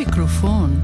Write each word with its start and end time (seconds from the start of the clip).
ميكروفون 0.00 0.82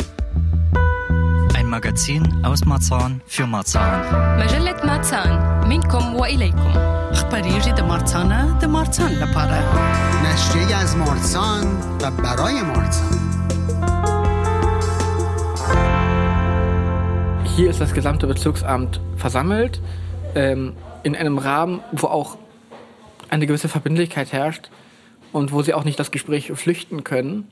Ein 1.54 1.66
Magazin 1.66 2.44
aus 2.44 2.64
Marzahn 2.64 3.20
für 3.26 3.46
Marzahn. 3.46 4.38
مجلة 4.38 4.86
ماتسان 4.86 5.68
منكم 5.68 6.14
وإليكم 6.14 6.72
اخباريجي 7.10 7.72
دمارتانا 7.72 8.58
دمارتان 8.62 9.12
لپاره 9.12 9.62
نشریه 10.24 10.76
از 10.76 10.96
مارسان 10.96 11.66
و 12.02 12.10
برای 12.10 12.62
مارسان 12.62 13.18
Hier 17.56 17.70
ist 17.70 17.80
das 17.80 17.92
gesamte 17.92 18.26
Bezirksamt 18.26 19.00
versammelt, 19.16 19.80
ähm, 20.34 20.72
in 21.02 21.14
einem 21.16 21.36
Rahmen, 21.38 21.80
wo 21.92 22.06
auch 22.06 22.38
eine 23.28 23.46
gewisse 23.46 23.68
Verbindlichkeit 23.68 24.32
herrscht 24.32 24.70
und 25.32 25.52
wo 25.52 25.62
sie 25.62 25.74
auch 25.74 25.84
nicht 25.84 25.98
das 25.98 26.10
Gespräch 26.10 26.52
flüchten 26.54 27.04
können. 27.04 27.48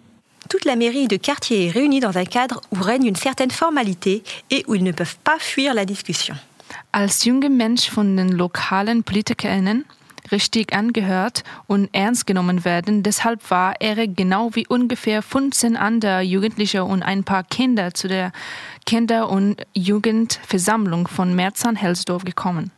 Toute 0.50 0.66
la 0.66 0.76
mairie 0.76 1.08
de 1.08 1.18
quartier 1.18 1.68
est 1.68 1.72
réunie 1.72 2.00
dans 2.00 2.18
un 2.18 2.26
cadre 2.26 2.62
où 2.72 2.82
règne 2.82 3.06
une 3.06 3.16
certaine 3.16 3.52
formalité 3.52 4.24
et 4.52 4.64
où 4.68 4.76
ils 4.76 4.84
ne 4.84 4.92
peuvent 4.92 5.18
pas 5.24 5.38
fuir 5.40 5.74
la 5.74 5.86
discussion. 5.86 6.36
Als 6.92 7.26
junger 7.26 7.50
Mensch 7.50 7.90
von 7.90 8.16
den 8.16 8.32
lokalen 8.32 9.04
PolitikerInnen 9.04 9.86
richtig 10.32 10.74
angehört 10.74 11.44
und 11.68 11.90
ernst 11.94 12.26
genommen 12.26 12.66
werden. 12.66 13.04
Deshalb 13.04 13.50
war 13.50 13.76
er 13.80 14.08
genau 14.08 14.50
wie 14.54 14.68
ungefähr 14.68 15.22
15 15.22 15.76
andere 15.76 16.22
Jugendliche 16.22 16.84
und 16.84 17.04
ein 17.04 17.24
paar 17.24 17.44
Kinder 17.44 17.94
zu 17.94 18.08
der 18.08 18.32
Kinder- 18.86 19.30
und 19.30 19.62
Jugendversammlung 19.74 21.08
von 21.08 21.36
Merzan-Helsdorf 21.36 22.24
gekommen. 22.24 22.72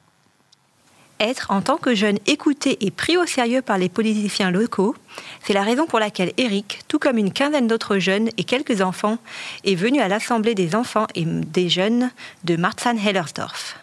Être 1.20 1.50
en 1.50 1.62
tant 1.62 1.78
que 1.78 1.96
jeune 1.96 2.20
écouté 2.28 2.78
et 2.86 2.92
pris 2.92 3.18
au 3.18 3.26
sérieux 3.26 3.62
par 3.62 3.78
les 3.78 3.90
politiciens 3.90 4.52
locaux, 4.52 4.96
c'est 5.44 5.54
la 5.54 5.64
raison 5.64 5.88
pour 5.88 6.00
laquelle 6.00 6.32
Eric, 6.38 6.82
tout 6.88 7.00
comme 7.00 7.18
une 7.18 7.34
quinzaine 7.34 7.68
d'autres 7.68 7.98
jeunes 7.98 8.30
et 8.38 8.44
quelques 8.44 8.82
enfants, 8.82 9.18
est 9.64 9.76
venu 9.76 10.00
à 10.00 10.08
l'Assemblée 10.08 10.54
des 10.54 10.76
enfants 10.76 11.08
et 11.16 11.26
des 11.26 11.70
jeunes 11.70 12.12
de 12.44 12.56
Marzahn-Hellersdorf. 12.56 13.78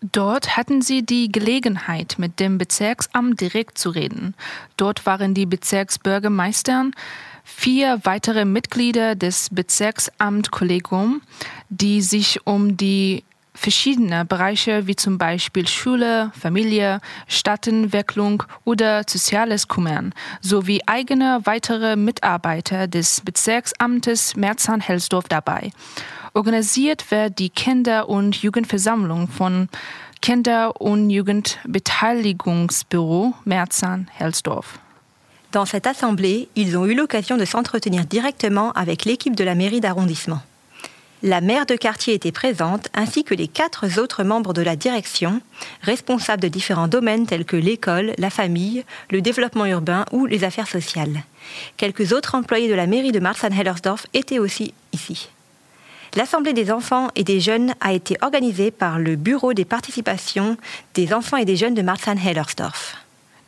Dort 0.00 0.56
hatten 0.56 0.80
sie 0.80 1.02
die 1.02 1.30
Gelegenheit, 1.30 2.14
mit 2.18 2.38
dem 2.38 2.56
Bezirksamt 2.56 3.40
direkt 3.40 3.78
zu 3.78 3.90
reden. 3.90 4.34
Dort 4.76 5.04
waren 5.06 5.34
die 5.34 5.44
Bezirksbürgermeistern, 5.44 6.92
vier 7.42 7.98
weitere 8.04 8.44
Mitglieder 8.44 9.16
des 9.16 9.48
Bezirksamtkollegiums, 9.50 11.20
die 11.68 12.00
sich 12.00 12.46
um 12.46 12.76
die 12.76 13.24
verschiedene 13.58 14.24
Bereiche 14.24 14.86
wie 14.86 14.96
zum 14.96 15.18
Beispiel 15.18 15.66
Schule, 15.66 16.30
Familie, 16.38 17.00
Stadtentwicklung 17.26 18.44
oder 18.64 19.02
Soziales 19.06 19.68
kümmern, 19.68 20.14
sowie 20.40 20.80
eigene 20.86 21.40
weitere 21.44 21.96
Mitarbeiter 21.96 22.86
des 22.86 23.20
Bezirksamtes 23.20 24.36
Merzahn-Helsdorf 24.36 25.28
dabei. 25.28 25.72
Organisiert 26.34 27.10
wird 27.10 27.40
die 27.40 27.50
Kinder- 27.50 28.08
und 28.08 28.36
Jugendversammlung 28.36 29.26
von 29.28 29.68
Kinder- 30.22 30.80
und 30.80 31.10
Jugendbeteiligungsbüro 31.10 33.34
Merzahn-Helsdorf. 33.44 34.78
Dans 35.50 35.64
cette 35.64 35.86
assemblée, 35.86 36.48
ils 36.54 36.76
ont 36.76 36.84
eu 36.86 36.94
l'occasion 36.94 37.38
de 37.38 37.44
s'entretenir 37.44 38.04
directement 38.04 38.70
avec 38.72 39.04
l'équipe 39.04 39.34
de 39.34 39.44
la 39.44 39.54
mairie 39.54 39.80
d'arrondissement. 39.80 40.42
La 41.24 41.40
maire 41.40 41.66
de 41.66 41.74
quartier 41.74 42.14
était 42.14 42.30
présente, 42.30 42.88
ainsi 42.94 43.24
que 43.24 43.34
les 43.34 43.48
quatre 43.48 43.98
autres 43.98 44.22
membres 44.22 44.52
de 44.52 44.62
la 44.62 44.76
direction, 44.76 45.40
responsables 45.82 46.42
de 46.42 46.46
différents 46.48 46.86
domaines 46.86 47.26
tels 47.26 47.44
que 47.44 47.56
l'école, 47.56 48.12
la 48.18 48.30
famille, 48.30 48.84
le 49.10 49.20
développement 49.20 49.66
urbain 49.66 50.04
ou 50.12 50.26
les 50.26 50.44
affaires 50.44 50.68
sociales. 50.68 51.24
Quelques 51.76 52.12
autres 52.12 52.36
employés 52.36 52.68
de 52.68 52.74
la 52.74 52.86
mairie 52.86 53.10
de 53.10 53.18
Marzahn-Hellersdorf 53.18 54.06
étaient 54.14 54.38
aussi 54.38 54.74
ici. 54.92 55.28
L'Assemblée 56.14 56.52
des 56.52 56.70
enfants 56.70 57.08
et 57.16 57.24
des 57.24 57.40
jeunes 57.40 57.74
a 57.80 57.92
été 57.92 58.16
organisée 58.20 58.70
par 58.70 59.00
le 59.00 59.16
Bureau 59.16 59.54
des 59.54 59.64
participations 59.64 60.56
des 60.94 61.12
enfants 61.12 61.36
et 61.36 61.44
des 61.44 61.56
jeunes 61.56 61.74
de 61.74 61.82
Marzahn-Hellersdorf. 61.82 62.96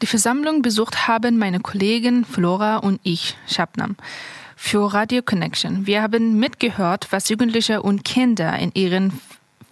Die 0.03 0.07
Versammlung 0.07 0.61
besucht 0.61 1.07
haben 1.07 1.37
meine 1.37 1.61
Flora 2.25 2.79
und 2.79 2.99
ich, 3.05 3.37
Shabnam, 3.47 3.95
für 4.63 4.93
Radio 4.93 5.23
Connection. 5.23 5.87
Wir 5.87 6.03
haben 6.03 6.39
mitgehört, 6.39 7.09
was 7.11 7.31
Jugendliche 7.31 7.83
und 7.83 8.05
Kinder 8.05 8.57
in 8.59 8.71
ihren 8.75 9.19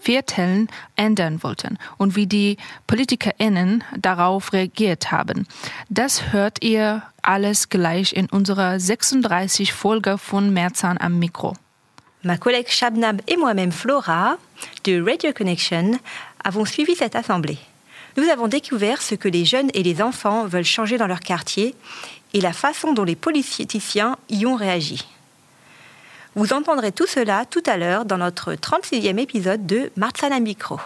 Vierteln 0.00 0.68
ändern 0.96 1.42
wollten 1.42 1.78
und 1.98 2.16
wie 2.16 2.26
die 2.26 2.56
PolitikerInnen 2.86 3.84
darauf 3.96 4.52
reagiert 4.54 5.12
haben. 5.12 5.46
Das 5.90 6.32
hört 6.32 6.64
ihr 6.64 7.02
alles 7.22 7.68
gleich 7.68 8.14
in 8.14 8.26
unserer 8.30 8.80
36 8.80 9.72
Folge 9.74 10.16
von 10.16 10.52
Merzahn 10.52 10.96
am 10.98 11.18
Mikro. 11.18 11.54
Ma 12.22 12.36
collègue 12.36 12.70
Shabnam 12.70 13.18
et 13.28 13.36
moi-même 13.36 13.70
Flora, 13.70 14.38
de 14.84 15.00
Radio 15.00 15.32
Connection, 15.32 16.00
avons 16.42 16.64
suivi 16.64 16.96
cette 16.96 17.14
assemblée. 17.14 17.58
Nous 18.16 18.28
avons 18.30 18.48
découvert 18.48 19.00
ce 19.00 19.14
que 19.14 19.28
les 19.28 19.44
jeunes 19.44 19.70
et 19.74 19.84
les 19.84 20.02
enfants 20.02 20.46
veulent 20.46 20.64
changer 20.64 20.98
dans 20.98 21.06
leur 21.06 21.20
quartier 21.20 21.76
et 22.34 22.40
la 22.40 22.52
façon 22.52 22.92
dont 22.92 23.04
les 23.04 23.16
politiciens 23.16 24.16
y 24.28 24.46
ont 24.46 24.56
réagi. 24.56 25.06
Vous 26.34 26.52
entendrez 26.52 26.92
tout 26.92 27.06
cela 27.06 27.44
tout 27.46 27.62
à 27.66 27.76
l'heure 27.76 28.04
dans 28.04 28.18
notre 28.18 28.52
36e 28.52 29.18
épisode 29.18 29.66
de 29.66 29.90
Marzana 29.96 30.40
Mikro. 30.40 30.78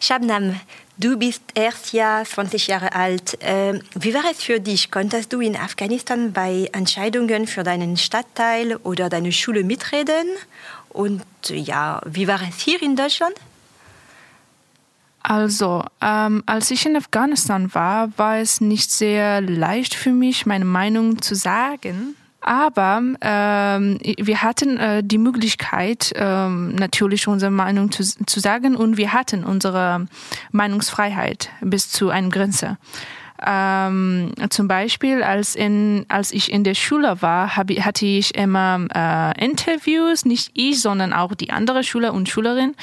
Shabnam, 0.00 0.54
du 0.98 1.16
bist 1.16 1.42
erst 1.54 1.92
ja 1.92 2.24
20 2.24 2.66
Jahre 2.66 2.92
alt. 2.92 3.40
Äh, 3.40 3.78
wie 3.94 4.12
war 4.12 4.24
es 4.30 4.42
für 4.42 4.58
dich? 4.58 4.90
Konntest 4.90 5.32
du 5.32 5.40
in 5.40 5.56
Afghanistan 5.56 6.32
bei 6.32 6.68
Entscheidungen 6.72 7.46
für 7.46 7.62
deinen 7.62 7.96
Stadtteil 7.96 8.76
oder 8.82 9.08
deine 9.08 9.30
Schule 9.30 9.62
mitreden? 9.62 10.26
Und 10.88 11.22
ja, 11.48 12.00
wie 12.04 12.26
war 12.26 12.40
es 12.42 12.60
hier 12.60 12.82
in 12.82 12.96
Deutschland? 12.96 13.34
Also, 15.22 15.84
ähm, 16.00 16.42
als 16.46 16.70
ich 16.70 16.84
in 16.84 16.96
Afghanistan 16.96 17.72
war, 17.74 18.10
war 18.16 18.38
es 18.38 18.60
nicht 18.60 18.90
sehr 18.90 19.40
leicht 19.40 19.94
für 19.94 20.12
mich, 20.12 20.46
meine 20.46 20.64
Meinung 20.64 21.22
zu 21.22 21.34
sagen. 21.34 22.16
Aber 22.40 23.00
ähm, 23.20 23.98
wir 24.02 24.42
hatten 24.42 24.76
äh, 24.76 25.04
die 25.04 25.18
Möglichkeit, 25.18 26.12
ähm, 26.16 26.74
natürlich 26.74 27.28
unsere 27.28 27.52
Meinung 27.52 27.92
zu, 27.92 28.02
zu 28.02 28.40
sagen 28.40 28.74
und 28.74 28.96
wir 28.96 29.12
hatten 29.12 29.44
unsere 29.44 30.06
Meinungsfreiheit 30.50 31.50
bis 31.60 31.88
zu 31.88 32.10
einer 32.10 32.30
Grenze. 32.30 32.78
Ähm, 33.44 34.32
zum 34.50 34.66
Beispiel, 34.66 35.22
als, 35.22 35.54
in, 35.54 36.04
als 36.08 36.32
ich 36.32 36.52
in 36.52 36.64
der 36.64 36.74
Schule 36.74 37.22
war, 37.22 37.56
hab, 37.56 37.70
hatte 37.70 38.06
ich 38.06 38.34
immer 38.34 38.86
äh, 38.92 39.44
Interviews, 39.44 40.24
nicht 40.24 40.50
ich, 40.54 40.80
sondern 40.80 41.12
auch 41.12 41.34
die 41.34 41.50
andere 41.50 41.84
Schüler 41.84 42.12
und 42.12 42.28
Schülerinnen. 42.28 42.74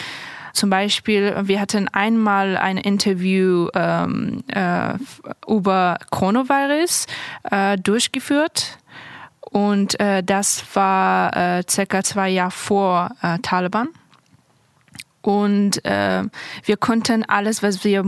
Zum 0.54 0.70
Beispiel, 0.70 1.36
wir 1.44 1.60
hatten 1.60 1.88
einmal 1.88 2.58
ein 2.58 2.78
Interview 2.78 3.70
ähm, 3.74 4.44
äh, 4.48 4.94
über 5.48 5.98
Coronavirus 6.10 7.06
äh, 7.50 7.78
durchgeführt. 7.78 8.78
Und 9.42 10.00
äh, 10.00 10.24
das 10.24 10.64
war 10.74 11.36
äh, 11.36 11.64
circa 11.68 12.04
zwei 12.04 12.30
Jahre 12.30 12.52
vor 12.52 13.12
äh, 13.22 13.40
Taliban. 13.40 13.90
Und 15.22 15.84
äh, 15.86 16.24
wir 16.64 16.78
konnten 16.78 17.26
alles, 17.26 17.62
was 17.62 17.84
wir 17.84 18.04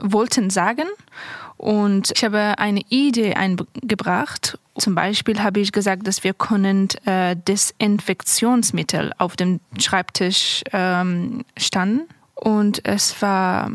wollten, 0.00 0.50
sagen. 0.50 0.86
Und 1.56 2.12
ich 2.14 2.24
habe 2.24 2.54
eine 2.58 2.82
Idee 2.88 3.34
eingebracht. 3.34 4.58
Zum 4.78 4.94
Beispiel 4.94 5.42
habe 5.42 5.60
ich 5.60 5.72
gesagt, 5.72 6.06
dass 6.06 6.24
wir 6.24 6.32
können 6.32 6.88
äh, 7.04 7.36
Desinfektionsmittel 7.36 9.12
auf 9.18 9.36
dem 9.36 9.60
Schreibtisch 9.78 10.62
ähm, 10.72 11.44
standen. 11.58 12.08
Und 12.34 12.84
es 12.84 13.20
war 13.20 13.70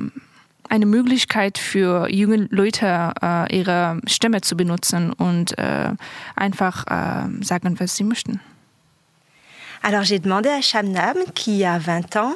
eine 0.69 0.85
Möglichkeit 0.85 1.57
für 1.57 2.09
junge 2.09 2.47
Leute, 2.49 3.13
äh, 3.21 3.55
ihre 3.55 4.01
Stimme 4.07 4.41
zu 4.41 4.57
benutzen 4.57 5.13
und 5.13 5.57
äh, 5.57 5.91
einfach 6.35 6.85
äh, 6.87 7.43
sagen, 7.43 7.79
was 7.79 7.95
sie 7.95 8.03
möchten. 8.03 8.39
Alors 9.83 10.03
j'ai 10.03 10.19
demandé 10.19 10.49
à 10.49 10.61
Shamnam, 10.61 11.17
qui 11.35 11.63
a 11.63 11.79
20 11.79 12.15
ans, 12.15 12.35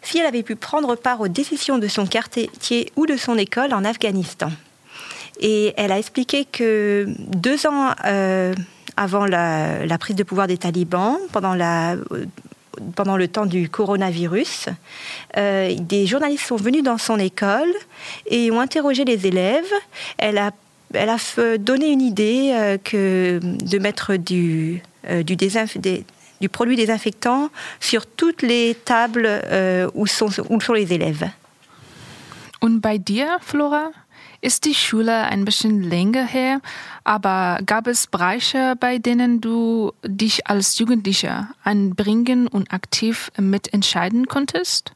si 0.00 0.18
elle 0.18 0.26
avait 0.26 0.42
pu 0.42 0.56
prendre 0.56 0.96
part 0.96 1.20
aux 1.20 1.28
décisions 1.28 1.78
de 1.78 1.88
son 1.88 2.06
quartier 2.06 2.90
ou 2.96 3.06
de 3.06 3.16
son 3.16 3.36
école 3.36 3.74
en 3.74 3.84
Afghanistan. 3.84 4.50
Et 5.40 5.72
elle 5.76 5.90
a 5.90 5.98
expliqué 5.98 6.44
que 6.44 7.06
deux 7.16 7.66
ans 7.66 7.94
euh, 8.04 8.54
avant 8.96 9.24
la, 9.24 9.98
prise 9.98 10.16
de 10.16 10.22
pouvoir 10.22 10.46
des 10.46 10.58
talibans, 10.58 11.16
pendant, 11.32 11.56
pendant 12.94 13.16
le 13.16 13.28
temps 13.28 13.46
du 13.46 13.68
coronavirus, 13.68 14.66
euh, 15.36 15.74
des 15.80 16.06
journalistes 16.06 16.46
sont 16.46 16.56
venus 16.56 16.82
dans 16.82 16.98
son 16.98 17.18
école 17.18 17.72
et 18.26 18.50
ont 18.50 18.60
interrogé 18.60 19.04
les 19.04 19.26
élèves. 19.26 19.72
Elle 20.18 20.38
a, 20.38 20.50
donné 21.58 21.90
une 21.90 22.02
idée 22.02 22.50
euh, 22.52 23.40
de 23.40 23.78
mettre 23.78 24.16
du, 24.16 24.82
produit 26.52 26.76
désinfectant 26.76 27.50
sur 27.80 28.06
toutes 28.06 28.42
les 28.42 28.76
tables 28.84 29.26
euh, 29.26 29.88
où, 29.94 30.06
sont, 30.06 30.28
où 30.50 30.60
sont 30.60 30.74
les 30.74 30.92
élèves. 30.92 31.30
Und 32.62 32.82
bei 32.82 32.98
dir, 32.98 33.38
Flora? 33.40 33.90
Ist 34.40 34.64
die 34.64 34.74
Schule 34.74 35.24
ein 35.24 35.44
bisschen 35.44 35.82
länger 35.82 36.26
her, 36.26 36.60
aber 37.04 37.60
gab 37.66 37.86
es 37.86 38.06
Bereiche, 38.06 38.74
bei 38.78 38.98
denen 38.98 39.40
du 39.40 39.92
dich 40.04 40.46
als 40.46 40.78
Jugendlicher 40.78 41.50
einbringen 41.62 42.46
und 42.46 42.72
aktiv 42.72 43.30
mitentscheiden 43.38 44.26
konntest? 44.26 44.92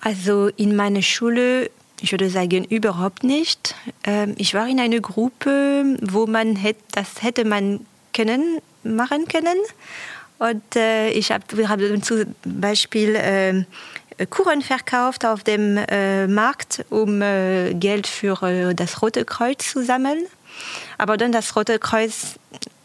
Also 0.00 0.48
in 0.56 0.76
meiner 0.76 1.02
Schule, 1.02 1.70
ich 2.00 2.12
würde 2.12 2.30
sagen, 2.30 2.64
überhaupt 2.64 3.22
nicht. 3.22 3.74
Ähm, 4.04 4.34
ich 4.38 4.54
war 4.54 4.66
in 4.66 4.80
einer 4.80 5.00
Gruppe, 5.00 5.98
wo 6.00 6.26
man 6.26 6.56
hätte, 6.56 6.80
das 6.92 7.22
hätte 7.22 7.44
man 7.44 7.86
können, 8.14 8.60
machen 8.82 9.28
können. 9.28 9.58
Und 10.38 10.74
äh, 10.74 11.10
ich 11.10 11.32
hab, 11.32 11.54
wir 11.54 11.68
haben 11.68 12.02
zum 12.02 12.34
Beispiel 12.44 13.14
äh, 13.14 13.64
Kuchen 14.26 14.62
verkauft 14.62 15.24
auf 15.24 15.42
dem 15.42 15.76
äh, 15.76 16.26
Markt, 16.26 16.84
um 16.90 17.22
äh, 17.22 17.74
Geld 17.74 18.06
für 18.06 18.42
äh, 18.42 18.74
das 18.74 19.02
Rote 19.02 19.24
Kreuz 19.24 19.70
zu 19.70 19.84
sammeln. 19.84 20.24
Aber 20.98 21.16
dann 21.16 21.32
das 21.32 21.56
Rote 21.56 21.78
Kreuz 21.78 22.38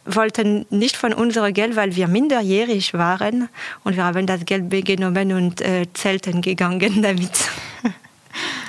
wollte 0.06 0.66
nicht 0.70 0.96
von 0.96 1.14
unserem 1.14 1.54
Geld, 1.54 1.76
weil 1.76 1.96
wir 1.96 2.08
minderjährig 2.08 2.94
waren. 2.94 3.50
Und 3.84 3.96
wir 3.96 4.06
haben 4.06 4.28
das 4.28 4.46
Geld 4.46 4.70
genommen 4.86 5.34
und 5.34 5.62
äh, 5.62 5.86
Zelten 5.94 6.42
gegangen 6.42 7.02
damit. 7.02 7.32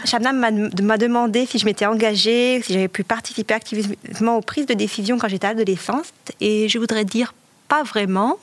Shabnam 0.05 0.39
m'a 0.39 0.97
demandé 0.97 1.47
si 1.47 1.59
je 1.59 1.65
m'étais 1.65 1.87
engagée, 1.87 2.63
si 2.63 2.73
j'avais 2.73 2.89
pu 2.89 3.03
participer 3.03 3.55
activement 3.55 4.37
aux 4.37 4.41
prises 4.41 4.67
de 4.67 4.75
décision 4.75 5.19
quand 5.19 5.29
j'étais 5.29 5.49
adolescente. 5.49 6.07
Et 6.41 6.69
je 6.69 6.79
voudrais 6.79 7.05
dire 7.05 7.35
pas 7.69 7.83
vraiment. 7.83 8.39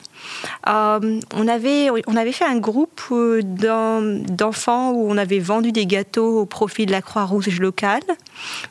Euh, 0.68 1.20
on, 1.34 1.48
avait, 1.48 1.90
on 2.06 2.16
avait 2.16 2.32
fait 2.32 2.44
un 2.44 2.58
groupe 2.58 3.00
euh, 3.10 3.42
d'enfants 3.42 4.92
où 4.92 5.10
on 5.10 5.16
avait 5.16 5.38
vendu 5.38 5.72
des 5.72 5.86
gâteaux 5.86 6.40
au 6.40 6.46
profit 6.46 6.86
de 6.86 6.92
la 6.92 7.02
Croix-Rouge 7.02 7.60
locale. 7.60 8.02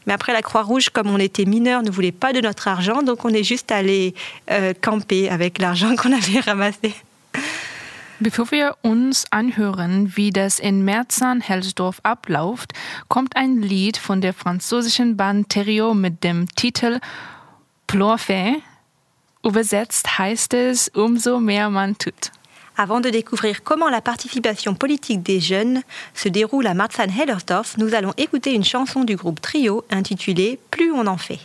Mais 0.05 0.13
après, 0.13 0.33
la 0.33 0.41
Croix-Rouge, 0.41 0.89
comme 0.89 1.09
on 1.09 1.19
était 1.19 1.45
mineurs, 1.45 1.83
ne 1.83 1.91
voulait 1.91 2.11
pas 2.11 2.33
de 2.33 2.41
notre 2.41 2.67
argent, 2.67 3.03
donc 3.03 3.25
on 3.25 3.29
est 3.29 3.44
juste 3.44 3.71
allé 3.71 4.13
euh, 4.51 4.73
camper 4.79 5.29
avec 5.29 5.59
l'argent 5.59 5.95
qu'on 5.97 6.13
avait 6.13 6.39
ramassé. 6.39 6.94
Bevor 8.19 8.51
wir 8.51 8.77
uns 8.83 9.25
anhören, 9.31 10.15
wie 10.15 10.31
das 10.31 10.59
in 10.59 10.85
Merzan-Helsdorf 10.85 12.00
abläuft, 12.03 12.71
kommt 13.09 13.35
ein 13.35 13.61
Lied 13.61 13.97
von 13.97 14.21
der 14.21 14.33
französischen 14.33 15.17
Band 15.17 15.50
Thériault 15.50 15.94
mit 15.94 16.23
dem 16.23 16.47
Titel 16.55 17.00
Plorfait, 17.88 18.61
Übersetzt 19.45 20.17
heißt 20.17 20.53
es, 20.53 20.89
umso 20.95 21.39
mehr 21.39 21.69
man 21.69 21.97
tut. 21.97 22.31
Avant 22.77 23.01
de 23.01 23.11
découvrir 23.11 23.63
comment 23.63 23.89
la 23.89 24.01
participation 24.01 24.73
politique 24.73 25.21
des 25.21 25.41
jeunes 25.41 25.83
se 26.13 26.29
déroule 26.29 26.65
à 26.65 26.73
Marzahn-Hellersdorf, 26.73 27.77
nous 27.77 27.93
allons 27.93 28.13
écouter 28.17 28.53
une 28.53 28.63
chanson 28.63 29.03
du 29.03 29.17
groupe 29.17 29.41
Trio 29.41 29.83
intitulée 29.91 30.59
Plus 30.71 30.93
on 30.93 31.07
en 31.07 31.17
fait. 31.17 31.39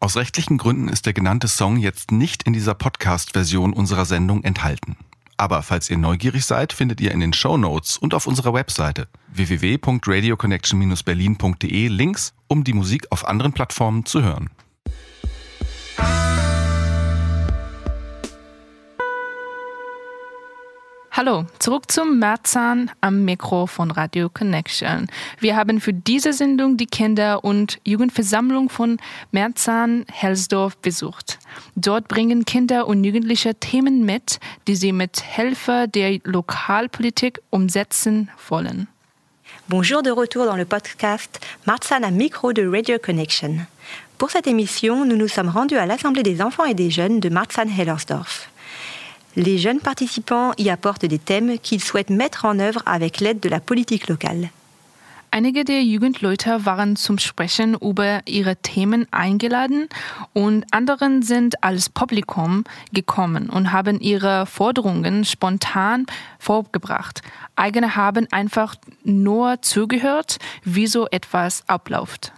Aus 0.00 0.16
rechtlichen 0.16 0.56
Gründen 0.56 0.88
ist 0.88 1.04
der 1.06 1.12
genannte 1.12 1.48
Song 1.48 1.76
jetzt 1.76 2.12
nicht 2.12 2.44
in 2.44 2.54
dieser 2.54 2.74
Podcast-Version 2.74 3.72
unserer 3.72 4.04
Sendung 4.06 4.42
enthalten. 4.42 4.96
Aber 5.36 5.62
falls 5.62 5.90
ihr 5.90 5.98
neugierig 5.98 6.46
seid, 6.46 6.72
findet 6.72 7.00
ihr 7.00 7.12
in 7.12 7.20
den 7.20 7.34
Show 7.34 7.58
Notes 7.58 7.98
und 7.98 8.14
auf 8.14 8.26
unserer 8.26 8.54
Webseite 8.54 9.06
www.radioconnection-berlin.de 9.34 11.88
Links, 11.88 12.32
um 12.48 12.64
die 12.64 12.72
Musik 12.72 13.06
auf 13.10 13.28
anderen 13.28 13.52
Plattformen 13.52 14.06
zu 14.06 14.22
hören. 14.22 14.48
Hallo, 21.18 21.46
zurück 21.58 21.90
zum 21.90 22.20
Marzahn 22.20 22.92
am 23.00 23.24
Mikro 23.24 23.66
von 23.66 23.90
Radio 23.90 24.28
Connection. 24.28 25.08
Wir 25.40 25.56
haben 25.56 25.80
für 25.80 25.92
diese 25.92 26.32
Sendung 26.32 26.76
die 26.76 26.86
Kinder- 26.86 27.42
und 27.42 27.80
Jugendversammlung 27.84 28.68
von 28.68 28.98
Marzahn-Helsdorf 29.32 30.76
besucht. 30.76 31.40
Dort 31.74 32.06
bringen 32.06 32.44
Kinder 32.44 32.86
und 32.86 33.02
Jugendliche 33.02 33.56
Themen 33.56 34.04
mit, 34.04 34.38
die 34.68 34.76
sie 34.76 34.92
mit 34.92 35.18
Hilfe 35.18 35.86
der 35.92 36.20
Lokalpolitik 36.22 37.40
umsetzen 37.50 38.30
wollen. 38.48 38.86
Bonjour 39.66 40.04
de 40.04 40.12
retour 40.12 40.46
dans 40.46 40.56
le 40.56 40.66
podcast 40.66 41.40
Marzahn 41.64 42.04
am 42.04 42.14
Micro 42.14 42.52
de 42.52 42.64
Radio 42.64 42.96
Connection. 42.96 43.66
Pour 44.18 44.30
cette 44.30 44.46
émission, 44.46 45.04
nous 45.04 45.16
nous 45.16 45.26
sommes 45.26 45.48
rendus 45.48 45.78
à 45.78 45.86
l'Assemblée 45.86 46.22
des 46.22 46.40
enfants 46.40 46.64
et 46.64 46.74
des 46.74 46.92
jeunes 46.92 47.18
de 47.18 47.28
Marzahn-Hellersdorf. 47.28 48.48
Les 49.38 49.56
jeunes 49.56 49.78
participants 49.78 50.50
y 50.58 50.68
apportent 50.68 51.06
des 51.06 51.20
thèmes 51.20 51.60
qu'ils 51.60 51.80
souhaitent 51.80 52.10
mettre 52.10 52.44
en 52.44 52.58
œuvre 52.58 52.82
avec 52.86 53.20
l'aide 53.20 53.38
de 53.38 53.48
la 53.48 53.60
politique 53.60 54.08
locale. 54.08 54.50
Einige 55.30 55.62
der 55.64 55.84
Jugendleute 55.84 56.64
waren 56.66 56.96
zum 56.96 57.18
Sprechen 57.18 57.76
über 57.80 58.20
ihre 58.26 58.56
Themen 58.56 59.06
eingeladen 59.12 59.88
und 60.32 60.64
anderen 60.72 61.22
sind 61.22 61.62
als 61.62 61.88
Publikum 61.88 62.64
gekommen 62.92 63.48
und 63.48 63.70
haben 63.70 64.00
ihre 64.00 64.44
Forderungen 64.46 65.24
spontan 65.24 66.06
vorgebracht. 66.40 67.22
Eigene 67.54 67.94
haben 67.94 68.26
einfach 68.32 68.74
nur 69.04 69.62
zugehört, 69.62 70.38
wie 70.64 70.88
so 70.88 71.06
etwas 71.12 71.62
abläuft. 71.68 72.32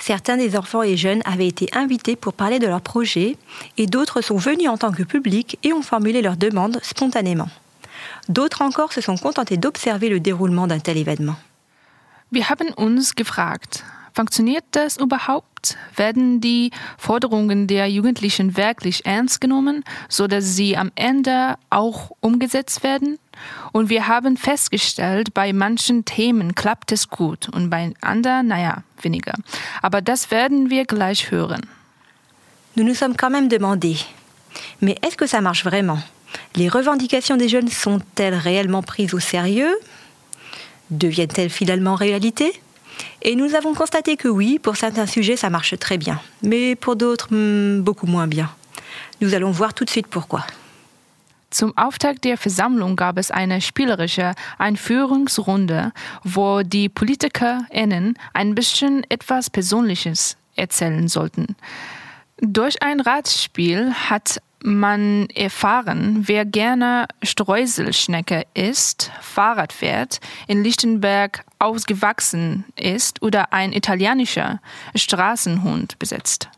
Certains 0.00 0.38
des 0.38 0.56
enfants 0.56 0.82
et 0.82 0.96
jeunes 0.96 1.20
avaient 1.26 1.46
été 1.46 1.68
invités 1.72 2.16
pour 2.16 2.32
parler 2.32 2.58
de 2.58 2.66
leurs 2.66 2.80
projets 2.80 3.36
et 3.76 3.86
d'autres 3.86 4.22
sont 4.22 4.38
venus 4.38 4.68
en 4.68 4.78
tant 4.78 4.92
que 4.92 5.02
public 5.02 5.58
et 5.62 5.74
ont 5.74 5.82
formulé 5.82 6.22
leurs 6.22 6.38
demandes 6.38 6.80
spontanément. 6.82 7.48
D'autres 8.28 8.62
encore 8.62 8.94
se 8.94 9.02
sont 9.02 9.18
contentés 9.18 9.58
d'observer 9.58 10.08
le 10.08 10.18
déroulement 10.18 10.66
d'un 10.66 10.80
tel 10.80 10.96
événement. 10.96 11.36
Wir 12.32 12.48
haben 12.48 12.72
uns 12.78 13.14
gefragt, 13.14 13.84
funktioniert 14.14 14.64
das 14.72 14.96
überhaupt? 14.96 15.76
Werden 15.96 16.40
die 16.40 16.70
Forderungen 16.96 17.66
der 17.66 17.88
Jugendlichen 17.88 18.56
wirklich 18.56 19.04
ernst 19.04 19.40
genommen, 19.40 19.84
so 20.08 20.26
dass 20.26 20.56
sie 20.56 20.78
am 20.78 20.90
Ende 20.94 21.56
auch 21.68 22.12
umgesetzt 22.20 22.82
werden? 22.82 23.18
Und 23.72 23.88
wir 23.88 24.08
haben 24.08 24.36
festgestellt, 24.36 25.32
bei 25.34 25.52
manchen 25.52 26.04
Themen 26.04 26.54
klappt 26.54 26.92
es 26.92 27.08
gut 27.08 27.48
und 27.48 27.70
bei 27.70 27.92
anderen, 28.00 28.48
naja, 28.48 28.82
weniger. 29.02 29.34
Aber 29.82 30.00
das 30.02 30.30
werden 30.30 30.70
wir 30.70 30.84
gleich 30.84 31.30
hören. 31.30 31.60
Nous 32.76 32.84
nous 32.84 32.94
sommes 32.94 33.16
quand 33.16 33.30
même 33.30 33.48
demandé, 33.48 33.96
mais 34.80 34.96
est-ce 35.02 35.16
que 35.16 35.26
ça 35.26 35.40
marche 35.40 35.64
vraiment? 35.64 35.98
Les 36.56 36.68
revendications 36.68 37.36
des 37.36 37.48
jeunes 37.48 37.68
sont-elles 37.68 38.34
réellement 38.34 38.82
prises 38.82 39.14
au 39.14 39.18
sérieux? 39.18 39.76
Deviennent-elles 40.90 41.50
finalement 41.50 41.94
réalité? 41.94 42.52
Et 43.22 43.34
nous 43.34 43.54
avons 43.54 43.74
constaté 43.74 44.16
que 44.16 44.28
oui, 44.28 44.58
pour 44.58 44.76
certains 44.76 45.06
sujets, 45.06 45.36
ça 45.36 45.50
marche 45.50 45.78
très 45.78 45.98
bien, 45.98 46.20
mais 46.42 46.74
pour 46.76 46.96
d'autres, 46.96 47.28
hmm, 47.30 47.80
beaucoup 47.80 48.06
moins 48.06 48.26
bien. 48.26 48.50
Nous 49.20 49.34
allons 49.34 49.50
voir 49.50 49.74
tout 49.74 49.84
de 49.84 49.90
suite 49.90 50.06
pourquoi. 50.06 50.46
Zum 51.50 51.76
Auftakt 51.76 52.24
der 52.24 52.38
Versammlung 52.38 52.94
gab 52.94 53.18
es 53.18 53.30
eine 53.30 53.60
spielerische 53.60 54.34
Einführungsrunde, 54.58 55.92
wo 56.22 56.62
die 56.62 56.88
PolitikerInnen 56.88 58.16
ein 58.32 58.54
bisschen 58.54 59.04
etwas 59.10 59.50
Persönliches 59.50 60.36
erzählen 60.54 61.08
sollten. 61.08 61.56
Durch 62.38 62.82
ein 62.82 63.00
Ratspiel 63.00 63.92
hat 63.92 64.40
man 64.62 65.28
erfahren, 65.30 66.22
wer 66.26 66.44
gerne 66.44 67.06
Streuselschnecke 67.22 68.46
isst, 68.54 69.10
Fahrrad 69.20 69.72
fährt, 69.72 70.20
in 70.46 70.62
Lichtenberg 70.62 71.44
ausgewachsen 71.58 72.64
ist 72.76 73.22
oder 73.22 73.52
ein 73.52 73.72
italienischer 73.72 74.60
Straßenhund 74.94 75.98
besitzt. 75.98 76.48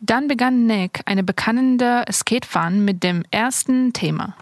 Dann 0.00 0.28
begann 0.28 0.70
eine 1.06 1.24
Skatefahren 2.12 2.84
mit 2.84 3.02
dem 3.02 3.24
ersten 3.30 3.92
Thema. 3.92 4.34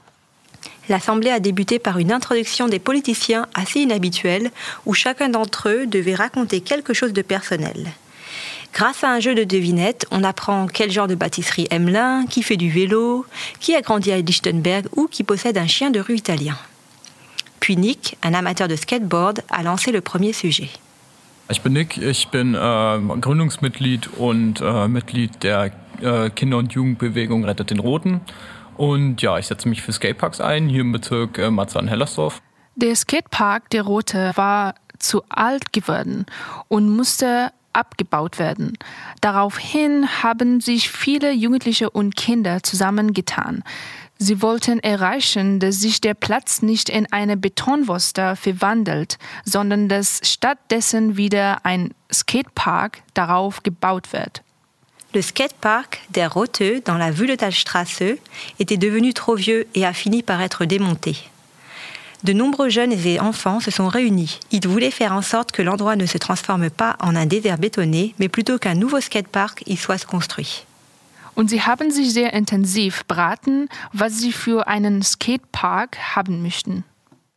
L'Assemblée 0.88 1.30
a 1.30 1.40
débuté 1.40 1.78
par 1.78 1.98
une 1.98 2.12
introduction 2.12 2.68
des 2.68 2.78
politiciens 2.78 3.46
assez 3.54 3.80
inhabituelle 3.80 4.50
où 4.84 4.94
chacun 4.94 5.28
d'entre 5.28 5.68
eux 5.68 5.86
devait 5.86 6.14
raconter 6.14 6.60
quelque 6.60 6.94
chose 6.94 7.12
de 7.12 7.22
personnel. 7.22 7.88
Grâce 8.72 9.02
à 9.02 9.10
un 9.10 9.20
jeu 9.20 9.34
de 9.34 9.42
devinettes, 9.42 10.06
on 10.10 10.22
apprend 10.22 10.66
quel 10.66 10.90
genre 10.90 11.08
de 11.08 11.14
pâtisserie 11.14 11.66
aime 11.70 11.88
l'un, 11.88 12.26
qui 12.26 12.42
fait 12.42 12.58
du 12.58 12.70
vélo, 12.70 13.25
qui 13.58 13.75
a 13.75 13.80
grandi 13.80 14.12
à 14.12 14.18
Lichtenberg 14.18 14.86
ou 14.94 15.08
qui 15.08 15.25
possède 15.25 15.56
un 15.56 15.66
chien 15.66 15.90
de 15.90 15.98
rue 15.98 16.16
italien. 16.16 16.56
Puis 17.58 17.76
Nick, 17.76 18.16
un 18.22 18.34
amateur 18.34 18.68
de 18.68 18.76
skateboard, 18.76 19.42
a 19.50 19.62
lancé 19.62 19.90
le 19.92 20.02
premier 20.02 20.32
sujet. 20.32 20.68
Ich 21.48 21.62
bin 21.62 21.74
Nick, 21.74 21.96
ich 21.96 22.28
bin 22.28 22.54
äh, 22.54 22.58
Gründungsmitglied 22.58 24.08
und 24.16 24.60
äh, 24.60 24.88
Mitglied 24.88 25.44
der 25.44 25.70
äh, 26.02 26.28
Kinder- 26.30 26.58
und 26.58 26.72
Jugendbewegung 26.72 27.44
Rettet 27.44 27.70
den 27.70 27.78
Roten. 27.78 28.20
Und 28.76 29.22
ja, 29.22 29.38
ich 29.38 29.46
setze 29.46 29.68
mich 29.68 29.80
für 29.80 29.92
Skateparks 29.92 30.40
ein, 30.40 30.68
hier 30.68 30.80
im 30.80 30.90
Bezirk 30.90 31.38
äh, 31.38 31.50
Marzahn-Hellersdorf. 31.50 32.42
Der 32.74 32.96
Skatepark 32.96 33.70
Der 33.70 33.82
Rote 33.82 34.32
war 34.34 34.74
zu 34.98 35.22
alt 35.28 35.72
geworden 35.72 36.26
und 36.68 36.94
musste 36.94 37.52
abgebaut 37.72 38.38
werden. 38.38 38.76
Daraufhin 39.20 40.22
haben 40.22 40.60
sich 40.60 40.90
viele 40.90 41.32
Jugendliche 41.32 41.90
und 41.90 42.16
Kinder 42.16 42.62
zusammengetan. 42.62 43.62
Sie 44.18 44.40
wollten 44.40 44.80
erreichen, 44.80 45.61
dass 45.61 45.80
sich 45.80 46.00
der 46.00 46.14
Platz 46.14 46.62
nicht 46.62 46.88
in 46.88 47.06
eine 47.12 47.37
Betonwurster 47.37 48.35
verwandelt, 48.35 49.18
sondern 49.44 49.88
dass 49.88 50.20
stattdessen 50.23 51.16
wieder 51.16 51.64
ein 51.64 51.92
Skatepark 52.11 53.02
darauf 53.12 53.62
gebaut 53.62 54.12
wird. 54.12 54.42
Le 55.12 55.23
skatepark 55.23 55.99
der 56.11 56.28
Roteux 56.28 56.82
dans 56.85 56.99
la 56.99 57.18
Wühletalstraße 57.18 58.18
était 58.58 58.76
devenu 58.76 59.14
trop 59.14 59.37
vieux 59.37 59.66
et 59.75 59.87
a 59.87 59.92
fini 59.92 60.23
par 60.23 60.40
être 60.40 60.64
démonté. 60.64 61.16
De 62.23 62.32
nombreux 62.32 62.70
jeunes 62.70 62.92
et 62.92 63.20
enfants 63.20 63.61
se 63.61 63.70
sont 63.70 63.88
réunis. 63.88 64.40
Ils 64.50 64.66
voulaient 64.66 64.90
faire 64.90 65.12
en 65.12 65.23
sorte 65.23 65.52
que 65.52 65.62
l'endroit 65.62 65.96
ne 65.96 66.06
se 66.06 66.18
transforme 66.18 66.70
pas 66.70 66.96
en 67.00 67.14
un 67.14 67.26
désert 67.26 67.58
bétonné, 67.58 68.14
mais 68.18 68.28
plutôt 68.28 68.58
qu'un 68.58 68.75
nouveau 68.75 69.00
skatepark 69.00 69.62
y 69.66 69.76
soit 69.76 70.04
construit. 70.04 70.66
Und 71.36 71.52
sie 71.52 71.60
haben 71.60 71.92
sich 71.92 72.16
sehr 72.16 72.32
intensiv 72.32 73.04
beraten, 73.04 73.68
was 73.92 74.18
sie 74.18 74.32
für 74.32 74.66
einen 74.66 75.02
Skatepark 75.02 76.16
haben 76.16 76.40
möchten. 76.42 76.82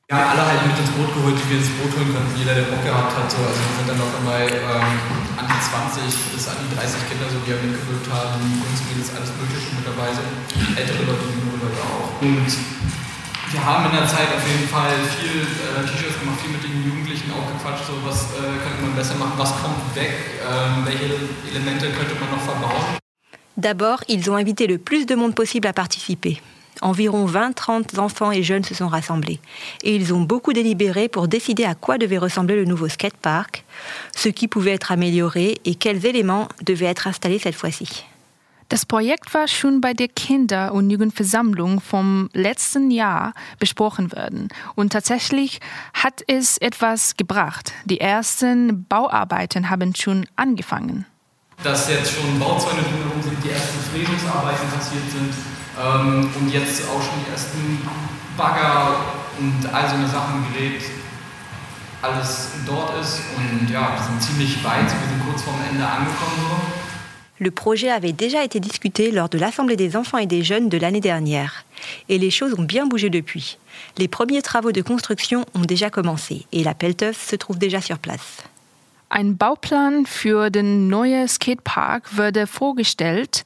Ja, 0.09 0.33
alle 0.33 0.41
halt 0.41 0.65
mit 0.65 0.79
ins 0.79 0.89
Boot 0.95 1.11
geholt, 1.13 1.35
die 1.35 1.45
wir 1.51 1.59
ins 1.59 1.69
Boot 1.77 1.91
holen 1.93 2.09
konnten. 2.15 2.31
Jeder, 2.39 2.55
der 2.55 2.71
Bock 2.71 2.81
gehabt 2.81 3.11
hat. 3.11 3.29
So. 3.29 3.43
Also 3.43 3.59
wir 3.59 3.75
sind 3.75 3.87
dann 3.91 3.99
noch 3.99 4.09
einmal 4.23 4.47
ähm, 4.47 4.95
an 5.35 5.45
die 5.45 5.61
20 5.61 6.31
bis 6.31 6.47
an 6.47 6.57
die 6.63 6.79
30 6.79 7.11
Kinder, 7.11 7.27
so, 7.27 7.43
die 7.43 7.51
wir 7.51 7.59
mitgewirkt 7.59 8.07
haben. 8.07 8.39
Jungs, 8.39 8.81
Mädels, 8.87 9.11
alles 9.13 9.35
Mögliche 9.35 9.69
mit 9.75 9.83
dabei 9.83 10.09
sind. 10.15 10.31
Ältere 10.79 11.03
Leute, 11.03 11.29
jüngere 11.35 11.59
Leute 11.59 11.79
auch. 11.83 12.09
Und 12.23 12.49
wir 13.51 13.61
haben 13.61 13.83
in 13.91 13.99
der 13.99 14.07
Zeit 14.07 14.31
auf 14.31 14.45
jeden 14.47 14.65
Fall 14.71 14.95
viel 15.19 15.43
äh, 15.43 15.83
T-Shirts 15.83 16.23
gemacht, 16.23 16.39
viel 16.39 16.55
mit 16.55 16.63
den 16.63 16.87
Jugendlichen 16.87 17.35
auch 17.35 17.51
gequatscht, 17.51 17.83
so 17.83 17.99
was 18.07 18.31
äh, 18.39 18.47
könnte 18.63 18.79
man 18.79 18.95
besser 18.95 19.19
machen, 19.19 19.35
was 19.35 19.51
kommt 19.59 19.83
weg, 19.91 20.39
ähm, 20.39 20.87
welche 20.87 21.19
Elemente 21.51 21.91
könnte 21.91 22.15
man 22.15 22.31
noch 22.31 22.41
verbauen. 22.47 22.97
D'abord, 23.59 24.05
ils 24.07 24.31
ont 24.31 24.37
invité 24.37 24.67
le 24.67 24.77
plus 24.77 25.05
de 25.05 25.15
monde 25.15 25.35
possible 25.35 25.67
à 25.67 25.73
participer. 25.73 26.41
Environ 26.81 27.25
20-30 27.25 27.99
enfants 27.99 28.31
et 28.31 28.41
jeunes 28.41 28.63
se 28.63 28.73
sont 28.73 28.87
rassemblés. 28.87 29.41
Et 29.83 29.97
ils 29.97 30.13
ont 30.13 30.21
beaucoup 30.21 30.53
délibéré 30.53 31.09
pour 31.09 31.27
décider 31.27 31.65
à 31.65 31.75
quoi 31.75 31.97
devait 31.97 32.19
ressembler 32.19 32.55
le 32.55 32.63
nouveau 32.63 32.87
skatepark, 32.87 33.65
ce 34.15 34.29
qui 34.29 34.47
pouvait 34.47 34.71
être 34.71 34.93
amélioré 34.93 35.57
et 35.65 35.75
quels 35.75 36.05
éléments 36.05 36.47
devaient 36.61 36.85
être 36.85 37.07
installés 37.07 37.37
cette 37.37 37.55
fois-ci. 37.55 38.05
Das 38.69 38.85
Projekt 38.85 39.33
war 39.33 39.49
schon 39.49 39.81
bei 39.81 39.93
der 39.93 40.07
Kinder- 40.07 40.73
und 40.73 40.89
Jugendversammlung 40.89 41.81
vom 41.81 42.29
letzten 42.33 42.91
Jahr 42.91 43.33
besprochen 43.59 44.13
worden. 44.13 44.47
Und 44.75 44.93
tatsächlich 44.93 45.59
hat 45.93 46.23
es 46.27 46.57
etwas 46.59 47.17
gebracht. 47.17 47.73
Die 47.83 47.99
ersten 47.99 48.85
Bauarbeiten 48.87 49.69
haben 49.69 49.93
schon 49.95 50.25
angefangen 50.37 51.05
dass 51.63 51.89
jetzt 51.89 52.13
schon 52.13 52.39
Bauzäune 52.39 52.81
drumherum 52.81 53.21
sind, 53.21 53.43
die 53.43 53.49
ersten 53.49 53.79
Fräsungsarbeiten 53.91 54.69
passiert 54.69 55.03
sind 55.11 55.33
ähm, 55.77 56.29
und 56.39 56.53
jetzt 56.53 56.83
auch 56.89 57.01
schon 57.01 57.19
die 57.25 57.31
ersten 57.31 57.81
Bagger 58.37 58.95
und 59.39 59.73
all 59.73 59.89
so 59.89 59.95
eine 59.95 60.07
Sachen, 60.07 60.45
Gerät, 60.53 60.81
alles 62.01 62.49
dort 62.65 62.99
ist. 63.01 63.21
Und 63.35 63.69
ja, 63.69 63.93
wir 63.95 64.03
sind 64.03 64.21
ziemlich 64.21 64.63
weit, 64.63 64.85
wir 64.85 65.07
sind 65.09 65.25
kurz 65.25 65.41
vorm 65.41 65.59
Ende 65.69 65.85
angekommen. 65.85 66.79
Le 67.41 67.51
projet 67.51 67.89
avait 67.89 68.11
déjà 68.11 68.43
été 68.43 68.59
discuté 68.59 69.11
lors 69.11 69.29
de 69.29 69.37
l'Assemblée 69.37 69.77
des 69.77 69.95
enfants 69.95 70.17
et 70.17 70.25
des 70.25 70.43
jeunes 70.43 70.67
de 70.67 70.77
l'année 70.77 70.99
dernière. 70.99 71.63
Et 72.09 72.17
les 72.17 72.31
choses 72.31 72.53
ont 72.57 72.63
bien 72.63 72.85
bougé 72.85 73.09
depuis. 73.09 73.57
Les 73.97 74.09
premiers 74.09 74.41
travaux 74.41 74.73
de 74.73 74.81
construction 74.81 75.45
ont 75.55 75.61
déjà 75.61 75.89
commencé 75.89 76.45
et 76.51 76.65
la 76.65 76.73
pelleteuse 76.73 77.15
se 77.15 77.37
trouve 77.37 77.57
déjà 77.57 77.79
sur 77.79 77.97
place. 77.97 78.43
Ein 79.11 79.37
Bauplan 79.37 80.05
für 80.05 80.51
den 80.51 80.87
neuen 80.87 81.27
Skatepark 81.27 82.15
wurde 82.15 82.45
vorgestellt. 82.45 83.43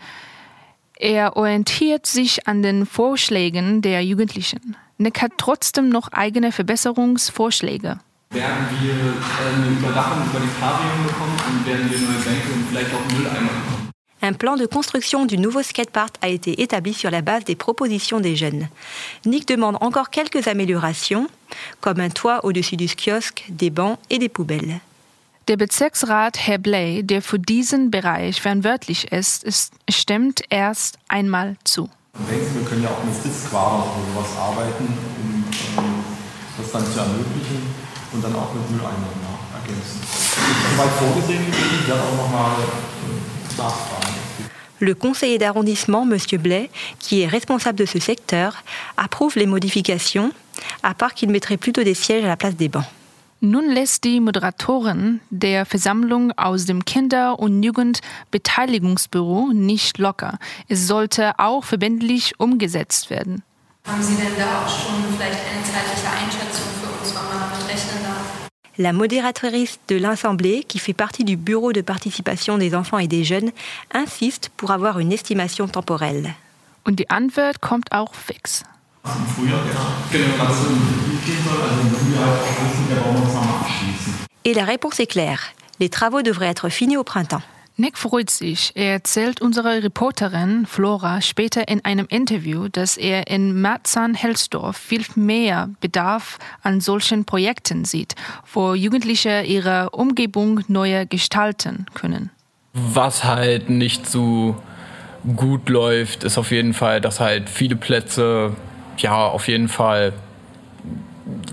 Er 1.00 1.38
orientiert 1.38 2.06
sich 2.06 2.48
an 2.48 2.62
den 2.62 2.86
Vorschlägen 2.86 3.82
der 3.82 4.04
Jugendlichen. 4.04 4.76
Nick 4.98 5.22
hat 5.22 5.32
trotzdem 5.38 5.88
noch 5.88 6.10
eigene 6.12 6.52
Verbesserungsvorschläge. 6.52 7.98
Werden 8.32 8.68
wir 8.82 8.94
eine 8.94 9.68
Überdachung 9.78 10.18
über 10.30 10.40
die 10.42 10.52
Pavillon 10.60 11.08
bekommen 11.08 11.38
und 11.48 11.66
werden 11.66 11.90
wir 11.90 12.00
neue 12.00 12.20
Bänke 12.20 12.54
und 12.54 12.68
vielleicht 12.70 12.94
auch 12.94 13.18
Mülleimer 13.18 13.50
bekommen? 13.50 13.90
Un 14.22 14.36
plan 14.36 14.58
de 14.58 14.68
construction 14.68 15.26
du 15.26 15.38
nouveau 15.38 15.62
skatepark 15.64 16.16
a 16.22 16.28
été 16.28 16.62
établi 16.62 16.94
sur 16.94 17.12
la 17.12 17.22
base 17.22 17.46
des 17.46 17.56
propositions 17.56 18.22
des 18.22 18.36
jeunes. 18.36 18.68
Nick 19.26 19.48
demande 19.48 19.78
encore 19.82 20.10
quelques 20.10 20.48
améliorations, 20.48 21.28
comme 21.82 22.00
un 22.00 22.10
toit 22.10 22.44
au-dessus 22.46 22.78
du 22.78 22.88
kiosque, 22.88 23.46
des 23.50 23.70
bancs 23.70 23.98
et 24.10 24.20
des 24.20 24.30
poubelles. 24.30 24.80
Der 25.50 25.58
Bezirksrat 25.58 26.38
Herr 26.48 26.58
Bley, 26.58 27.04
der 27.04 27.22
für 27.22 27.38
diesen 27.38 27.92
Bereich 27.92 28.42
verantwortlich 28.42 29.12
ist, 29.12 29.44
ist, 29.44 29.74
stimmt 29.90 30.42
erst 30.50 30.98
einmal 31.10 31.58
zu. 31.66 31.90
Ich 32.14 32.26
denke, 32.30 32.56
wir 32.56 32.70
können 32.70 32.84
ja 32.84 32.90
auch 32.90 33.04
mit 33.04 33.14
Sitzquadern 33.14 33.82
oder 33.82 34.24
sowas 34.24 34.38
arbeiten, 34.40 34.88
um 34.88 35.44
das 36.58 36.72
dann 36.72 36.86
zu 36.86 36.98
ermöglichen 36.98 37.62
und 38.14 38.24
dann 38.24 38.34
auch 38.36 38.54
mit 38.54 38.72
Mülleimern 38.72 39.04
ja, 39.22 39.60
ergänzen? 39.60 40.00
Soweit 40.72 40.92
vorgesehen 40.92 41.46
gewesen, 41.46 41.80
ich 41.82 41.88
werde 41.90 42.04
auch 42.04 42.16
nochmal 42.16 42.52
äh, 42.62 43.62
nachfragen. 43.62 44.16
Le 44.80 44.96
conseiller 44.96 45.40
d'arrondissement, 45.40 46.10
M. 46.10 46.42
Blais, 46.42 46.70
qui 47.00 47.24
est 47.24 47.28
responsable 47.28 47.80
de 47.80 47.86
ce 47.86 48.00
secteur, 48.00 48.64
approuve 48.96 49.38
les 49.38 49.46
modifications, 49.46 50.32
à 50.84 50.94
part 50.94 51.14
qu'il 51.14 51.30
mettrait 51.30 51.58
plutôt 51.58 51.84
des 51.84 51.96
sièges 51.96 52.24
à 52.24 52.28
la 52.28 52.38
place 52.38 52.56
des 52.56 52.70
bancs. 52.70 52.86
Nun 53.46 53.70
lässt 53.70 54.06
die 54.06 54.22
Moderatorin 54.22 55.20
der 55.30 55.66
Versammlung 55.66 56.32
aus 56.38 56.64
dem 56.64 56.86
Kinder- 56.86 57.38
und 57.38 57.62
Jugendbeteiligungsbüro 57.62 59.50
nicht 59.52 59.98
locker. 59.98 60.40
Es 60.70 60.88
sollte 60.88 61.38
auch 61.40 61.66
verbindlich 61.66 62.40
umgesetzt 62.40 63.10
werden. 63.10 63.44
Haben 63.86 64.02
Sie 64.02 64.16
denn 64.16 64.32
da 64.38 64.62
auch 64.64 64.70
schon 64.70 64.96
vielleicht 65.18 65.42
eine 65.44 65.62
zeitliche 65.62 66.08
Einschätzung 66.08 66.68
für 66.82 66.88
uns, 66.98 67.14
wann 67.14 67.26
man 67.26 67.50
damit 67.52 67.68
rechnen 67.68 68.04
darf? 68.04 68.50
La 68.78 68.94
modératrice 68.94 69.78
de 69.90 69.98
l'Assemblée, 69.98 70.64
qui 70.64 70.80
fait 70.80 70.94
partie 70.94 71.26
du 71.26 71.36
bureau 71.36 71.74
de 71.74 71.82
participation 71.82 72.58
des 72.58 72.74
enfants 72.74 73.00
et 73.00 73.10
des 73.10 73.26
jeunes, 73.26 73.52
insiste 73.94 74.52
pour 74.56 74.72
avoir 74.72 75.00
une 75.00 75.12
estimation 75.12 75.68
temporelle. 75.68 76.34
Und 76.86 76.98
die 76.98 77.10
Antwort 77.10 77.60
kommt 77.60 77.92
auch 77.92 78.16
fix. 78.16 78.64
Et 84.46 84.54
la 84.54 84.64
réponse 84.64 85.00
est 85.00 85.08
claire. 85.08 85.42
Les 85.80 85.90
travaux 85.90 86.22
devraient 86.22 86.48
être 86.48 86.70
finis 86.70 86.98
au 86.98 87.04
printemps. 87.04 87.42
Nick 87.78 87.98
freut 87.98 88.30
sich. 88.30 88.72
Er 88.76 88.94
erzählt 88.94 89.42
unserer 89.42 89.82
Reporterin 89.82 90.66
Flora 90.68 91.22
später 91.22 91.68
in 91.68 91.84
einem 91.84 92.06
Interview, 92.10 92.68
dass 92.68 92.98
er 92.98 93.28
in 93.28 93.60
Marzahn-Helsdorf 93.60 94.78
viel 94.78 95.04
mehr 95.16 95.70
Bedarf 95.82 96.38
an 96.62 96.82
solchen 96.82 97.26
Projekten 97.26 97.84
sieht, 97.84 98.14
wo 98.54 98.76
Jugendliche 98.76 99.42
ihre 99.42 99.90
Umgebung 99.90 100.62
neu 100.68 101.08
gestalten 101.08 101.88
können. 101.96 102.30
Was 102.74 103.24
halt 103.24 103.70
nicht 103.70 104.08
so 104.08 104.56
gut 105.36 105.68
läuft, 105.68 106.24
ist 106.24 106.38
auf 106.38 106.52
jeden 106.52 106.74
Fall, 106.74 107.02
dass 107.02 107.20
halt 107.20 107.50
viele 107.50 107.76
Plätze 107.76 108.56
ja 108.98 109.28
auf 109.28 109.48
jeden 109.48 109.70
Fall 109.70 110.14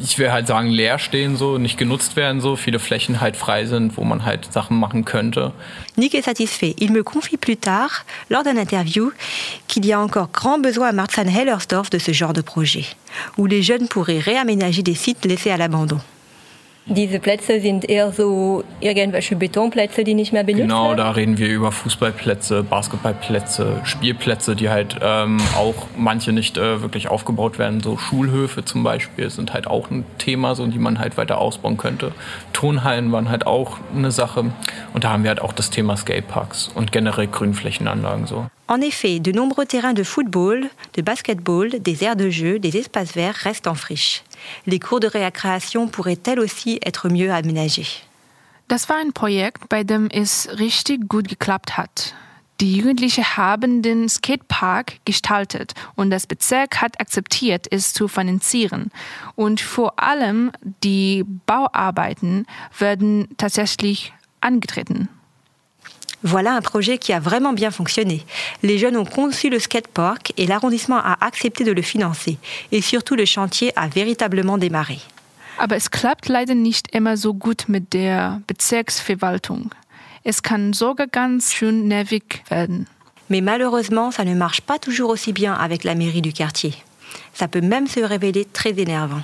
ich 0.02 0.18
will 0.18 0.32
halt 0.32 0.46
sagen, 0.46 0.68
leer 0.68 0.98
stehen, 0.98 1.36
so, 1.36 1.58
nicht 1.58 1.78
genutzt 1.78 2.16
werden, 2.16 2.40
so, 2.40 2.56
viele 2.56 2.78
Flächen 2.78 3.20
halt 3.20 3.36
frei 3.36 3.66
sind, 3.66 3.96
wo 3.96 4.04
man 4.04 4.24
halt 4.24 4.52
Sachen 4.52 4.78
machen 4.78 5.04
könnte. 5.04 5.52
Nick 5.96 6.14
est 6.14 6.24
satisfait. 6.24 6.74
Il 6.78 6.92
me 6.92 7.02
confie 7.02 7.36
plus 7.36 7.56
tard, 7.56 8.04
lors 8.28 8.42
d'un 8.42 8.56
interview, 8.56 9.10
qu'il 9.68 9.86
y 9.86 9.92
a 9.92 10.00
encore 10.00 10.30
grand 10.32 10.58
besoin 10.58 10.88
à 10.88 10.92
Marzahn-Hellersdorf 10.92 11.90
de 11.90 11.98
ce 11.98 12.12
genre 12.12 12.32
de 12.32 12.40
projet, 12.40 12.86
où 13.36 13.46
les 13.46 13.62
jeunes 13.62 13.88
pourraient 13.88 14.18
réaménager 14.18 14.82
des 14.82 14.94
sites 14.94 15.24
laissés 15.24 15.50
à 15.50 15.56
l'abandon. 15.56 16.00
Diese 16.92 17.20
Plätze 17.20 17.60
sind 17.60 17.88
eher 17.88 18.10
so 18.10 18.64
irgendwelche 18.80 19.36
Betonplätze, 19.36 20.02
die 20.02 20.14
nicht 20.14 20.32
mehr 20.32 20.42
benutzt 20.42 20.62
Genau, 20.62 20.86
werden? 20.88 20.96
da 20.96 21.10
reden 21.12 21.38
wir 21.38 21.46
über 21.46 21.70
Fußballplätze, 21.70 22.64
Basketballplätze, 22.64 23.80
Spielplätze, 23.84 24.56
die 24.56 24.70
halt 24.70 24.96
ähm, 25.00 25.38
auch 25.56 25.86
manche 25.96 26.32
nicht 26.32 26.58
äh, 26.58 26.82
wirklich 26.82 27.06
aufgebaut 27.08 27.60
werden. 27.60 27.80
So 27.80 27.96
Schulhöfe 27.96 28.64
zum 28.64 28.82
Beispiel 28.82 29.30
sind 29.30 29.52
halt 29.54 29.68
auch 29.68 29.88
ein 29.92 30.04
Thema, 30.18 30.56
so, 30.56 30.66
die 30.66 30.80
man 30.80 30.98
halt 30.98 31.16
weiter 31.16 31.38
ausbauen 31.38 31.76
könnte. 31.76 32.10
Turnhallen 32.52 33.12
waren 33.12 33.28
halt 33.30 33.46
auch 33.46 33.78
eine 33.94 34.10
Sache. 34.10 34.46
Und 34.92 35.04
da 35.04 35.10
haben 35.10 35.22
wir 35.22 35.28
halt 35.30 35.42
auch 35.42 35.52
das 35.52 35.70
Thema 35.70 35.96
Skateparks 35.96 36.72
und 36.74 36.90
generell 36.90 37.28
Grünflächenanlagen 37.28 38.26
so. 38.26 38.46
En 38.70 38.80
effet, 38.82 39.18
de 39.18 39.32
nombreux 39.32 39.66
terrains 39.66 39.94
de 39.94 40.04
football, 40.04 40.70
de 40.94 41.02
basketball, 41.02 41.70
des 41.80 42.04
aires 42.04 42.14
de 42.14 42.30
jeu, 42.30 42.60
des 42.60 42.76
espaces 42.76 43.10
verts 43.10 43.34
restent 43.34 43.66
en 43.66 43.74
friche. 43.74 44.22
Les 44.64 44.78
cours 44.78 45.00
de 45.00 45.08
récréation 45.08 45.88
pourraient 45.88 46.20
elles 46.24 46.38
aussi 46.38 46.78
être 46.86 47.08
mieux 47.08 47.32
aménagés. 47.32 48.04
Das 48.68 48.88
war 48.88 48.98
ein 48.98 49.12
Projekt, 49.12 49.68
bei 49.68 49.82
dem 49.82 50.06
es 50.12 50.48
richtig 50.56 51.08
gut 51.08 51.26
geklappt 51.26 51.76
hat. 51.76 52.14
Die 52.60 52.76
Jugendlichen 52.76 53.24
haben 53.36 53.82
den 53.82 54.08
Skatepark 54.08 55.00
gestaltet 55.04 55.72
und 55.96 56.10
das 56.10 56.28
Bezirk 56.28 56.80
hat 56.80 57.00
akzeptiert, 57.00 57.66
es 57.72 57.92
zu 57.92 58.06
finanzieren. 58.06 58.92
Und 59.34 59.60
vor 59.60 59.98
allem 59.98 60.52
die 60.84 61.24
Bauarbeiten 61.46 62.46
werden 62.78 63.26
tatsächlich 63.36 64.12
angetreten. 64.40 65.08
Voilà 66.22 66.54
un 66.54 66.60
projet 66.60 66.98
qui 66.98 67.12
a 67.12 67.20
vraiment 67.20 67.52
bien 67.52 67.70
fonctionné. 67.70 68.24
Les 68.62 68.78
jeunes 68.78 68.96
ont 68.96 69.06
conçu 69.06 69.48
le 69.48 69.58
skatepark 69.58 70.32
et 70.36 70.46
l'arrondissement 70.46 70.98
a 70.98 71.16
accepté 71.24 71.64
de 71.64 71.72
le 71.72 71.82
financer. 71.82 72.38
Et 72.72 72.82
surtout, 72.82 73.16
le 73.16 73.24
chantier 73.24 73.72
a 73.76 73.88
véritablement 73.88 74.58
démarré. 74.58 74.98
Aber 75.58 75.76
es 75.76 75.90
klappt 75.90 76.28
leider 76.28 76.54
nicht 76.54 76.88
immer 76.94 77.16
so 77.16 77.34
gut 77.34 77.68
mit 77.68 77.92
der 77.92 78.40
Bezirksverwaltung. 78.46 79.70
Es 80.24 80.42
kann 80.42 80.72
sogar 80.72 81.06
ganz 81.06 81.52
schön 81.52 81.86
nervig 81.86 82.42
werden. 82.48 82.86
Mais 83.28 83.42
malheureusement, 83.42 84.10
ça 84.10 84.24
ne 84.24 84.34
marche 84.34 84.62
pas 84.62 84.78
toujours 84.78 85.10
aussi 85.10 85.32
bien 85.32 85.54
avec 85.54 85.84
la 85.84 85.94
mairie 85.94 86.22
du 86.22 86.32
quartier. 86.32 86.74
Ça 87.34 87.46
peut 87.46 87.60
même 87.60 87.86
se 87.86 88.00
révéler 88.00 88.46
très 88.46 88.78
énervant. 88.78 89.22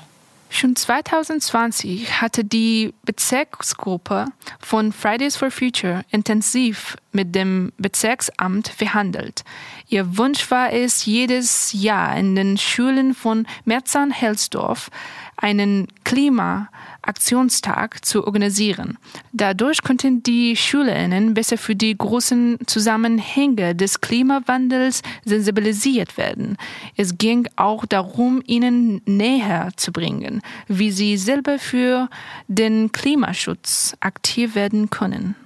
Schon 0.49 0.77
2020 0.77 2.21
hatte 2.21 2.45
die 2.45 2.95
Bezirksgruppe 3.05 4.27
von 4.61 4.93
Fridays 4.93 5.37
for 5.37 5.51
Future 5.51 6.03
intensiv 6.11 6.97
mit 7.13 7.35
dem 7.35 7.73
Bezirksamt 7.79 8.69
verhandelt. 8.69 9.45
Ihr 9.89 10.17
Wunsch 10.17 10.51
war 10.51 10.73
es, 10.73 11.05
jedes 11.05 11.73
Jahr 11.73 12.17
in 12.17 12.37
den 12.37 12.57
Schulen 12.57 13.15
von 13.15 13.47
Merzan-Helsdorf 13.65 14.91
einen 15.37 15.89
Klimaaktionstag 17.07 18.05
zu 18.05 18.27
organisieren. 18.27 18.99
Dadurch 19.33 19.83
konnten 19.83 20.23
die 20.23 20.57
Schülerinnen 20.57 21.35
besser 21.35 21.57
für 21.57 21.77
die 21.77 21.97
großen 21.97 22.59
Zusammenhänge 22.67 23.75
des 23.75 24.01
Klimawandels 24.01 25.03
sensibilisiert 25.25 26.17
werden. 26.17 26.57
Es 26.97 27.17
ging 27.17 27.49
auch 27.57 27.87
darum, 27.87 28.43
ihnen 28.47 29.03
näher 29.07 29.71
zu 29.77 29.93
bringen, 29.93 30.43
wie 30.67 30.91
sie 30.91 31.17
selber 31.17 31.59
für 31.59 32.09
den 32.49 32.91
Klimaschutz 32.91 33.97
aktiv 34.01 34.55
werden 34.55 34.91
können. 34.91 35.37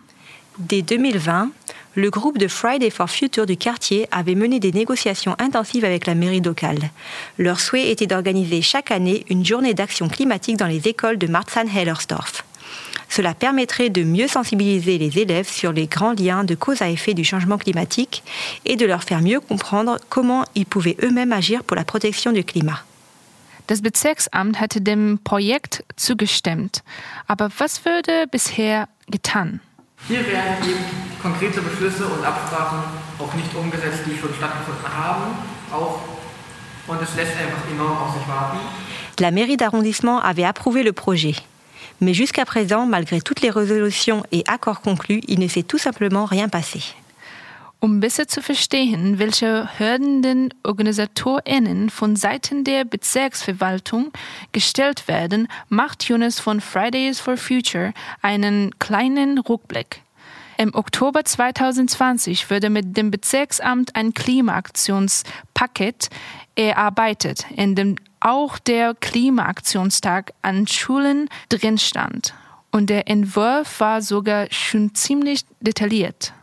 Dès 0.58 0.86
2020, 0.86 1.52
le 1.94 2.10
groupe 2.10 2.38
de 2.38 2.48
Friday 2.48 2.90
for 2.90 3.10
Future 3.10 3.46
du 3.46 3.56
quartier 3.56 4.06
avait 4.10 4.34
mené 4.34 4.60
des 4.60 4.72
négociations 4.72 5.34
intensives 5.38 5.84
avec 5.84 6.06
la 6.06 6.14
mairie 6.14 6.40
locale. 6.40 6.90
Leur 7.38 7.60
souhait 7.60 7.90
était 7.90 8.06
d'organiser 8.06 8.62
chaque 8.62 8.90
année 8.90 9.24
une 9.28 9.44
journée 9.44 9.74
d'action 9.74 10.08
climatique 10.08 10.56
dans 10.56 10.66
les 10.66 10.86
écoles 10.86 11.18
de 11.18 11.26
Marzahn-Hellersdorf. 11.26 12.44
Cela 13.08 13.34
permettrait 13.34 13.90
de 13.90 14.04
mieux 14.04 14.28
sensibiliser 14.28 14.96
les 14.96 15.18
élèves 15.18 15.48
sur 15.48 15.72
les 15.72 15.88
grands 15.88 16.12
liens 16.12 16.44
de 16.44 16.54
cause 16.54 16.80
à 16.80 16.88
effet 16.88 17.12
du 17.12 17.24
changement 17.24 17.58
climatique 17.58 18.22
et 18.64 18.76
de 18.76 18.86
leur 18.86 19.02
faire 19.02 19.20
mieux 19.20 19.40
comprendre 19.40 19.96
comment 20.08 20.44
ils 20.54 20.66
pouvaient 20.66 20.96
eux-mêmes 21.02 21.32
agir 21.32 21.64
pour 21.64 21.76
la 21.76 21.84
protection 21.84 22.30
du 22.30 22.44
climat. 22.44 22.84
Das 23.66 23.82
Bezirksamt 23.82 24.60
hatte 24.60 24.80
dem 24.80 25.18
Projekt 25.22 25.84
zugestimmt. 25.96 26.82
Aber 27.28 27.50
was 27.58 27.80
wurde 27.84 28.26
bisher 28.26 28.88
getan? 29.08 29.60
Hier 30.08 30.26
werden 30.26 30.68
eben 30.68 30.84
konkrete 31.22 31.60
Beschlüsse 31.60 32.06
und 32.06 32.24
Absprachen 32.24 32.80
auch 33.18 33.34
nicht 33.34 33.54
umgesetzt, 33.54 34.00
die 34.06 34.18
schon 34.18 34.34
stattgefunden 34.34 34.88
haben. 34.88 35.36
Auch, 35.72 36.00
und 36.86 37.02
es 37.02 37.14
lässt 37.14 37.32
einfach 37.36 37.70
enorm 37.70 37.96
auf 37.96 38.14
sich 38.14 38.26
warten. 38.26 38.58
La 39.20 39.30
mairie 39.30 39.56
d'arrondissement 39.56 40.18
avait 40.20 40.44
approuvé 40.44 40.82
le 40.82 40.92
projet. 40.92 41.36
Mais 42.00 42.14
jusqu'à 42.14 42.44
présent, 42.44 42.86
malgré 42.86 43.20
toutes 43.20 43.42
les 43.42 43.50
résolutions 43.50 44.22
et 44.32 44.42
accords 44.48 44.80
conclus, 44.80 45.20
il 45.28 45.38
ne 45.38 45.48
s'est 45.48 45.62
tout 45.62 45.78
simplement 45.78 46.24
rien 46.24 46.48
passé. 46.48 46.82
Um 47.82 48.00
besser 48.00 48.28
zu 48.28 48.42
verstehen, 48.42 49.18
welche 49.18 49.66
Hürden 49.78 50.20
den 50.20 50.52
OrganisatorInnen 50.64 51.88
von 51.88 52.14
Seiten 52.14 52.62
der 52.62 52.84
Bezirksverwaltung 52.84 54.12
gestellt 54.52 55.08
werden, 55.08 55.48
macht 55.70 56.04
Jonas 56.04 56.40
von 56.40 56.60
Fridays 56.60 57.20
for 57.20 57.38
Future 57.38 57.94
einen 58.20 58.78
kleinen 58.78 59.38
Rückblick. 59.38 60.02
Im 60.58 60.74
Oktober 60.74 61.24
2020 61.24 62.50
wurde 62.50 62.68
mit 62.68 62.98
dem 62.98 63.10
Bezirksamt 63.10 63.96
ein 63.96 64.12
Klimaaktionspaket 64.12 66.10
erarbeitet, 66.56 67.46
in 67.56 67.76
dem 67.76 67.96
auch 68.20 68.58
der 68.58 68.92
Klimaaktionstag 68.92 70.34
an 70.42 70.66
Schulen 70.66 71.30
drin 71.48 71.78
stand. 71.78 72.34
Und 72.70 72.90
der 72.90 73.08
Entwurf 73.08 73.80
war 73.80 74.02
sogar 74.02 74.48
schon 74.50 74.94
ziemlich 74.94 75.46
detailliert. 75.60 76.34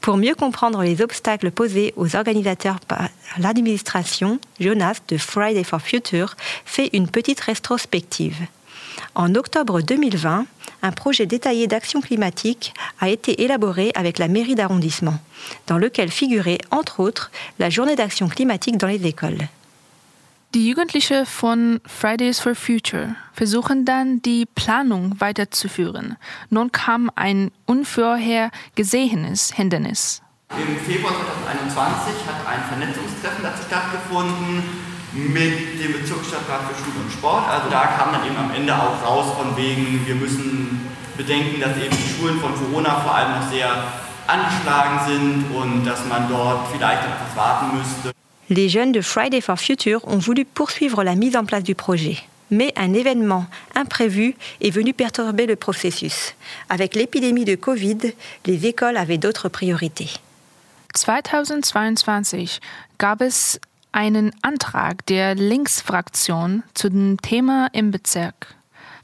Pour 0.00 0.16
mieux 0.16 0.34
comprendre 0.34 0.82
les 0.82 1.02
obstacles 1.02 1.50
posés 1.50 1.92
aux 1.96 2.16
organisateurs 2.16 2.80
par 2.80 3.08
l'administration, 3.38 4.38
Jonas 4.60 4.98
de 5.08 5.18
Friday 5.18 5.64
for 5.64 5.80
Future 5.80 6.36
fait 6.64 6.90
une 6.92 7.08
petite 7.08 7.40
rétrospective. 7.40 8.36
En 9.14 9.36
octobre 9.36 9.80
2020, 9.80 10.46
un 10.82 10.92
projet 10.92 11.26
détaillé 11.26 11.68
d'action 11.68 12.00
climatique 12.00 12.74
a 13.00 13.08
été 13.08 13.44
élaboré 13.44 13.92
avec 13.94 14.18
la 14.18 14.26
mairie 14.26 14.56
d'arrondissement, 14.56 15.18
dans 15.68 15.78
lequel 15.78 16.10
figurait 16.10 16.58
entre 16.70 16.98
autres 16.98 17.30
la 17.60 17.70
journée 17.70 17.94
d'action 17.94 18.28
climatique 18.28 18.76
dans 18.76 18.88
les 18.88 19.06
écoles. 19.06 19.48
Die 20.52 20.68
Jugendliche 20.68 21.24
von 21.24 21.80
Fridays 21.84 22.40
for 22.40 22.54
Future 22.54 23.16
versuchen 23.32 23.84
dann, 23.84 24.20
die 24.22 24.46
Planung 24.46 25.14
weiterzuführen. 25.18 26.16
Nun 26.50 26.70
kam 26.70 27.10
ein 27.16 27.50
unvorhergesehenes 27.66 29.52
Hindernis. 29.52 30.22
Im 30.50 30.76
Februar 30.78 31.14
2021 31.44 32.14
hat 32.26 32.46
ein 32.46 32.62
Vernetzungstreffen 32.68 33.42
dazu 33.42 33.62
stattgefunden 33.66 34.93
mit 35.14 35.80
dem 35.80 35.92
Bezirksstadtrat 35.92 36.62
für 36.68 36.74
Schule 36.82 37.04
und 37.04 37.12
Sport. 37.12 37.48
Also 37.48 37.70
da 37.70 37.86
kam 37.86 38.12
dann 38.12 38.26
eben 38.26 38.36
am 38.36 38.50
Ende 38.54 38.74
auch 38.74 39.02
raus 39.04 39.36
von 39.38 39.56
wegen, 39.56 40.04
wir 40.06 40.14
müssen 40.14 40.80
bedenken, 41.16 41.60
dass 41.60 41.76
eben 41.76 41.96
die 41.96 42.14
Schulen 42.14 42.40
von 42.40 42.54
Corona 42.54 43.00
vor 43.00 43.14
allem 43.14 43.40
noch 43.40 43.50
sehr 43.50 43.70
angeschlagen 44.26 45.00
sind 45.06 45.44
und 45.54 45.84
dass 45.84 46.04
man 46.06 46.28
dort 46.28 46.68
vielleicht 46.72 47.02
etwas 47.02 47.36
warten 47.36 47.78
müsste. 47.78 48.12
Les 48.48 48.68
jeunes 48.68 48.92
de 48.92 49.02
Friday 49.02 49.40
for 49.40 49.56
Future 49.56 50.06
ont 50.06 50.18
voulu 50.18 50.44
poursuivre 50.44 51.02
la 51.02 51.14
mise 51.14 51.36
en 51.36 51.44
place 51.44 51.62
du 51.62 51.74
projet. 51.74 52.18
Mais 52.50 52.72
un 52.76 52.92
événement 52.92 53.46
imprévu 53.74 54.34
est 54.60 54.70
venu 54.70 54.92
perturber 54.92 55.46
le 55.46 55.56
processus. 55.56 56.34
Avec 56.68 56.94
l'épidémie 56.94 57.46
de 57.46 57.54
Covid, 57.54 58.12
les 58.44 58.66
écoles 58.66 58.98
avaient 58.98 59.16
d'autres 59.16 59.48
priorités. 59.48 60.10
2022 60.94 62.60
gab 62.98 63.22
es 63.22 63.58
einen 63.94 64.32
Antrag 64.42 65.06
der 65.06 65.36
Linksfraktion 65.36 66.64
zu 66.74 66.88
dem 66.90 67.20
Thema 67.22 67.68
im 67.72 67.92
Bezirk. 67.92 68.54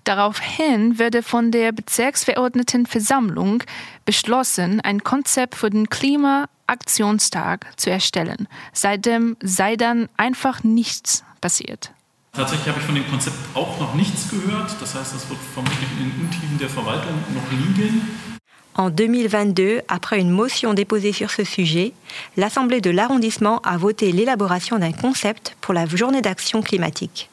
Daraufhin 0.05 0.98
wurde 0.98 1.22
von 1.22 1.53
der 1.53 1.72
Bezirksverordnetenversammlung 1.72 3.62
beschlossen, 4.05 4.81
ein 4.81 5.05
Konzept 5.05 5.55
für 5.55 5.70
den 5.70 5.88
Klimaaktionstag 5.88 7.66
zu 7.76 7.90
erstellen. 7.90 8.48
Seitdem 8.72 9.37
sei 9.40 9.76
dann 9.76 10.09
einfach 10.16 10.64
nichts 10.64 11.22
passiert. 11.40 11.92
Tatsächlich 12.33 12.68
habe 12.68 12.81
ich 12.81 12.87
von 12.87 12.94
dem 12.94 13.09
Konzept 13.09 13.37
auch 13.55 13.79
noch 13.79 13.94
nichts 13.94 14.31
gehört. 14.31 14.74
Das 14.81 14.94
heißt, 14.94 15.14
das 15.14 15.29
wird 15.29 15.40
vermutlich 15.55 15.88
in 15.98 16.11
den 16.11 16.20
Untiefen 16.20 16.59
der 16.59 16.68
Verwaltung 16.68 17.14
noch 17.35 17.50
liegen. 17.53 18.30
En 18.76 18.88
2022, 18.88 19.83
après 19.88 20.20
une 20.20 20.30
motion 20.30 20.74
déposée 20.74 21.12
sur 21.12 21.30
ce 21.30 21.44
sujet, 21.44 21.92
l'Assemblée 22.37 22.80
de 22.80 22.90
l'arrondissement 22.90 23.61
a 23.61 23.76
voté 23.76 24.12
l'élaboration 24.12 24.78
d'un 24.78 24.92
concept 24.92 25.56
pour 25.61 25.74
la 25.74 25.87
journée 25.87 26.22
d'action 26.22 26.62
climatique. 26.62 27.28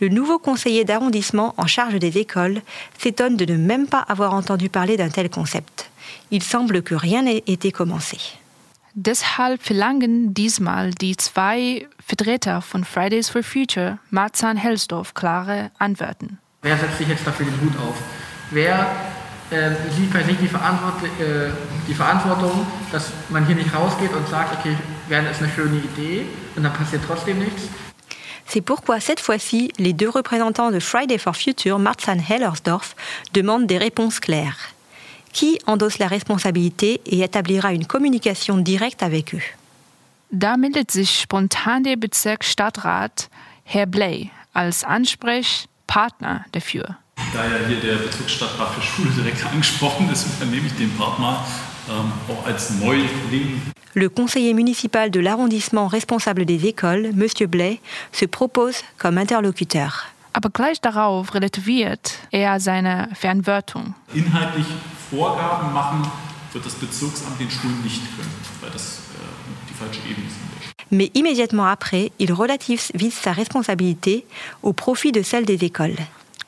Le 0.00 0.08
nouveau 0.08 0.38
conseiller 0.38 0.84
d'arrondissement 0.84 1.54
en 1.58 1.66
charge 1.66 1.94
des 1.94 2.18
écoles 2.18 2.62
s'étonne 2.98 3.36
de 3.36 3.44
ne 3.44 3.56
même 3.56 3.86
pas 3.86 4.00
avoir 4.00 4.34
entendu 4.34 4.68
parler 4.68 4.96
d'un 4.96 5.10
tel 5.10 5.30
concept. 5.30 5.90
Il 6.30 6.42
semble 6.42 6.82
que 6.82 6.94
rien 6.94 7.22
n'ait 7.22 7.44
été 7.46 7.70
commencé. 7.70 8.18
Deshalb 8.94 9.62
verlangen 9.62 10.34
diesmal 10.34 10.92
die 10.92 11.16
zwei 11.16 11.86
Vertreter 11.98 12.60
von 12.60 12.84
Fridays 12.84 13.30
for 13.30 13.42
Future, 13.42 13.96
Marzahn-Helsdorf, 14.10 15.14
klare 15.14 15.70
Antworten. 15.78 16.38
Wer 16.60 16.76
setzt 16.76 16.98
sich 16.98 17.08
jetzt 17.08 17.26
dafür 17.26 17.46
den 17.46 17.58
Hut 17.62 17.78
auf? 17.78 17.96
Wer 18.50 18.90
äh, 19.52 19.74
sieht 19.96 20.12
bei 20.12 20.22
sich 20.22 20.36
die, 20.38 20.48
Verantwort 20.48 21.02
äh, 21.04 21.50
die 21.86 21.94
Verantwortung, 21.94 22.66
dass 22.90 23.10
man 23.28 23.46
hier 23.46 23.54
nicht 23.54 23.74
rausgeht 23.74 24.12
und 24.12 24.26
sagt, 24.28 24.58
okay, 24.58 24.76
wäre 25.08 25.28
ist 25.30 25.42
eine 25.42 25.50
schöne 25.52 25.78
Idee 25.78 26.26
und 26.56 26.62
dann 26.62 26.72
passiert 26.72 27.02
trotzdem 27.06 27.38
nichts? 27.38 27.68
C'est 28.46 28.60
pourquoi 28.60 29.00
cette 29.00 29.20
fois-ci, 29.20 29.72
les 29.78 29.94
deux 29.94 30.10
représentants 30.10 30.70
de 30.70 30.80
Friday 30.80 31.18
for 31.18 31.34
Future, 31.34 31.78
Marzahn 31.78 32.18
Hellersdorf, 32.18 32.94
demandent 33.32 33.66
des 33.66 33.78
réponses 33.78 34.20
claires. 34.20 34.58
Qui 35.32 35.58
endosse 35.66 35.98
la 35.98 36.08
responsabilité 36.08 37.00
et 37.06 37.22
établira 37.22 37.72
une 37.72 37.86
communication 37.86 38.58
directe 38.58 39.02
avec 39.02 39.34
eux 39.34 39.42
Da 40.30 40.56
meldet 40.56 40.90
sich 40.90 41.20
spontan 41.20 41.82
der 41.82 41.96
Bezirksstadtrat 41.96 43.28
Herr 43.64 43.86
Bley 43.86 44.30
als 44.54 44.82
Ansprechpartner 44.82 46.46
dafür. 46.52 46.96
Da 47.32 47.44
ja 47.44 47.66
hier 47.66 47.80
der 47.80 47.96
Bezirksstadtrat 47.96 48.74
für 48.74 48.82
Schule 48.82 49.10
direkt 49.10 49.44
angesprochen 49.52 50.10
ist, 50.10 50.26
übernehme 50.36 50.66
ich 50.66 50.74
den 50.74 50.90
Part 50.96 51.18
mal, 51.18 51.44
ähm, 51.88 52.12
auch 52.28 52.46
als 52.46 52.70
Neuling. 52.70 53.62
Le 53.94 54.08
conseiller 54.08 54.54
municipal 54.54 55.10
de 55.10 55.20
l'arrondissement 55.20 55.86
responsable 55.86 56.46
des 56.46 56.64
écoles, 56.64 57.06
M. 57.06 57.48
Blais, 57.48 57.78
se 58.10 58.26
propose 58.26 58.82
comme 58.98 59.18
interlocuteur. 59.18 59.92
Aber 60.32 60.48
gleich 60.48 60.80
darauf 60.80 61.34
relativiert 61.34 62.18
er 62.30 62.58
seine 62.58 63.10
Fernwörtung. 63.14 63.94
Inhaltlich 64.14 64.66
Vorgaben 65.10 65.74
machen 65.74 66.10
wird 66.52 66.64
das 66.64 66.74
Bezirksamt 66.74 67.38
den 67.38 67.50
Schulen 67.50 67.82
nicht 67.82 68.00
können, 68.16 68.32
weil 68.62 68.70
das 68.70 69.00
äh, 69.14 69.68
die 69.68 69.74
falsche 69.74 70.00
Ebene 70.08 70.26
ist. 70.26 70.36
Mais 70.90 71.10
immédiatement 71.14 71.64
après, 71.66 72.12
il 72.18 72.32
relativise 72.34 73.14
sa 73.14 73.32
responsabilité 73.32 74.26
au 74.62 74.74
profit 74.74 75.10
de 75.10 75.22
celle 75.22 75.46
des 75.46 75.64
écoles. 75.64 75.96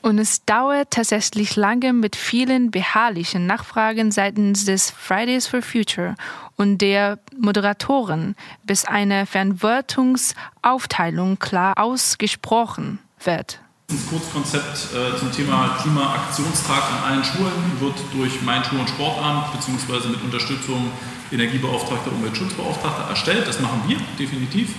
Und 0.05 0.19
es 0.19 0.45
dauert 0.45 0.91
tatsächlich 0.91 1.55
lange 1.55 1.91
mit 1.91 2.15
vielen 2.15 2.69
beharrlichen 2.69 3.47
Nachfragen 3.47 4.11
seitens 4.11 4.65
des 4.65 4.91
Fridays 4.91 5.47
for 5.47 5.63
Future 5.63 6.13
und 6.55 6.77
der 6.77 7.17
Moderatoren, 7.35 8.35
bis 8.63 8.85
eine 8.85 9.25
Fernwirtungsaufteilung 9.25 11.39
klar 11.39 11.79
ausgesprochen 11.79 12.99
wird. 13.23 13.59
Das 13.87 14.05
Kurzkonzept 14.07 14.89
äh, 14.93 15.17
zum 15.17 15.31
Thema 15.31 15.75
Klimaaktionstag 15.81 16.83
an 16.83 16.99
allen 17.09 17.23
Schulen 17.23 17.79
wird 17.79 17.95
durch 18.13 18.43
mein 18.43 18.63
Schul- 18.63 18.81
und 18.81 18.89
Sportamt 18.89 19.53
bzw. 19.53 20.09
mit 20.09 20.21
Unterstützung 20.21 20.91
Energiebeauftragter, 21.31 22.11
Umweltschutzbeauftragter 22.11 23.09
erstellt. 23.09 23.47
Das 23.47 23.59
machen 23.59 23.81
wir 23.87 23.97
definitiv. 24.19 24.75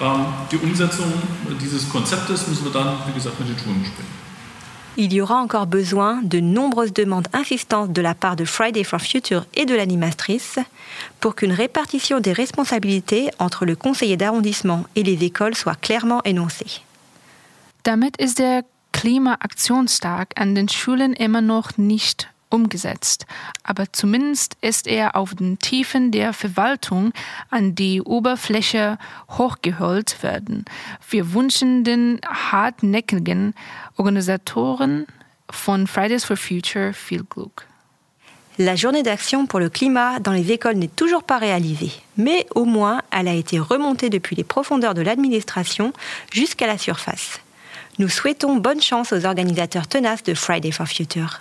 Ähm, 0.00 0.26
die 0.52 0.58
Umsetzung 0.58 1.12
dieses 1.60 1.88
Konzeptes 1.88 2.46
müssen 2.46 2.64
wir 2.64 2.72
dann, 2.72 2.98
wie 3.08 3.12
gesagt, 3.12 3.40
mit 3.40 3.48
den 3.48 3.58
Schulen 3.58 3.82
besprechen. 3.82 4.21
Il 4.98 5.14
y 5.14 5.22
aura 5.22 5.36
encore 5.36 5.66
besoin 5.66 6.20
de 6.22 6.38
nombreuses 6.38 6.92
demandes 6.92 7.28
insistantes 7.32 7.92
de 7.92 8.02
la 8.02 8.14
part 8.14 8.36
de 8.36 8.44
Friday 8.44 8.84
for 8.84 9.00
Future 9.00 9.46
et 9.54 9.64
de 9.64 9.74
l'animatrice 9.74 10.58
pour 11.18 11.34
qu'une 11.34 11.52
répartition 11.52 12.20
des 12.20 12.32
responsabilités 12.32 13.30
entre 13.38 13.64
le 13.64 13.74
conseiller 13.74 14.18
d'arrondissement 14.18 14.84
et 14.94 15.02
les 15.02 15.24
écoles 15.24 15.54
soit 15.54 15.80
clairement 15.80 16.22
énoncée. 16.24 16.82
Damit 17.84 18.16
ist 18.18 18.38
der 18.38 18.62
Klimaaktionstag 18.92 20.28
an 20.36 20.54
den 20.54 20.68
Schulen 20.68 21.14
immer 21.14 21.40
noch 21.40 21.78
nicht 21.78 22.28
umgesetzt, 22.52 23.26
aber 23.64 23.92
zumindest 23.92 24.56
ist 24.60 24.86
er 24.86 25.16
auf 25.16 25.34
den 25.34 25.58
Tiefen 25.58 26.10
der 26.10 26.32
Verwaltung 26.32 27.12
an 27.50 27.74
die 27.74 28.00
Oberfläche 28.02 28.98
hochgeholt 29.30 30.22
werden. 30.22 30.64
Wir 31.08 31.32
wünschen 31.32 31.84
den 31.84 32.20
hartnäckigen 32.26 33.54
Organisatoren 33.96 35.06
von 35.50 35.86
Fridays 35.86 36.24
for 36.24 36.36
Future 36.36 36.92
viel 36.92 37.24
Glück. 37.24 37.66
La 38.58 38.76
journée 38.76 39.02
d'action 39.02 39.46
pour 39.46 39.60
le 39.60 39.70
climat 39.70 40.20
dans 40.20 40.32
les 40.32 40.52
écoles 40.52 40.76
n'est 40.76 40.94
toujours 40.94 41.22
pas 41.22 41.38
réalisée, 41.38 41.92
mais 42.16 42.46
au 42.54 42.66
moins 42.66 43.00
elle 43.10 43.28
a 43.28 43.32
été 43.32 43.58
remontée 43.58 44.10
depuis 44.10 44.36
les 44.36 44.44
profondeurs 44.44 44.92
de 44.92 45.00
l'administration 45.00 45.92
jusqu'à 46.30 46.66
la 46.66 46.76
surface. 46.76 47.40
Nous 47.98 48.08
souhaitons 48.08 48.56
bonne 48.56 48.82
chance 48.82 49.12
aux 49.12 49.24
organisateurs 49.24 49.86
tenaces 49.86 50.22
de 50.22 50.34
Friday 50.34 50.70
for 50.70 50.86
Future. 50.86 51.40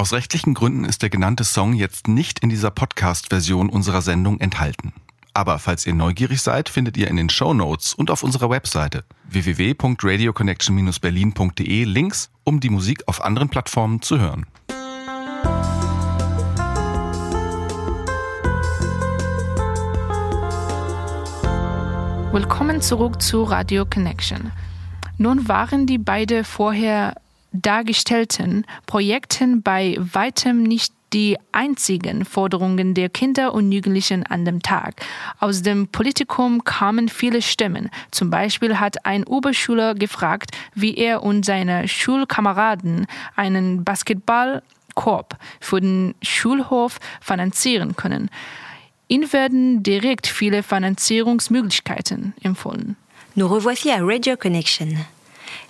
Aus 0.00 0.12
rechtlichen 0.14 0.54
Gründen 0.54 0.86
ist 0.86 1.02
der 1.02 1.10
genannte 1.10 1.44
Song 1.44 1.74
jetzt 1.74 2.08
nicht 2.08 2.38
in 2.38 2.48
dieser 2.48 2.70
Podcast-Version 2.70 3.68
unserer 3.68 4.00
Sendung 4.00 4.40
enthalten. 4.40 4.94
Aber 5.34 5.58
falls 5.58 5.86
ihr 5.86 5.94
neugierig 5.94 6.40
seid, 6.40 6.70
findet 6.70 6.96
ihr 6.96 7.08
in 7.08 7.16
den 7.16 7.28
Show 7.28 7.52
Notes 7.52 7.92
und 7.92 8.10
auf 8.10 8.22
unserer 8.22 8.48
Webseite 8.48 9.04
www.radioconnection-berlin.de 9.28 11.84
Links, 11.84 12.30
um 12.44 12.60
die 12.60 12.70
Musik 12.70 13.06
auf 13.08 13.22
anderen 13.22 13.50
Plattformen 13.50 14.00
zu 14.00 14.18
hören. 14.18 14.46
Willkommen 22.32 22.80
zurück 22.80 23.20
zu 23.20 23.42
Radio 23.42 23.84
Connection. 23.84 24.50
Nun 25.18 25.46
waren 25.46 25.86
die 25.86 25.98
beiden 25.98 26.44
vorher 26.44 27.16
dargestellten 27.52 28.64
Projekten 28.86 29.62
bei 29.62 29.96
weitem 29.98 30.62
nicht 30.62 30.92
die 31.12 31.36
einzigen 31.52 32.24
Forderungen 32.24 32.94
der 32.94 33.08
Kinder 33.08 33.52
und 33.52 33.72
Jugendlichen 33.72 34.24
an 34.24 34.44
dem 34.44 34.62
Tag. 34.62 35.04
Aus 35.38 35.62
dem 35.62 35.88
Politikum 35.88 36.64
kamen 36.64 37.08
viele 37.08 37.42
Stimmen. 37.42 37.90
Zum 38.10 38.30
Beispiel 38.30 38.78
hat 38.78 39.04
ein 39.04 39.24
Oberschüler 39.24 39.94
gefragt, 39.94 40.52
wie 40.74 40.96
er 40.96 41.22
und 41.22 41.44
seine 41.44 41.88
Schulkameraden 41.88 43.06
einen 43.34 43.82
Basketballkorb 43.82 45.36
für 45.60 45.80
den 45.80 46.14
Schulhof 46.22 46.98
finanzieren 47.20 47.96
können. 47.96 48.30
Ihnen 49.08 49.32
werden 49.32 49.82
direkt 49.82 50.28
viele 50.28 50.62
Finanzierungsmöglichkeiten 50.62 52.34
empfohlen. 52.42 52.96
Nous 53.34 53.50
revoici 53.50 53.90
à 53.90 53.98
Radio 54.00 54.36
Connection. 54.36 55.06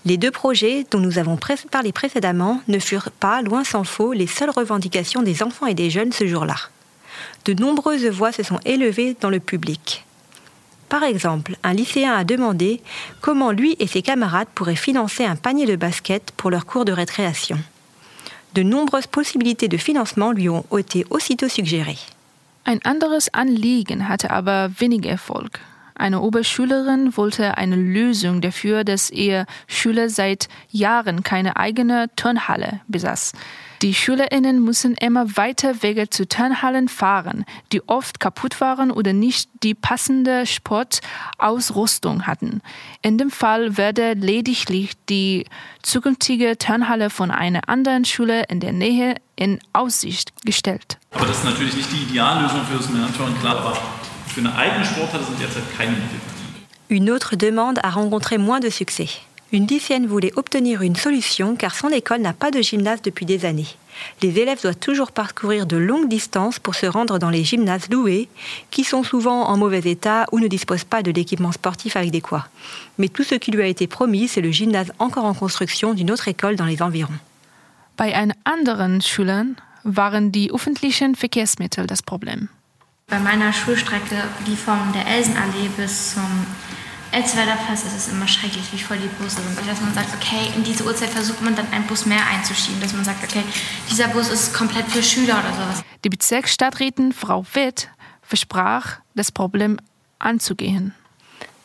Les 0.04 0.16
deux 0.16 0.30
projets 0.30 0.86
dont 0.90 0.98
nous 0.98 1.18
avons 1.18 1.38
parlé 1.70 1.92
précédemment 1.92 2.62
ne 2.68 2.78
furent 2.78 3.10
pas, 3.10 3.42
loin 3.42 3.64
s'en 3.64 3.84
faut, 3.84 4.12
les 4.12 4.26
seules 4.26 4.50
revendications 4.50 5.22
des 5.22 5.42
enfants 5.42 5.66
et 5.66 5.74
des 5.74 5.90
jeunes 5.90 6.12
ce 6.12 6.26
jour-là. 6.26 6.56
De 7.44 7.52
nombreuses 7.52 8.06
voix 8.06 8.32
se 8.32 8.42
sont 8.42 8.60
élevées 8.64 9.16
dans 9.20 9.30
le 9.30 9.40
public. 9.40 10.04
Par 10.88 11.04
exemple, 11.04 11.56
un 11.62 11.74
lycéen 11.74 12.12
a 12.12 12.24
demandé 12.24 12.82
comment 13.20 13.52
lui 13.52 13.76
et 13.78 13.86
ses 13.86 14.02
camarades 14.02 14.48
pourraient 14.54 14.74
financer 14.74 15.24
un 15.24 15.36
panier 15.36 15.66
de 15.66 15.76
basket 15.76 16.32
pour 16.36 16.50
leur 16.50 16.66
cours 16.66 16.84
de 16.84 16.92
récréation. 16.92 17.58
De 18.54 18.62
nombreuses 18.62 19.06
possibilités 19.06 19.68
de 19.68 19.76
financement 19.76 20.32
lui 20.32 20.48
ont 20.48 20.64
été 20.76 21.06
aussitôt 21.10 21.48
suggérées. 21.48 21.98
Ein 22.66 22.78
anderes 22.84 23.30
Anliegen 23.32 24.02
hatte 24.02 24.28
aber 24.30 24.68
wenig 24.80 25.06
Erfolg. 25.06 25.50
Eine 26.00 26.22
Oberschülerin 26.22 27.14
wollte 27.18 27.58
eine 27.58 27.76
Lösung 27.76 28.40
dafür, 28.40 28.84
dass 28.84 29.10
ihr 29.10 29.44
Schüler 29.66 30.08
seit 30.08 30.48
Jahren 30.70 31.22
keine 31.22 31.56
eigene 31.56 32.08
Turnhalle 32.16 32.80
besaß. 32.88 33.34
Die 33.82 33.92
SchülerInnen 33.92 34.64
müssen 34.64 34.94
immer 34.94 35.36
weiter 35.36 35.82
Wege 35.82 36.08
zu 36.08 36.26
Turnhallen 36.26 36.88
fahren, 36.88 37.44
die 37.72 37.86
oft 37.86 38.18
kaputt 38.18 38.62
waren 38.62 38.90
oder 38.90 39.12
nicht 39.12 39.50
die 39.62 39.74
passende 39.74 40.46
Sportausrüstung 40.46 42.26
hatten. 42.26 42.62
In 43.02 43.18
dem 43.18 43.30
Fall 43.30 43.76
werde 43.76 44.14
lediglich 44.14 44.92
die 45.10 45.44
zukünftige 45.82 46.56
Turnhalle 46.56 47.10
von 47.10 47.30
einer 47.30 47.68
anderen 47.68 48.06
Schule 48.06 48.44
in 48.48 48.60
der 48.60 48.72
Nähe 48.72 49.16
in 49.36 49.58
Aussicht 49.74 50.32
gestellt. 50.46 50.96
Aber 51.10 51.26
das 51.26 51.38
ist 51.38 51.44
natürlich 51.44 51.76
nicht 51.76 51.92
die 51.92 52.04
Ideallösung 52.04 52.64
für 52.64 52.78
das 52.78 52.88
Männerturnen, 52.88 53.38
klar, 53.40 53.58
aber 53.58 53.78
für 54.30 54.40
eine 54.40 54.54
eigene 54.56 54.84
Sporthalle 54.84 55.24
sind 55.24 55.40
derzeit 55.40 55.64
keine 55.76 55.92
Mittel. 55.92 56.20
Une 56.88 57.10
autre 57.10 57.36
demande 57.36 57.78
a 57.84 57.90
rencontré 57.90 58.38
moins 58.38 58.60
de 58.60 58.70
succès. 58.70 59.08
Une 59.52 59.66
lycéenne 59.66 60.06
voulait 60.06 60.32
obtenir 60.36 60.82
une 60.82 60.94
solution 60.94 61.56
car 61.56 61.74
son 61.74 61.88
école 61.88 62.20
n'a 62.20 62.32
pas 62.32 62.52
de 62.52 62.62
gymnase 62.62 63.02
depuis 63.02 63.26
des 63.26 63.44
années. 63.44 63.66
Les 64.22 64.38
élèves 64.38 64.62
doivent 64.62 64.76
toujours 64.76 65.10
parcourir 65.10 65.66
de 65.66 65.76
longues 65.76 66.08
distances 66.08 66.60
pour 66.60 66.76
se 66.76 66.86
rendre 66.86 67.18
dans 67.18 67.30
les 67.30 67.42
gymnases 67.42 67.88
loués, 67.90 68.28
qui 68.70 68.84
sont 68.84 69.02
souvent 69.02 69.48
en 69.48 69.56
mauvais 69.56 69.82
état 69.84 70.26
ou 70.30 70.38
ne 70.38 70.46
disposent 70.46 70.84
pas 70.84 71.02
de 71.02 71.10
l'équipement 71.10 71.50
sportif 71.50 71.96
adéquat. 71.96 72.46
Mais 72.98 73.08
tout 73.08 73.24
ce 73.24 73.34
qui 73.34 73.50
lui 73.50 73.62
a 73.62 73.66
été 73.66 73.88
promis, 73.88 74.28
c'est 74.28 74.40
le 74.40 74.52
gymnase 74.52 74.92
encore 75.00 75.24
en 75.24 75.34
construction 75.34 75.94
d'une 75.94 76.12
autre 76.12 76.28
école 76.28 76.54
dans 76.54 76.66
les 76.66 76.80
environs. 76.80 77.18
Bei 77.96 78.14
anderen 78.44 79.02
Schülern 79.02 79.56
waren 79.84 80.30
die 80.30 80.50
öffentlichen 80.50 81.14
Verkehrsmittel 81.14 81.86
das 81.86 82.02
Problem. 82.02 82.48
Bei 83.10 83.18
meiner 83.18 83.52
Schulstrecke, 83.52 84.22
die 84.46 84.56
von 84.56 84.92
der 84.92 85.04
Elsenallee 85.04 85.68
bis 85.76 86.14
zum 86.14 86.46
Elzweiler 87.10 87.56
Pass, 87.56 87.82
ist 87.82 87.96
es 87.96 88.08
immer 88.08 88.28
schrecklich, 88.28 88.72
wie 88.72 88.78
voll 88.78 88.98
die 88.98 89.08
Busse 89.20 89.40
sind. 89.42 89.68
Dass 89.68 89.80
man 89.80 89.92
sagt, 89.92 90.14
okay, 90.14 90.52
in 90.54 90.62
diese 90.62 90.84
Uhrzeit 90.84 91.10
versucht 91.10 91.42
man 91.42 91.56
dann 91.56 91.66
einen 91.72 91.86
Bus 91.88 92.06
mehr 92.06 92.24
einzuschieben. 92.32 92.80
Dass 92.80 92.92
man 92.92 93.04
sagt, 93.04 93.24
okay, 93.24 93.42
dieser 93.90 94.06
Bus 94.06 94.28
ist 94.28 94.54
komplett 94.54 94.86
für 94.86 95.02
Schüler 95.02 95.40
oder 95.40 95.52
sowas. 95.52 95.82
Die 96.04 96.08
Bezirksstadträtin 96.08 97.12
Frau 97.12 97.44
Witt 97.52 97.88
versprach, 98.22 98.98
das 99.16 99.32
Problem 99.32 99.78
anzugehen. 100.20 100.94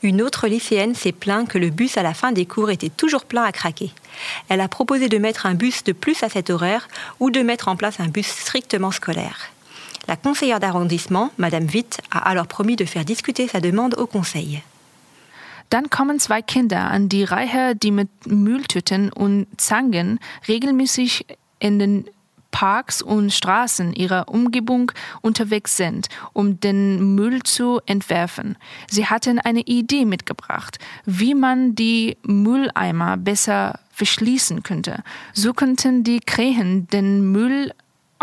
Une 0.02 0.22
autre 0.24 0.48
lycéenne 0.48 0.96
s'est 0.96 1.12
plaint 1.12 1.48
que 1.48 1.60
le 1.60 1.70
bus 1.70 1.98
à 1.98 2.04
la 2.04 2.16
fin 2.16 2.32
des 2.32 2.46
cours 2.46 2.72
était 2.72 2.90
toujours 2.90 3.26
plein 3.26 3.44
à 3.44 3.52
craquer. 3.52 3.92
Elle 4.50 4.62
a 4.62 4.68
proposé 4.68 5.10
de 5.10 5.20
mettre 5.20 5.46
un 5.46 5.54
bus 5.54 5.84
de 5.84 5.94
plus 5.94 6.24
à 6.24 6.30
cet 6.30 6.50
horaire 6.50 6.88
ou 7.20 7.30
de 7.30 7.42
mettre 7.42 7.68
en 7.68 7.76
place 7.76 8.00
un 8.00 8.08
bus 8.08 8.28
strictement 8.28 8.92
scolaire. 8.92 9.52
La 10.08 10.16
conseillère 10.16 10.60
d'arrondissement, 10.60 11.32
Madame 11.38 11.66
Witt, 11.66 12.00
a 12.12 12.20
alors 12.20 12.48
promis 12.48 12.76
de 12.76 12.86
faire 12.86 13.06
discuter 13.06 13.48
sa 13.48 13.60
demande 13.60 13.96
au 13.98 14.06
Conseil. 14.06 14.62
Dann 15.72 15.90
kommen 15.90 16.20
zwei 16.20 16.42
Kinder 16.42 16.92
an 16.92 17.10
die 17.10 17.24
Reihe, 17.24 17.76
die 17.76 17.92
mit 17.92 18.10
Mülltüten 18.28 19.12
und 19.12 19.48
Zangen 19.58 20.20
regelmäßig 20.48 21.26
in 21.60 21.80
den 21.80 22.06
Parks 22.52 23.02
und 23.02 23.34
Straßen 23.34 23.94
ihrer 23.94 24.30
Umgebung 24.30 24.92
unterwegs 25.22 25.76
sind, 25.76 26.08
um 26.32 26.60
den 26.60 27.16
Müll 27.16 27.44
zu 27.44 27.82
entwerfen. 27.86 28.58
Sie 28.90 29.08
hatten 29.08 29.40
eine 29.40 29.62
Idee 29.62 30.06
mitgebracht, 30.06 30.80
wie 31.06 31.36
man 31.36 31.76
die 31.76 32.16
Mülleimer 32.24 33.18
besser 33.18 33.80
verschließen 33.92 34.64
könnte. 34.64 35.04
So 35.34 35.52
könnten 35.54 36.06
die 36.06 36.22
Krähen 36.22 36.88
den 36.88 37.32
Müll 37.32 37.74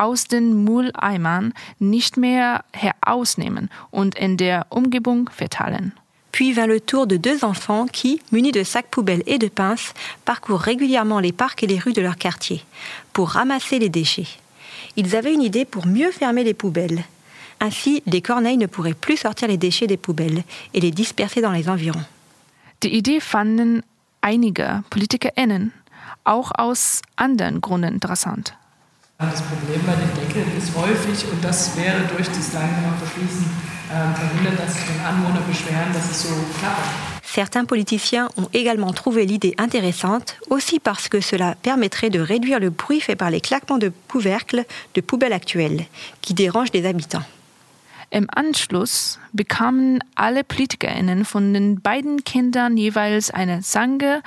aus 0.03 0.25
den 0.25 0.65
Mülleimern 0.65 1.55
nicht 1.79 2.17
mehr 2.17 2.65
herausnehmen 2.73 3.71
und 3.91 4.17
in 4.17 4.37
der 4.37 4.67
Umgebung 4.71 5.31
verteilen. 5.31 5.93
Puis 6.33 6.57
vint 6.57 6.67
le 6.67 6.81
tour 6.81 7.07
de 7.07 7.19
deux 7.19 7.45
enfants 7.45 7.87
qui, 7.93 8.21
munis 8.31 8.53
de 8.53 8.65
sacs 8.65 8.91
poubelles 8.91 9.23
et 9.27 9.39
de 9.39 9.49
pinces, 9.49 9.93
parcourent 10.25 10.63
régulièrement 10.63 11.21
les 11.21 11.33
parcs 11.33 11.63
et 11.63 11.67
les 11.67 11.79
rues 11.79 11.93
de 11.93 12.01
leur 12.01 12.17
quartier 12.17 12.65
pour 13.13 13.29
ramasser 13.31 13.79
les 13.79 13.91
déchets. 13.91 14.39
Ils 14.97 15.15
avaient 15.15 15.35
une 15.35 15.43
idée 15.43 15.67
pour 15.67 15.87
mieux 15.87 16.11
fermer 16.11 16.43
les 16.43 16.55
poubelles. 16.55 17.05
Ainsi, 17.61 18.03
les 18.07 18.23
corneilles 18.23 18.57
ne 18.57 18.67
pourraient 18.67 18.95
plus 18.95 19.19
sortir 19.19 19.47
les 19.47 19.59
déchets 19.59 19.87
des 19.87 19.99
poubelles 19.99 20.43
et 20.75 20.81
les 20.81 20.91
disperser 20.91 21.43
dans 21.43 21.53
les 21.53 21.69
environs. 21.69 22.05
Die 22.83 22.97
Idee 22.97 23.21
fanden 23.21 23.83
einige 24.23 24.83
PolitikerInnen 24.91 25.73
auch 26.25 26.51
aus 26.59 27.03
anderen 27.17 27.61
Gründen 27.61 27.95
interessant. 27.95 28.55
Das 29.31 29.41
Problem 29.43 29.81
bei 29.87 29.95
den 29.95 30.13
Deckeln 30.15 30.51
ist 30.59 30.75
häufig, 30.77 31.31
und 31.31 31.45
das 31.45 31.77
wäre 31.77 32.01
durch 32.15 32.27
das 32.27 32.53
langsame 32.53 32.93
Verschließen 32.99 33.47
äh, 33.89 34.15
verhindert, 34.19 34.59
dass 34.59 34.75
sich 34.75 34.83
dann 34.87 35.15
Anwohner 35.15 35.41
beschweren, 35.47 35.93
dass 35.93 36.11
es 36.11 36.23
so 36.23 36.35
klappert. 36.59 36.91
Certains 37.23 37.67
politiciens 37.67 38.29
ont 38.37 38.49
également 38.53 38.93
trouvé 38.93 39.25
l'idée 39.25 39.55
intéressante, 39.59 40.37
aussi 40.51 40.81
parce 40.81 41.09
que 41.09 41.21
cela 41.21 41.55
permettrait 41.63 42.11
de 42.11 42.21
réduire 42.21 42.59
le 42.59 42.71
bruit 42.71 43.01
fait 43.01 43.17
par 43.17 43.31
les 43.31 43.41
claquements 43.41 43.79
de 43.79 43.93
couvercles 44.09 44.65
de 44.95 45.01
poubelles 45.01 45.33
actuelles, 45.33 45.87
qui 46.21 46.35
dérangent 46.35 46.73
les 46.75 46.85
habitants. 46.85 47.25
Im 48.11 48.27
Anschluss 48.35 49.19
bekamen 49.33 50.01
alle 50.17 50.45
PolitikerInnen 50.45 51.25
von 51.25 51.55
den 51.55 51.81
beiden 51.81 52.25
Kindern 52.25 52.77
jeweils 52.77 53.31
eine 53.31 53.63
Zange 53.63 54.21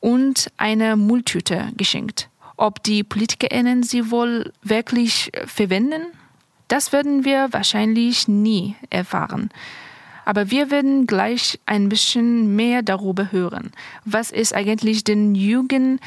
und 0.00 0.48
eine 0.58 0.96
Mülltüte 0.96 1.72
geschenkt. 1.76 2.28
Ob 2.56 2.82
die 2.82 3.04
PolitikerInnen 3.04 3.82
sie 3.82 4.10
wohl 4.10 4.52
wirklich 4.62 5.30
verwenden? 5.46 6.06
Das 6.68 6.92
werden 6.92 7.24
wir 7.24 7.48
wahrscheinlich 7.52 8.28
nie 8.28 8.74
erfahren. 8.90 9.50
Aber 10.24 10.50
wir 10.50 10.70
werden 10.70 11.06
gleich 11.06 11.60
ein 11.66 11.88
bisschen 11.88 12.56
mehr 12.56 12.82
darüber 12.82 13.30
hören, 13.30 13.72
was 14.04 14.32
es 14.32 14.52
eigentlich 14.52 15.04
den 15.04 15.34
jungen 15.34 16.00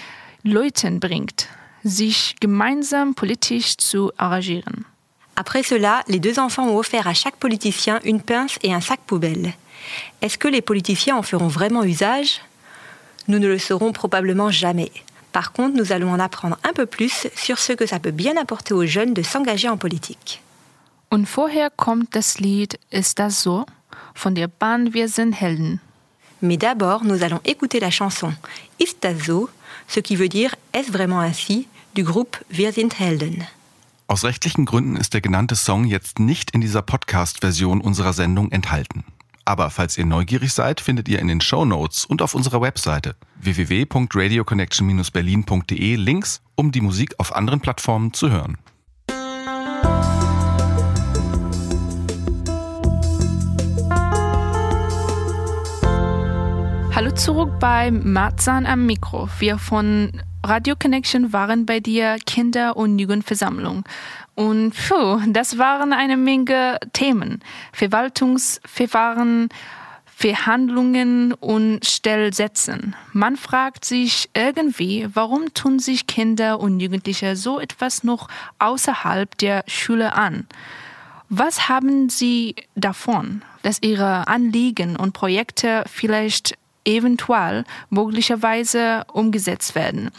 Leuten 0.44 1.00
bringt, 1.00 1.48
sich 1.84 2.36
gemeinsam 2.40 3.16
politisch 3.16 3.78
zu 3.78 4.12
arrangieren. 4.18 4.86
Après 5.36 5.64
cela, 5.64 6.04
les 6.08 6.20
deux 6.20 6.38
enfants 6.38 6.68
ont 6.68 6.78
offert 6.78 7.08
à 7.08 7.14
chaque 7.14 7.38
politicien 7.38 8.02
une 8.04 8.22
pince 8.22 8.60
et 8.62 8.74
un 8.74 8.82
sac 8.82 9.00
poubelle. 9.08 9.54
Est-ce 10.20 10.38
que 10.38 10.50
les 10.50 10.62
politiciens 10.62 11.16
en 11.16 11.24
feront 11.24 11.48
vraiment 11.48 11.86
usage 11.86 12.42
Nous 13.30 13.40
ne 13.40 13.48
le 13.48 13.58
saurons 13.58 13.94
probablement 13.94 14.52
jamais. 14.52 14.92
Par 15.32 15.52
contre, 15.52 15.76
nous 15.78 15.92
allons 15.92 16.12
en 16.12 16.20
apprendre 16.20 16.58
un 16.64 16.74
peu 16.74 16.86
plus 16.86 17.28
sur 17.36 17.60
ce 17.60 17.74
que 17.74 17.86
ça 17.86 18.00
peut 18.00 18.12
bien 18.12 18.36
apporter 18.38 18.74
aux 18.74 18.86
jeunes 18.86 19.14
de 19.14 19.22
s'engager 19.22 19.70
en 19.70 19.78
politique. 19.78 20.42
Und 21.12 21.26
vorher 21.28 21.70
kommt 21.76 22.16
das 22.16 22.40
Lied 22.40 22.78
Ist 22.92 23.20
das 23.20 23.42
so? 23.44 23.66
von 24.16 24.34
der 24.36 24.48
Band 24.48 24.94
Wir 24.94 25.08
sind 25.08 25.34
Helden. 25.40 25.80
Mais 26.42 26.58
d'abord, 26.58 27.04
nous 27.04 27.24
allons 27.24 27.42
écouter 27.46 27.80
la 27.80 27.90
chanson 27.92 28.34
Ist 28.80 28.98
das 29.02 29.26
so? 29.26 29.50
ce 29.88 30.00
qui 30.02 30.16
veut 30.16 30.30
dire 30.30 30.56
Est-ce 30.74 30.92
vraiment 30.92 31.20
ainsi? 31.20 31.68
du 31.96 32.04
groupe 32.04 32.38
Wir 32.50 32.72
sind 32.72 33.00
Helden. 33.00 33.46
Aus 34.08 34.24
rechtlichen 34.24 34.66
Gründen 34.66 34.96
ist 34.98 35.14
der 35.14 35.22
genannte 35.22 35.56
Song 35.56 35.86
jetzt 35.86 36.18
nicht 36.20 36.52
in 36.52 36.62
dieser 36.62 36.82
Podcast-Version 36.82 37.82
unserer 37.82 38.14
Sendung 38.14 38.52
enthalten. 38.52 39.04
Aber 39.50 39.70
falls 39.72 39.98
ihr 39.98 40.06
neugierig 40.06 40.54
seid, 40.54 40.80
findet 40.80 41.10
ihr 41.10 41.18
in 41.18 41.28
den 41.28 41.42
Show 41.42 41.66
Notes 41.66 42.06
und 42.06 42.22
auf 42.22 42.36
unserer 42.36 42.62
Webseite 42.62 43.16
www.radioconnection-berlin.de 43.42 45.96
Links, 45.96 46.44
um 46.54 46.72
die 46.72 46.82
Musik 46.82 47.16
auf 47.18 47.36
anderen 47.36 47.60
Plattformen 47.60 48.14
zu 48.14 48.30
hören. 48.30 48.60
Hallo 56.94 57.10
zurück 57.16 57.58
bei 57.60 57.90
Marzahn 57.90 58.68
am 58.68 58.86
Mikro. 58.86 59.30
Wir 59.40 59.58
von 59.58 60.12
Radio 60.44 60.76
Connection 60.76 61.34
waren 61.34 61.66
bei 61.66 61.80
dir 61.80 62.18
Kinder- 62.26 62.78
und 62.78 62.98
Jugendversammlung. 62.98 63.84
Und 64.36 64.72
puh, 64.72 65.20
das 65.28 65.58
waren 65.58 65.92
eine 65.92 66.16
Menge 66.16 66.80
Themen. 66.94 67.42
Verwaltungsverfahren, 67.74 69.50
Verhandlungen 70.06 71.34
und 71.34 71.86
Stellsätzen. 71.86 72.96
Man 73.14 73.36
fragt 73.38 73.86
sich 73.86 74.30
irgendwie, 74.34 75.08
warum 75.14 75.54
tun 75.54 75.80
sich 75.80 76.08
Kinder 76.08 76.60
und 76.60 76.80
Jugendliche 76.80 77.36
so 77.36 77.60
etwas 77.60 78.04
noch 78.04 78.28
außerhalb 78.60 79.38
der 79.38 79.64
Schule 79.68 80.14
an? 80.14 80.48
Was 81.30 81.70
haben 81.70 82.10
sie 82.10 82.56
davon, 82.76 83.44
dass 83.62 83.82
ihre 83.82 84.28
Anliegen 84.28 84.96
und 84.96 85.14
Projekte 85.14 85.84
vielleicht 85.88 86.59
eventuell 86.86 87.64
möglicherweise 87.90 89.04
umgesetzt 89.14 89.76
werden. 89.76 90.10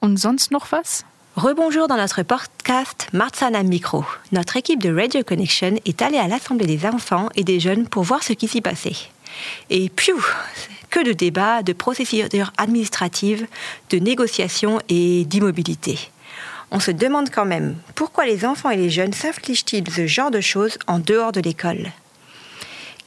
Und 0.00 0.18
sonst 0.18 0.50
noch 0.50 0.72
was? 0.72 1.04
Rebonjour 1.36 1.86
dans 1.88 1.96
notre 1.96 2.22
podcast 2.22 3.08
Marzana 3.12 3.62
Micro. 3.62 4.04
Notre 4.32 4.56
équipe 4.56 4.82
de 4.82 4.94
Radio 4.94 5.22
Connection 5.22 5.76
est 5.84 6.02
allée 6.02 6.18
à 6.18 6.26
l'Assemblée 6.26 6.66
des 6.66 6.86
enfants 6.86 7.28
et 7.36 7.44
des 7.44 7.60
jeunes 7.60 7.86
pour 7.86 8.02
voir 8.02 8.22
ce 8.22 8.32
qui 8.32 8.48
s'y 8.48 8.60
passait. 8.60 8.96
Et 9.70 9.88
piou, 9.88 10.20
que 10.90 11.04
de 11.04 11.12
débats, 11.12 11.62
de 11.62 11.72
procédures 11.72 12.52
administratives, 12.56 13.46
de 13.90 13.98
négociations 13.98 14.80
et 14.88 15.24
d'immobilité. 15.24 15.98
On 16.72 16.80
se 16.80 16.90
demande 16.90 17.30
quand 17.30 17.46
même 17.46 17.76
pourquoi 17.94 18.26
les 18.26 18.44
enfants 18.44 18.70
et 18.70 18.76
les 18.76 18.90
jeunes 18.90 19.12
s'infligent-ils 19.12 19.90
ce 19.90 20.06
genre 20.06 20.30
de 20.30 20.40
choses 20.40 20.78
en 20.86 20.98
dehors 20.98 21.32
de 21.32 21.40
l'école? 21.40 21.92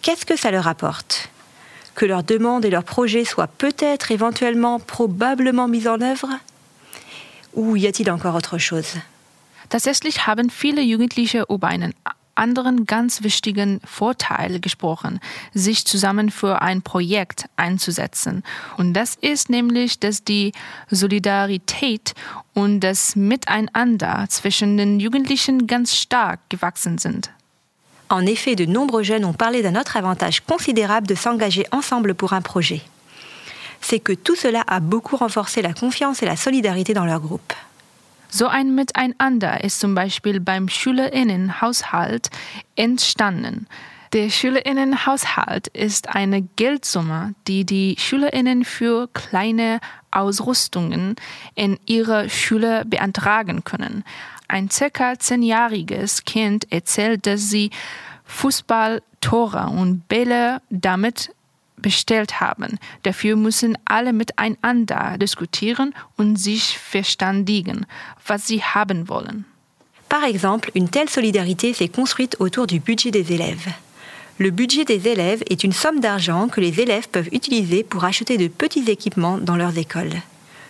Qu'est-ce 0.02 0.26
que 0.26 0.36
ça 0.36 0.52
leur 0.52 0.68
apporte? 0.68 1.30
Que 1.96 2.06
leurs 2.06 2.24
demandes 2.24 2.66
et 2.66 2.70
leurs 2.70 2.84
projets 2.84 3.26
soient 3.26 3.48
peut-être 3.48 4.12
éventuellement 4.12 4.80
probablement 4.80 5.68
mis 5.68 5.88
en 5.88 6.02
œuvre 6.02 6.30
Ou 7.54 7.76
y 7.76 7.88
a-t-il 7.88 8.10
encore 8.10 8.36
autre 8.36 8.58
chose 8.58 8.98
Tatsächlich 9.70 10.28
haben 10.28 10.50
viele 10.50 10.82
Jugendliche 10.82 11.46
über 11.50 11.68
einen 11.68 11.94
anderen 12.36 12.86
ganz 12.86 13.24
wichtigen 13.24 13.80
Vorteil 13.86 14.60
gesprochen, 14.60 15.20
sich 15.54 15.86
zusammen 15.86 16.32
für 16.32 16.62
ein 16.62 16.82
Projekt 16.82 17.46
einzusetzen. 17.56 18.44
Und 18.78 18.94
das 18.94 19.16
ist 19.16 19.50
nämlich, 19.50 20.00
dass 20.00 20.24
die 20.24 20.52
Solidarität 20.90 22.14
und 22.54 22.80
das 22.80 23.16
Miteinander 23.16 24.26
zwischen 24.30 24.78
den 24.78 25.00
Jugendlichen 25.00 25.68
ganz 25.68 25.96
stark 25.96 26.40
gewachsen 26.50 26.98
sind. 26.98 27.32
En 28.14 28.28
effet, 28.28 28.56
de 28.56 28.66
nombreux 28.66 29.02
jeunes 29.02 29.26
ont 29.26 29.34
parlé 29.34 29.64
d'un 29.64 29.76
autre 29.76 29.98
avantage 29.98 30.42
considérable 30.42 31.08
de 31.08 31.16
s'engager 31.16 31.66
ensemble 31.72 32.14
pour 32.14 32.34
un 32.34 32.42
projet. 32.42 32.82
C'est 33.82 34.00
que 34.00 34.14
tout 34.14 34.36
cela 34.36 34.64
a 34.68 34.80
beaucoup 34.80 35.18
renforcé 35.18 35.64
la 35.64 35.74
confiance 35.74 36.22
et 36.22 36.28
la 36.28 36.36
solidarité 36.36 36.94
dans 36.94 37.06
leur 37.06 37.20
groupe. 37.20 37.54
So 38.30 38.46
ein 38.46 38.76
Miteinander 38.76 39.64
ist 39.64 39.80
zum 39.80 39.96
Beispiel 39.96 40.40
beim 40.40 40.70
Schülerinnenhaushalt 40.70 42.30
entstanden. 42.76 43.66
Der 44.14 44.30
Schülerinnenhaushalt 44.30 45.70
ist 45.70 46.10
eine 46.10 46.44
Geldsumme, 46.56 47.34
die 47.48 47.66
die 47.66 47.96
Schülerinnen 47.98 48.64
für 48.64 49.08
kleine 49.14 49.80
Ausrüstungen 50.12 51.16
in 51.56 51.80
ihrer 51.88 52.30
Schule 52.30 52.86
beantragen 52.86 53.64
können. 53.64 54.04
Ein 54.54 54.70
circa 54.70 55.18
zehnjähriges 55.18 56.26
Kind 56.26 56.72
erzählt, 56.72 57.26
dass 57.26 57.50
sie 57.50 57.72
Fußballtore 58.26 59.66
und 59.66 60.08
Bälle 60.08 60.62
damit 60.70 61.32
bestellt 61.78 62.40
haben. 62.40 62.78
Dafür 63.02 63.36
müssen 63.36 63.76
alle 63.86 64.14
miteinander 64.14 65.18
diskutieren 65.18 65.96
und 66.18 66.36
sich 66.36 66.78
verständigen, 66.78 67.88
was 68.28 68.46
sie 68.46 68.62
haben 68.62 69.10
wollen. 69.10 69.46
Par 70.08 70.24
exemple, 70.24 70.70
une 70.76 70.92
telle 70.92 71.10
solidarité 71.10 71.74
s'est 71.74 71.90
construite 71.92 72.40
autour 72.40 72.68
du 72.68 72.80
budget 72.80 73.12
des 73.12 73.32
élèves. 73.32 73.74
Le 74.38 74.52
budget 74.52 74.86
des 74.86 75.08
élèves 75.08 75.42
est 75.50 75.64
une 75.64 75.74
somme 75.74 76.00
d'argent 76.00 76.48
que 76.48 76.62
les 76.62 76.80
élèves 76.80 77.10
peuvent 77.10 77.30
utiliser 77.32 77.84
pour 77.84 78.04
acheter 78.04 78.38
de 78.38 78.50
petits 78.50 78.88
équipements 78.88 79.40
dans 79.40 79.56
leurs 79.56 79.80
écoles. 79.80 80.22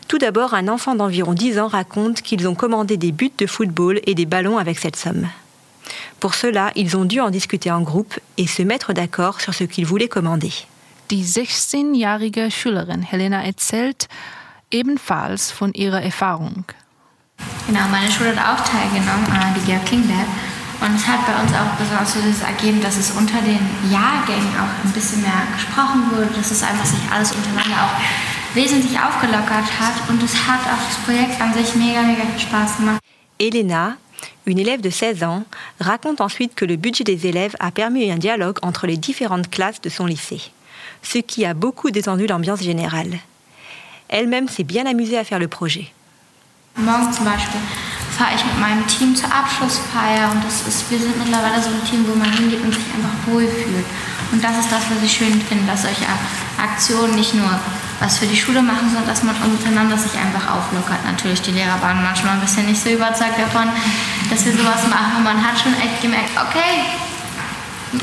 Tout 0.08 0.18
d'abord, 0.18 0.54
un 0.54 0.68
enfant 0.68 0.96
d'environ 0.96 1.34
10 1.34 1.60
ans 1.60 1.68
raconte 1.68 2.22
qu'ils 2.22 2.48
ont 2.48 2.56
commandé 2.56 2.98
des 2.98 3.12
buts 3.12 3.32
de 3.38 3.48
football 3.48 4.00
et 4.06 4.16
des 4.16 4.26
ballons 4.26 4.58
avec 4.58 4.80
cette 4.80 4.96
somme. 4.96 5.28
Pour 6.20 6.36
cela, 6.36 6.72
ils 6.76 6.96
ont 6.96 7.06
dû 7.06 7.20
en 7.20 7.30
discuter 7.30 7.72
en 7.72 7.82
groupe 7.82 8.20
et 8.38 8.48
se 8.48 8.62
mettre 8.62 8.94
d'accord 8.94 9.42
sur 9.42 9.54
ce 9.54 9.64
qu'ils 9.64 9.86
voulaient 9.86 10.08
commander. 10.08 10.54
Die 11.10 11.24
16-jährige 11.24 12.50
Schülerin 12.50 13.02
Helena 13.02 13.44
erzählt 13.44 14.08
ebenfalls 14.72 15.52
von 15.52 15.74
ihrer 15.74 16.02
Erfahrung. 16.02 16.66
Genau, 17.68 17.88
meine 17.92 18.12
Schule 18.12 18.36
hat 18.36 18.60
auch 18.60 18.64
teilgenommen, 18.64 19.26
äh, 19.28 19.60
die 19.60 19.66
Georg 19.66 19.86
Klingberg. 19.86 20.28
Und 20.82 20.96
es 20.96 21.08
hat 21.08 21.26
bei 21.26 21.42
uns 21.42 21.52
auch 21.54 21.78
besonders 21.80 22.14
so 22.14 22.20
das 22.20 22.42
ergeben, 22.42 22.82
dass 22.82 22.98
es 22.98 23.12
unter 23.12 23.40
den 23.42 23.60
Jahrgängen 23.92 24.52
auch 24.60 24.84
ein 24.84 24.92
bisschen 24.92 25.22
mehr 25.22 25.48
gesprochen 25.54 26.12
wurde, 26.12 26.28
dass 26.36 26.52
es 26.52 26.62
einfach 26.62 26.86
sich 26.86 27.00
alles 27.12 27.32
untereinander 27.32 27.84
auch 27.84 28.43
wesentlich 28.54 29.00
aufgelockert 29.00 29.80
hat 29.80 30.10
und 30.10 30.22
es 30.22 30.36
hat 30.48 30.62
auch 30.62 30.84
das 30.88 30.98
Projekt 31.06 31.42
an 31.42 31.54
sich 31.54 31.76
mega, 31.76 32.02
mega 32.02 32.24
viel 32.26 32.40
Spaß 32.40 32.78
gemacht. 32.78 33.00
Elena, 33.40 33.98
une 34.46 34.60
élève 34.60 34.82
de 34.82 34.92
16 34.92 35.24
ans, 35.24 35.44
raconte 35.80 36.22
ensuite 36.22 36.56
que 36.56 36.66
le 36.66 36.78
budget 36.78 37.04
des 37.04 37.26
élèves 37.28 37.56
a 37.60 37.72
permis 37.72 38.12
un 38.12 38.18
dialogue 38.18 38.60
entre 38.62 38.88
les 38.88 38.98
différentes 38.98 39.50
classes 39.50 39.82
de 39.82 39.90
son 39.90 40.06
lycée, 40.06 40.52
ce 41.02 41.20
qui 41.20 41.46
a 41.46 41.54
beaucoup 41.54 41.92
détendu 41.92 42.28
l'ambiance 42.28 42.62
générale. 42.62 43.20
Elle-même 44.10 44.48
s'est 44.48 44.64
bien 44.64 44.86
amusée 44.86 45.18
à 45.18 45.24
faire 45.24 45.40
le 45.40 45.48
projet. 45.48 45.92
Morgen 46.76 47.14
zum 47.14 47.26
Beispiel 47.26 47.62
fahre 48.18 48.36
ich 48.36 48.44
mit 48.46 48.60
meinem 48.60 48.86
Team 48.88 49.16
zur 49.16 49.30
Abschlussfeier 49.34 50.30
und 50.32 50.44
das 50.44 50.68
ist, 50.68 50.90
wir 50.90 51.00
sind 51.00 51.18
mittlerweile 51.18 51.62
so 51.62 51.70
ein 51.70 51.84
Team, 51.90 52.06
wo 52.08 52.16
man 52.16 52.32
hingeht 52.32 52.62
und 52.62 52.74
sich 52.74 52.86
einfach 52.94 53.14
wohlfühlt. 53.28 53.86
Und 54.32 54.44
das 54.44 54.58
ist 54.60 54.72
das, 54.72 54.84
was 54.90 55.04
ich 55.04 55.12
schön 55.12 55.42
finde, 55.42 55.66
dass 55.68 55.84
solche 55.84 56.06
Aktionen 56.58 57.16
nicht 57.16 57.34
nur 57.34 57.50
was 58.00 58.18
für 58.18 58.26
die 58.26 58.36
Schule 58.36 58.62
machen, 58.62 58.90
sondern 58.90 59.08
dass 59.08 59.24
man 59.24 59.36
untereinander 59.44 59.98
sich 59.98 60.14
einfach 60.14 60.50
auflockert. 60.56 61.04
Natürlich, 61.06 61.42
die 61.42 61.52
Lehrer 61.52 61.82
waren 61.82 62.02
manchmal 62.02 62.34
ein 62.34 62.42
bisschen 62.42 62.66
nicht 62.66 62.82
so 62.82 62.90
überzeugt 62.90 63.38
davon, 63.38 63.70
dass 64.30 64.46
wir 64.46 64.54
sowas 64.54 64.88
machen. 64.90 65.24
Man 65.24 65.44
hat 65.44 65.60
schon 65.60 65.74
echt 65.74 66.02
gemerkt, 66.02 66.32
okay, 66.36 66.86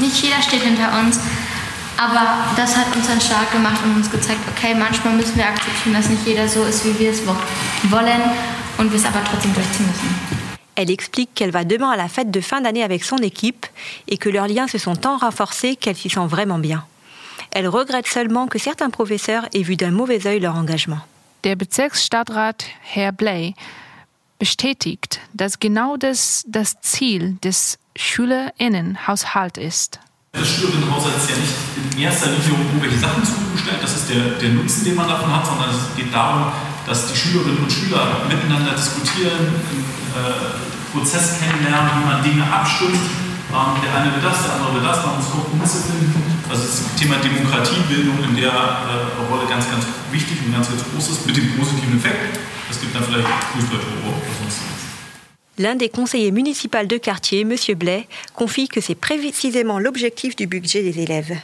nicht 0.00 0.22
jeder 0.22 0.40
steht 0.42 0.62
hinter 0.62 0.98
uns. 1.00 1.20
Aber 1.98 2.48
das 2.56 2.76
hat 2.76 2.96
uns 2.96 3.08
dann 3.08 3.20
stark 3.20 3.52
gemacht 3.52 3.76
und 3.84 3.96
uns 3.96 4.10
gezeigt, 4.10 4.40
okay, 4.56 4.74
manchmal 4.74 5.14
müssen 5.14 5.36
wir 5.36 5.44
akzeptieren, 5.44 5.94
dass 5.94 6.08
nicht 6.08 6.26
jeder 6.26 6.48
so 6.48 6.64
ist, 6.64 6.84
wie 6.86 6.98
wir 6.98 7.10
es 7.10 7.20
wollen 7.26 8.22
und 8.78 8.90
wir 8.90 8.98
es 8.98 9.04
aber 9.04 9.22
trotzdem 9.24 9.52
durchziehen 9.52 9.86
müssen. 9.86 10.40
Elle 10.76 10.92
explique 10.92 11.34
qu'elle 11.34 11.52
va 11.52 11.64
demain 11.64 11.90
à 11.90 11.96
la 11.96 12.08
fête 12.08 12.30
de 12.30 12.40
fin 12.40 12.62
d'année 12.62 12.82
avec 12.82 13.04
son 13.04 13.18
équipe 13.18 13.66
et 14.08 14.16
que 14.16 14.30
leurs 14.30 14.48
liens 14.48 14.66
se 14.66 14.78
sont 14.78 14.96
tant 14.96 15.18
renforcés 15.18 15.76
qu'elle 15.76 15.96
s'y 15.96 16.08
sent 16.08 16.26
vraiment 16.26 16.58
bien. 16.58 16.84
Elle 17.52 17.68
regrette 17.68 18.06
seulement 18.06 18.46
que 18.46 18.58
certains 18.58 18.90
professeurs 18.90 19.48
aient 19.52 19.62
vu 19.62 19.76
d'un 19.76 19.90
mauvais 19.90 20.26
œil 20.26 20.40
leur 20.40 20.56
engagement. 20.56 21.00
Der 21.42 21.56
Bezirksstadtrat 21.56 22.64
Herr 22.82 23.12
Bley 23.12 23.54
bestätigt, 24.38 25.20
dass 25.34 25.58
genau 25.58 25.96
das 25.96 26.44
das 26.46 26.80
Ziel 26.80 27.36
des 27.42 27.78
Schülerinnenhaushalts 27.96 29.58
ist. 29.58 30.00
Das 30.32 30.48
Schülerinnenhaushalt 30.48 31.16
ist 31.16 31.30
ja 31.30 31.36
nicht 31.36 31.54
in 31.92 32.02
erster 32.02 32.30
Linie 32.30 32.54
um 32.54 32.60
irgendwelche 32.66 32.98
Sachen 32.98 33.24
zugestellt, 33.24 33.78
das 33.82 33.96
ist 33.96 34.10
der, 34.10 34.38
der 34.38 34.50
Nutzen, 34.50 34.84
den 34.84 34.94
man 34.94 35.08
davon 35.08 35.34
hat, 35.34 35.44
sondern 35.44 35.70
es 35.70 35.96
geht 35.96 36.14
darum, 36.14 36.52
dass 36.86 37.10
die 37.12 37.16
Schülerinnen 37.16 37.58
und 37.58 37.72
Schüler 37.72 38.22
miteinander 38.28 38.72
diskutieren, 38.72 39.38
einen 39.38 39.84
äh, 40.14 40.92
Prozess 40.92 41.38
kennenlernen, 41.40 41.90
wie 41.98 42.04
man 42.06 42.22
Dinge 42.22 42.44
abstimmt. 42.52 42.98
L'un 55.58 55.74
des 55.74 55.88
conseillers 55.88 56.30
municipaux 56.30 56.86
de 56.86 56.96
quartier, 56.96 57.40
M. 57.40 57.56
Blais, 57.76 58.06
confie 58.34 58.68
que 58.68 58.80
c'est 58.80 58.94
précisément 58.94 59.78
l'objectif 59.78 60.36
du 60.36 60.46
budget 60.46 60.82
des 60.82 61.00
élèves. 61.00 61.36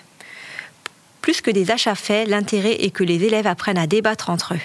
Plus 1.22 1.40
que 1.40 1.50
des 1.50 1.72
achats 1.72 1.96
faits, 1.96 2.28
l'intérêt 2.28 2.84
est 2.84 2.90
que 2.90 3.02
les 3.02 3.24
élèves 3.24 3.48
apprennent 3.48 3.78
à 3.78 3.88
débattre 3.88 4.30
entre 4.30 4.54
eux. 4.54 4.60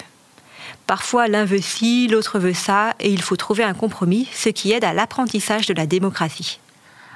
Parfois, 0.86 1.26
l'un 1.26 1.44
veut 1.44 1.60
ci, 1.60 2.06
l'autre 2.08 2.38
veut 2.38 2.54
ça, 2.54 2.94
et 3.00 3.10
il 3.10 3.20
faut 3.20 3.36
trouver 3.36 3.64
un 3.64 3.74
compromis, 3.74 4.28
ce 4.32 4.48
qui 4.48 4.72
aide 4.72 4.84
à 4.84 4.92
l'apprentissage 4.92 5.66
de 5.66 5.74
la 5.74 5.86
démocratie. 5.86 6.60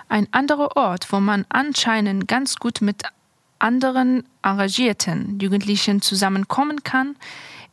Ein 0.08 0.28
anderer 0.32 0.76
Ort, 0.76 1.12
wo 1.12 1.20
man 1.20 1.44
anscheinend 1.48 2.28
ganz 2.28 2.56
gut 2.56 2.80
mit 2.80 3.02
anderen 3.58 4.24
engagierten 4.42 5.38
Jugendlichen 5.40 6.00
zusammenkommen 6.00 6.84
kann, 6.84 7.16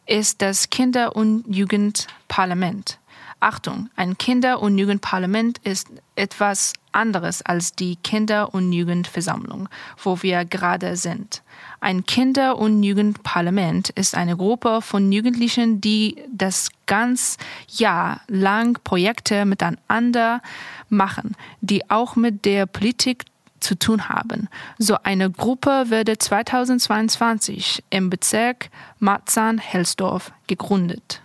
ist 0.05 0.41
das 0.41 0.69
Kinder- 0.69 1.15
und 1.15 1.45
Jugendparlament. 1.47 2.99
Achtung, 3.39 3.89
ein 3.97 4.17
Kinder- 4.17 4.61
und 4.61 4.77
Jugendparlament 4.77 5.57
ist 5.59 5.89
etwas 6.15 6.73
anderes 6.93 7.41
als 7.41 7.73
die 7.73 7.97
Kinder- 7.97 8.53
und 8.53 8.71
Jugendversammlung, 8.71 9.67
wo 10.01 10.21
wir 10.23 10.45
gerade 10.45 10.95
sind. 10.95 11.43
Ein 11.81 12.05
Kinder- 12.05 12.57
und 12.57 12.83
Jugendparlament 12.83 13.89
ist 13.89 14.15
eine 14.15 14.37
Gruppe 14.37 14.81
von 14.81 15.11
Jugendlichen, 15.11 15.81
die 15.81 16.23
das 16.31 16.69
ganz 16.85 17.37
Jahr 17.67 18.21
lang 18.27 18.79
Projekte 18.85 19.43
miteinander 19.43 20.41
machen, 20.89 21.35
die 21.61 21.89
auch 21.89 22.15
mit 22.15 22.45
der 22.45 22.65
Politik 22.65 23.25
zu 23.59 23.75
tun 23.75 24.09
haben. 24.09 24.49
So 24.77 24.97
eine 25.03 25.31
Gruppe 25.31 25.85
wurde 25.89 26.17
2022 26.17 27.83
im 27.89 28.09
Bezirk 28.09 28.69
Marzahn-Helsdorf 28.99 30.31
gegründet. 30.47 31.21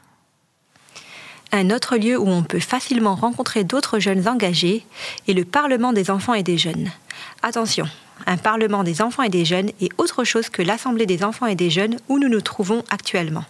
Un 1.51 1.71
autre 1.71 1.97
lieu 1.97 2.19
où 2.19 2.29
on 2.29 2.43
peut 2.43 2.61
facilement 2.61 3.15
rencontrer 3.15 3.65
d'autres 3.65 3.99
jeunes 4.01 4.29
engagés 4.29 4.85
est 5.27 5.33
le 5.33 5.45
Parlement 5.45 5.95
des 5.95 6.11
enfants 6.11 6.35
et 6.35 6.43
des 6.43 6.59
jeunes. 6.59 6.91
Attention, 7.43 7.89
un 8.27 8.37
Parlement 8.37 8.85
des 8.85 9.01
enfants 9.01 9.23
et 9.23 9.31
des 9.31 9.47
jeunes 9.47 9.71
est 9.81 9.91
autre 9.99 10.25
chose 10.25 10.51
que 10.51 10.63
l'Assemblée 10.63 11.07
des 11.07 11.25
enfants 11.25 11.47
et 11.47 11.55
des 11.55 11.71
jeunes 11.71 11.97
où 12.09 12.19
nous 12.19 12.29
nous 12.29 12.43
trouvons 12.43 12.85
actuellement. 12.91 13.45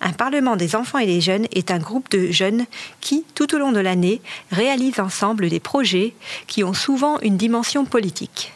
Un 0.00 0.12
Parlement 0.12 0.56
des 0.56 0.76
enfants 0.76 0.98
et 0.98 1.06
des 1.06 1.20
jeunes 1.20 1.46
est 1.52 1.70
un 1.70 1.78
groupe 1.78 2.10
de 2.10 2.30
jeunes 2.30 2.66
qui, 3.00 3.24
tout 3.34 3.54
au 3.54 3.58
long 3.58 3.72
de 3.72 3.80
l'année, 3.80 4.20
réalisent 4.52 5.00
ensemble 5.00 5.48
des 5.48 5.60
projets 5.60 6.14
qui 6.46 6.64
ont 6.64 6.74
souvent 6.74 7.18
une 7.20 7.36
dimension 7.36 7.84
politique. 7.84 8.52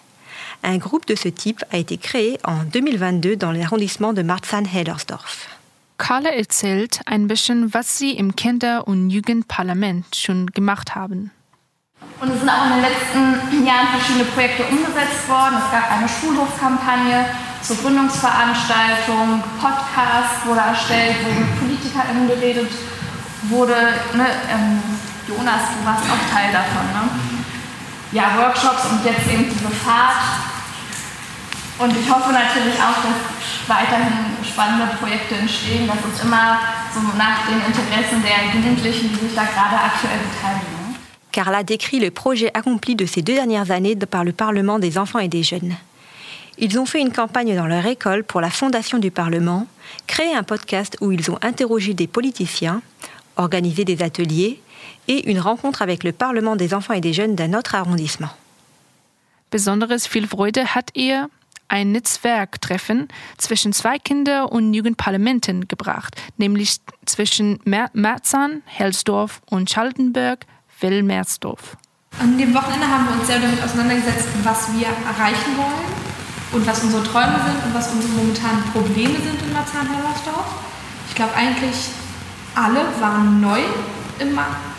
Un 0.63 0.77
groupe 0.77 1.07
de 1.07 1.15
ce 1.15 1.29
type 1.29 1.65
a 1.73 1.79
été 1.79 1.97
créé 1.97 2.39
en 2.45 2.65
2022 2.65 3.37
dans 3.37 3.53
l'arrondissement 3.53 4.13
de 4.13 4.23
Marzahn-Hellersdorf. 4.23 5.49
Carla 5.97 6.35
erzählt 6.35 7.01
ein 7.07 7.27
bisschen, 7.27 7.73
was 7.75 7.99
sie 7.99 8.13
im 8.13 8.35
Kinder- 8.35 8.87
und 8.87 9.11
Jugendparlament 9.11 10.15
schon 10.15 10.47
gemacht 10.47 10.95
haben. 10.95 11.31
Und 12.21 12.31
es 12.31 12.39
sind 12.41 12.49
auch 12.49 12.65
in 12.67 12.73
den 12.73 12.83
letzten 12.83 13.67
Jahren 13.67 13.89
verschiedene 13.89 14.25
Projekte 14.27 14.65
umgesetzt 14.65 15.29
worden. 15.29 15.57
Es 15.57 15.71
gab 15.73 15.91
eine 15.91 16.09
Schulhofkampagne 16.09 17.27
zur 17.63 17.77
Gründungsveranstaltung, 17.77 19.43
Podcast 19.61 20.47
wurde 20.47 20.61
erstellt, 20.61 21.17
wo 21.25 21.31
mit 21.31 21.59
PolitikerInnen 21.61 22.29
geredet 22.29 22.71
wurde. 23.49 23.75
Ne, 24.15 24.27
ähm, 24.51 24.83
Jonas, 25.29 25.63
du 25.77 25.87
warst 25.87 26.05
auch 26.05 26.35
Teil 26.35 26.53
davon. 26.53 26.87
Ne? 26.93 27.09
Ja, 28.13 28.37
Workshops 28.37 28.87
und 28.91 29.05
jetzt 29.05 29.27
eben 29.31 29.45
diese 29.45 29.71
Fahrt. 29.71 30.51
Und 31.79 31.97
ich 31.97 32.11
hoffe 32.11 32.33
natürlich 32.33 32.77
auch, 32.77 33.01
dass 33.01 33.69
weiterhin 33.69 34.37
spannende 34.45 34.87
Projekte 34.99 35.37
entstehen, 35.37 35.87
dass 35.87 35.97
uns 36.05 36.23
immer 36.23 36.59
so 36.93 37.01
nach 37.17 37.47
den 37.47 37.61
Interessen 37.65 38.23
der 38.23 38.53
Jugendlichen, 38.53 39.09
die 39.11 39.27
sich 39.27 39.35
da 39.35 39.45
gerade 39.45 39.77
aktuell 39.77 40.19
beteiligen. 40.19 40.81
Carla 41.33 41.63
décrit 41.63 42.01
le 42.01 42.11
projet 42.11 42.51
accompli 42.55 42.97
de 42.97 43.07
ces 43.07 43.23
deux 43.23 43.35
dernières 43.35 43.71
années 43.71 43.95
par 43.95 44.25
le 44.25 44.33
Parlement 44.33 44.81
des 44.81 44.99
enfants 44.99 45.21
et 45.21 45.29
des 45.29 45.45
jeunes. 45.45 45.77
Ils 46.63 46.79
ont 46.79 46.85
fait 46.85 47.01
une 47.01 47.11
campagne 47.11 47.57
dans 47.57 47.67
leur 47.67 47.87
école 47.87 48.23
pour 48.23 48.43
la 48.43 48.51
fondation 48.51 48.99
du 48.99 49.11
Parlement, 49.11 49.67
créé 50.07 50.35
un 50.35 50.43
podcast 50.43 50.95
où 51.01 51.11
ils 51.11 51.31
ont 51.31 51.39
interrogé 51.41 51.95
des 51.95 52.07
politiciens, 52.07 52.83
organisé 53.37 53.87
des 53.87 54.03
ateliers 54.03 54.61
et 55.09 55.31
une 55.31 55.41
rencontre 55.41 55.81
avec 55.81 56.05
le 56.05 56.13
Parlement 56.13 56.57
des 56.57 56.75
enfants 56.75 56.93
et 56.93 57.01
des 57.01 57.15
jeunes 57.15 57.35
d'un 57.35 57.55
autre 57.55 57.75
arrondissement. 57.75 58.29
Besonderes 59.51 60.07
viel 60.07 60.27
Freude 60.27 60.63
hat 60.75 60.91
ihr 60.95 61.31
ein 61.69 61.93
Netzwerktreffen 61.93 63.09
zwischen 63.39 63.73
zwei 63.73 63.99
Kinder- 63.99 64.53
und 64.53 64.75
Jugendparlamenten 64.75 65.67
gebracht, 65.67 66.15
nämlich 66.37 66.77
zwischen 67.07 67.59
Merzahn, 67.65 68.61
Helsdorf 68.67 69.41
und 69.49 69.71
Schaltenberg, 69.71 70.45
Wilmersdorf. 70.81 71.79
An 72.19 72.37
dem 72.37 72.53
Wochenende 72.53 72.87
haben 72.87 73.07
wir 73.07 73.15
uns 73.15 73.27
sehr 73.27 73.39
damit 73.39 73.63
auseinandergesetzt, 73.63 74.29
was 74.43 74.69
wir 74.75 74.89
erreichen 74.89 75.57
wollen 75.57 76.00
und 76.53 76.67
was 76.67 76.83
unsere 76.83 77.03
Träume 77.05 77.39
sind 77.47 77.65
und 77.65 77.75
was 77.75 77.89
unsere 77.93 78.13
momentanen 78.13 78.63
Probleme 78.73 79.17
sind 79.17 79.41
in 79.43 79.53
Marzahn-Hellersdorf. 79.53 80.47
Ich 81.09 81.15
glaube 81.15 81.35
eigentlich 81.35 81.91
alle 82.55 82.81
waren 83.01 83.41
neu 83.41 83.61
im 84.19 84.39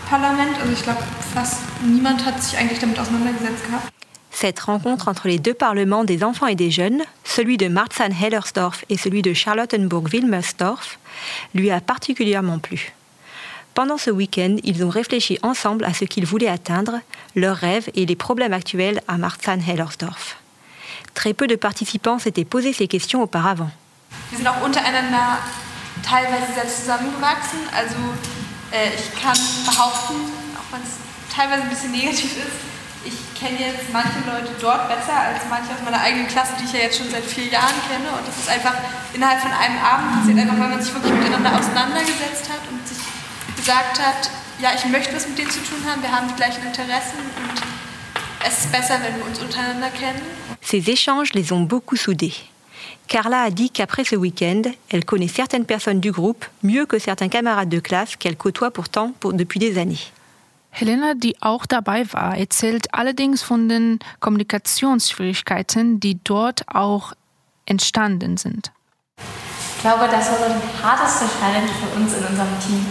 Parlament, 0.09 0.59
also 0.59 0.73
ich 0.73 0.83
glaube 0.83 0.99
fast 1.33 1.61
niemand 1.83 2.25
hat 2.25 2.41
sich 2.41 2.57
eigentlich 2.57 2.79
damit 2.79 2.99
auseinandergesetzt 2.99 3.65
gehabt. 3.65 3.91
Cette 4.33 4.65
rencontre 4.65 5.09
entre 5.09 5.27
les 5.27 5.39
deux 5.39 5.53
parlements 5.53 6.03
des 6.03 6.23
enfants 6.23 6.47
et 6.47 6.55
des 6.55 6.71
jeunes, 6.71 7.03
celui 7.23 7.57
de 7.57 7.67
Marzahn-Hellersdorf 7.67 8.85
et 8.89 8.97
celui 8.97 9.21
de 9.21 9.33
Charlottenburg-Wilmersdorf, 9.33 10.97
lui 11.53 11.69
a 11.69 11.81
particulièrement 11.81 12.59
plu. 12.59 12.93
Pendant 13.73 13.97
ce 13.97 14.09
week-end, 14.09 14.57
ils 14.63 14.83
ont 14.83 14.89
réfléchi 14.89 15.37
ensemble 15.43 15.85
à 15.85 15.93
ce 15.93 16.05
qu'ils 16.05 16.25
voulaient 16.25 16.47
atteindre, 16.47 16.99
leurs 17.35 17.57
rêves 17.57 17.89
et 17.93 18.05
les 18.05 18.15
problèmes 18.15 18.53
actuels 18.53 19.01
à 19.07 19.17
Marzahn-Hellersdorf. 19.17 20.40
Très 21.13 21.33
peu 21.33 21.47
de 21.47 21.55
participants 21.55 22.19
s'étaient 22.19 22.45
posé 22.45 22.73
ces 22.73 22.87
questions 22.87 23.21
auparavant. 23.21 23.71
Wir 24.29 24.37
sind 24.37 24.47
auch 24.47 24.61
untereinander 24.63 25.39
teilweise 26.03 26.53
sehr 26.53 26.67
zusammengewachsen. 26.67 27.59
Also 27.75 27.95
äh, 28.71 28.95
ich 28.95 29.21
kann 29.21 29.37
behaupten, 29.65 30.15
auch 30.55 30.73
wenn 30.73 30.83
es 30.83 30.97
teilweise 31.33 31.63
ein 31.63 31.69
bisschen 31.69 31.91
negativ 31.91 32.37
ist, 32.37 32.71
ich 33.03 33.17
kenne 33.33 33.57
jetzt 33.57 33.89
manche 33.91 34.21
Leute 34.29 34.53
dort 34.61 34.87
besser 34.87 35.17
als 35.17 35.41
manche 35.49 35.73
aus 35.73 35.81
meiner 35.83 35.99
eigenen 35.99 36.27
Klasse, 36.27 36.53
die 36.59 36.65
ich 36.65 36.73
ja 36.73 36.79
jetzt 36.85 36.97
schon 36.99 37.09
seit 37.09 37.25
vier 37.25 37.47
Jahren 37.47 37.73
kenne. 37.89 38.05
Und 38.13 38.27
das 38.27 38.37
ist 38.37 38.49
einfach 38.49 38.75
innerhalb 39.13 39.41
von 39.41 39.51
einem 39.51 39.79
Abend 39.81 40.21
passiert, 40.21 40.37
einfach 40.37 40.59
weil 40.59 40.69
man 40.69 40.81
sich 40.81 40.93
wirklich 40.93 41.13
miteinander 41.13 41.57
auseinandergesetzt 41.57 42.45
hat 42.49 42.61
und 42.69 42.87
sich 42.87 43.01
gesagt 43.57 43.97
hat, 43.99 44.29
ja, 44.59 44.69
ich 44.77 44.85
möchte 44.85 45.15
was 45.15 45.27
mit 45.27 45.37
denen 45.37 45.49
zu 45.49 45.59
tun 45.65 45.81
haben, 45.89 46.01
wir 46.03 46.11
haben 46.11 46.27
die 46.27 46.35
gleichen 46.35 46.61
Interessen 46.61 47.17
und 47.17 47.70
Ces 50.61 50.89
échanges 50.89 51.33
les 51.33 51.51
ont 51.51 51.61
beaucoup 51.61 51.95
soudés. 51.95 52.33
Carla 53.07 53.41
a 53.41 53.49
dit 53.49 53.69
qu'après 53.69 54.03
ce 54.03 54.15
week-end, 54.15 54.61
elle 54.89 55.03
connaît 55.03 55.27
certaines 55.27 55.65
personnes 55.65 55.99
du 55.99 56.11
groupe 56.11 56.45
mieux 56.63 56.85
que 56.85 56.97
certains 56.97 57.27
camarades 57.27 57.69
de 57.69 57.79
classe 57.79 58.15
qu'elle 58.15 58.37
côtoie 58.37 58.71
pourtant 58.71 59.13
pour, 59.19 59.33
depuis 59.33 59.59
des 59.59 59.77
années. 59.77 59.99
Helena, 60.71 61.13
die 61.13 61.35
auch 61.41 61.65
dabei 61.65 62.05
war, 62.13 62.37
erzählt 62.37 62.87
allerdings 62.93 63.43
von 63.43 63.67
den 63.67 63.99
Kommunikationsschwierigkeiten, 64.21 65.99
die 65.99 66.19
dort 66.23 66.63
auch 66.73 67.11
entstanden 67.65 68.37
sind. 68.37 68.71
Ich 69.75 69.81
glaube, 69.81 70.07
das 70.09 70.29
war 70.29 70.37
so 70.37 70.53
die 70.53 70.83
harteste 70.83 71.25
Challenge 71.39 71.67
für 71.67 71.99
uns 71.99 72.13
in 72.13 72.23
unserem 72.23 72.59
Team, 72.65 72.85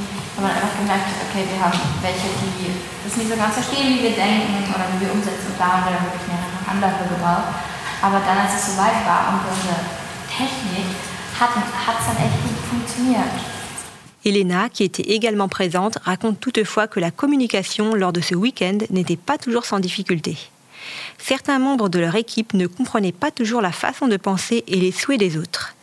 Elena, 14.25 14.69
qui 14.69 14.85
était 14.85 15.03
également 15.03 15.49
présente, 15.49 15.99
raconte 16.05 16.41
toutefois 16.41 16.87
que 16.87 17.01
la 17.01 17.11
communication 17.11 17.95
lors 17.95 18.13
de 18.13 18.21
ce 18.21 18.35
week-end 18.35 18.79
n'était 18.91 19.17
pas 19.17 19.39
toujours 19.39 19.65
sans 19.65 19.81
difficulté. 19.81 20.37
Certains 21.19 21.59
membres 21.59 21.89
de 21.89 21.99
leur 21.99 22.17
équipe 22.17 22.53
ne 22.55 22.67
comprenaient 22.67 23.13
pas 23.13 23.31
toujours 23.31 23.63
la 23.63 23.73
façon 23.73 24.09
de 24.09 24.17
penser 24.17 24.65
et 24.67 24.77
les 24.77 24.93
souhaits 24.93 25.21
des 25.21 25.37
autres. 25.39 25.75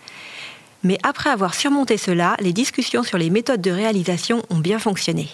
Mais 0.84 0.98
après 1.04 1.30
avoir 1.30 1.54
surmonté 1.54 1.98
cela, 1.98 2.36
les 2.40 2.54
discussions 2.54 3.04
sur 3.04 3.18
les 3.18 3.30
méthodes 3.30 3.62
de 3.62 3.72
réalisation 3.72 4.44
ont 4.50 4.60
bien 4.60 4.80
fonctionné. 4.80 5.30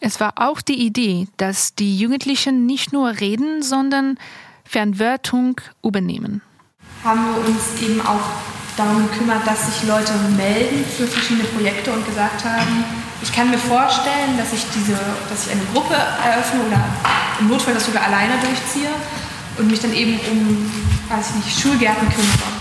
Es 0.00 0.20
war 0.20 0.34
auch 0.36 0.60
die 0.60 0.84
Idee, 0.84 1.28
dass 1.38 1.74
die 1.74 1.98
Jugendlichen 1.98 2.66
nicht 2.66 2.92
nur 2.92 3.08
reden, 3.08 3.62
sondern 3.62 4.18
Fernwörtung 4.64 5.60
übernehmen. 5.82 6.42
Haben 7.02 7.20
wir 7.24 7.48
uns 7.48 7.82
eben 7.82 8.00
auch 8.00 8.20
darum 8.76 9.08
gekümmert, 9.08 9.46
dass 9.46 9.66
sich 9.66 9.88
Leute 9.88 10.12
melden 10.36 10.84
für 10.84 11.06
verschiedene 11.06 11.44
Projekte 11.48 11.92
und 11.92 12.04
gesagt 12.06 12.44
haben, 12.44 12.84
ich 13.22 13.32
kann 13.32 13.50
mir 13.50 13.58
vorstellen, 13.58 14.36
dass 14.36 14.52
ich, 14.52 14.64
diese, 14.74 14.98
dass 15.30 15.46
ich 15.46 15.52
eine 15.52 15.64
Gruppe 15.72 15.94
eröffne 15.94 16.60
oder 16.66 16.84
im 17.40 17.48
Notfall 17.48 17.74
das 17.74 17.86
sogar 17.86 18.02
alleine 18.04 18.34
durchziehe 18.40 18.90
und 19.58 19.70
mich 19.70 19.80
dann 19.80 19.94
eben 19.94 20.18
um, 20.30 20.70
weiß 21.08 21.30
ich 21.30 21.44
nicht, 21.46 21.60
Schulgärten 21.60 22.08
kümmere. 22.08 22.53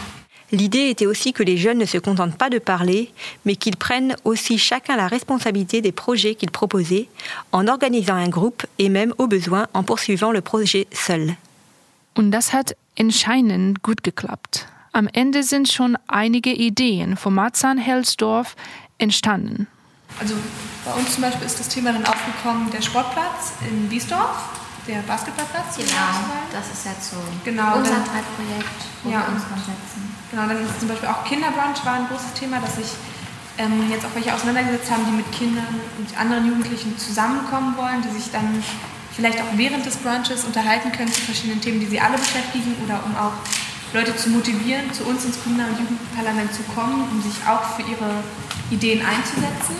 L'idée 0.53 0.91
était 0.91 1.07
aussi 1.07 1.33
que 1.33 1.41
les 1.41 1.57
jeunes 1.57 1.79
ne 1.79 1.85
se 1.85 1.97
contentent 1.97 2.37
pas 2.37 2.51
de 2.51 2.59
parler, 2.59 3.11
mais 3.43 3.55
qu'ils 3.55 3.75
prennent 3.75 4.15
aussi 4.23 4.59
chacun 4.59 4.95
la 4.95 5.07
responsabilité 5.07 5.81
des 5.81 5.91
projets 5.91 6.35
qu'ils 6.35 6.51
proposaient, 6.51 7.09
en 7.51 7.67
organisant 7.67 8.13
un 8.13 8.29
groupe 8.29 8.63
et 8.77 8.87
même 8.87 9.15
au 9.17 9.25
besoin 9.25 9.65
en 9.73 9.81
poursuivant 9.81 10.31
le 10.31 10.41
projet 10.41 10.85
seul. 10.91 11.35
Und 12.15 12.29
das 12.29 12.53
hat 12.53 12.75
entscheidend 12.99 13.81
gut 13.81 14.03
geklappt. 14.03 14.67
Am 14.91 15.09
Ende 15.11 15.41
sind 15.41 15.71
schon 15.71 15.97
einige 16.07 16.51
Ideen 16.51 17.17
von 17.17 17.33
Marzahn-Helsdorf 17.33 18.55
entstanden. 18.99 19.65
Also 20.19 20.35
bei 20.85 20.93
uns 20.93 21.15
zum 21.15 21.23
Beispiel 21.23 21.47
ist 21.47 21.59
das 21.59 21.69
Thema 21.69 21.93
dann 21.93 22.05
aufgekommen, 22.05 22.69
der 22.69 22.83
Sportplatz 22.83 23.53
in 23.67 23.89
Biesdorf, 23.89 24.49
der 24.87 25.01
Basketballplatz. 25.07 25.77
Genau, 25.77 26.13
das 26.51 26.71
ist 26.71 26.85
jetzt 26.85 27.09
so 27.09 27.17
genau, 27.43 27.77
unser 27.77 27.89
dann, 27.89 28.05
Teilprojekt, 28.05 28.79
wo 29.03 29.09
ja, 29.09 29.25
wir 29.25 29.33
uns 29.33 29.41
noch 29.49 29.57
setzen. 29.57 30.12
Genau, 30.33 30.47
dann 30.47 30.65
ist 30.65 30.79
zum 30.79 30.89
Beispiel 30.89 31.09
auch 31.09 31.23
Kinderbrunch 31.25 31.85
war 31.85 31.93
ein 31.93 32.07
großes 32.07 32.33
Thema, 32.33 32.57
dass 32.59 32.77
sich 32.77 32.89
ähm, 33.59 33.85
jetzt 33.91 34.03
auch 34.03 34.15
welche 34.15 34.33
auseinandergesetzt 34.33 34.89
haben, 34.89 35.05
die 35.05 35.11
mit 35.11 35.31
Kindern 35.31 35.79
und 35.99 36.19
anderen 36.19 36.47
Jugendlichen 36.47 36.97
zusammenkommen 36.97 37.77
wollen, 37.77 38.01
die 38.01 38.09
sich 38.19 38.31
dann 38.31 38.63
vielleicht 39.15 39.37
auch 39.37 39.53
während 39.55 39.85
des 39.85 39.97
Brunches 39.97 40.43
unterhalten 40.43 40.91
können 40.91 41.13
zu 41.13 41.21
verschiedenen 41.21 41.61
Themen, 41.61 41.79
die 41.79 41.85
sie 41.85 41.99
alle 41.99 42.17
beschäftigen 42.17 42.73
oder 42.83 43.03
um 43.05 43.15
auch 43.15 43.33
Leute 43.93 44.15
zu 44.15 44.31
motivieren, 44.31 44.91
zu 44.91 45.03
uns 45.03 45.23
ins 45.23 45.37
Kinder- 45.43 45.67
und 45.69 45.77
Jugendparlament 45.77 46.51
zu 46.51 46.63
kommen, 46.63 47.07
um 47.11 47.21
sich 47.21 47.37
auch 47.47 47.61
für 47.75 47.83
ihre 47.83 48.23
Ideen 48.71 49.05
einzusetzen. 49.05 49.75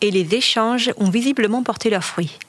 Et 0.00 0.10
les 0.10 0.32
échanges 0.32 0.92
ont 0.96 1.12
visiblement 1.12 1.62
porté 1.62 1.90
leurs 1.90 2.04
fruits. 2.04 2.45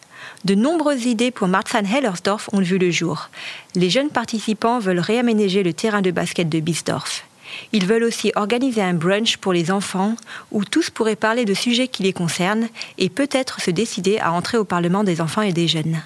De 0.48 0.56
nombreuses 0.56 1.04
idées 1.04 1.32
pour 1.32 1.50
Marzahn-Hellersdorf 1.50 2.50
ont 2.54 2.62
vu 2.62 2.78
le 2.78 2.90
jour. 2.90 3.30
Les 3.76 3.90
jeunes 3.90 4.08
participants 4.08 4.80
veulent 4.80 5.02
réaménager 5.02 5.62
le 5.62 5.74
terrain 5.74 6.02
de 6.02 6.10
basket 6.10 6.48
de 6.48 6.62
Biesdorf. 6.62 7.26
Ils 7.74 7.86
veulent 7.86 8.06
aussi 8.06 8.32
organiser 8.34 8.82
un 8.82 8.94
brunch 8.94 9.36
pour 9.36 9.52
les 9.52 9.72
enfants 9.72 10.16
où 10.54 10.64
tous 10.64 10.90
pourraient 10.90 11.18
parler 11.18 11.44
de 11.44 11.54
sujets 11.54 11.90
qui 11.90 12.04
les 12.04 12.14
concernent 12.14 12.70
et 12.98 13.10
peut-être 13.10 13.60
se 13.60 13.72
décider 13.72 14.20
à 14.20 14.32
entrer 14.32 14.58
au 14.58 14.64
Parlement 14.64 15.04
des 15.04 15.20
enfants 15.20 15.42
et 15.42 15.52
des 15.52 15.68
jeunes. 15.68 16.02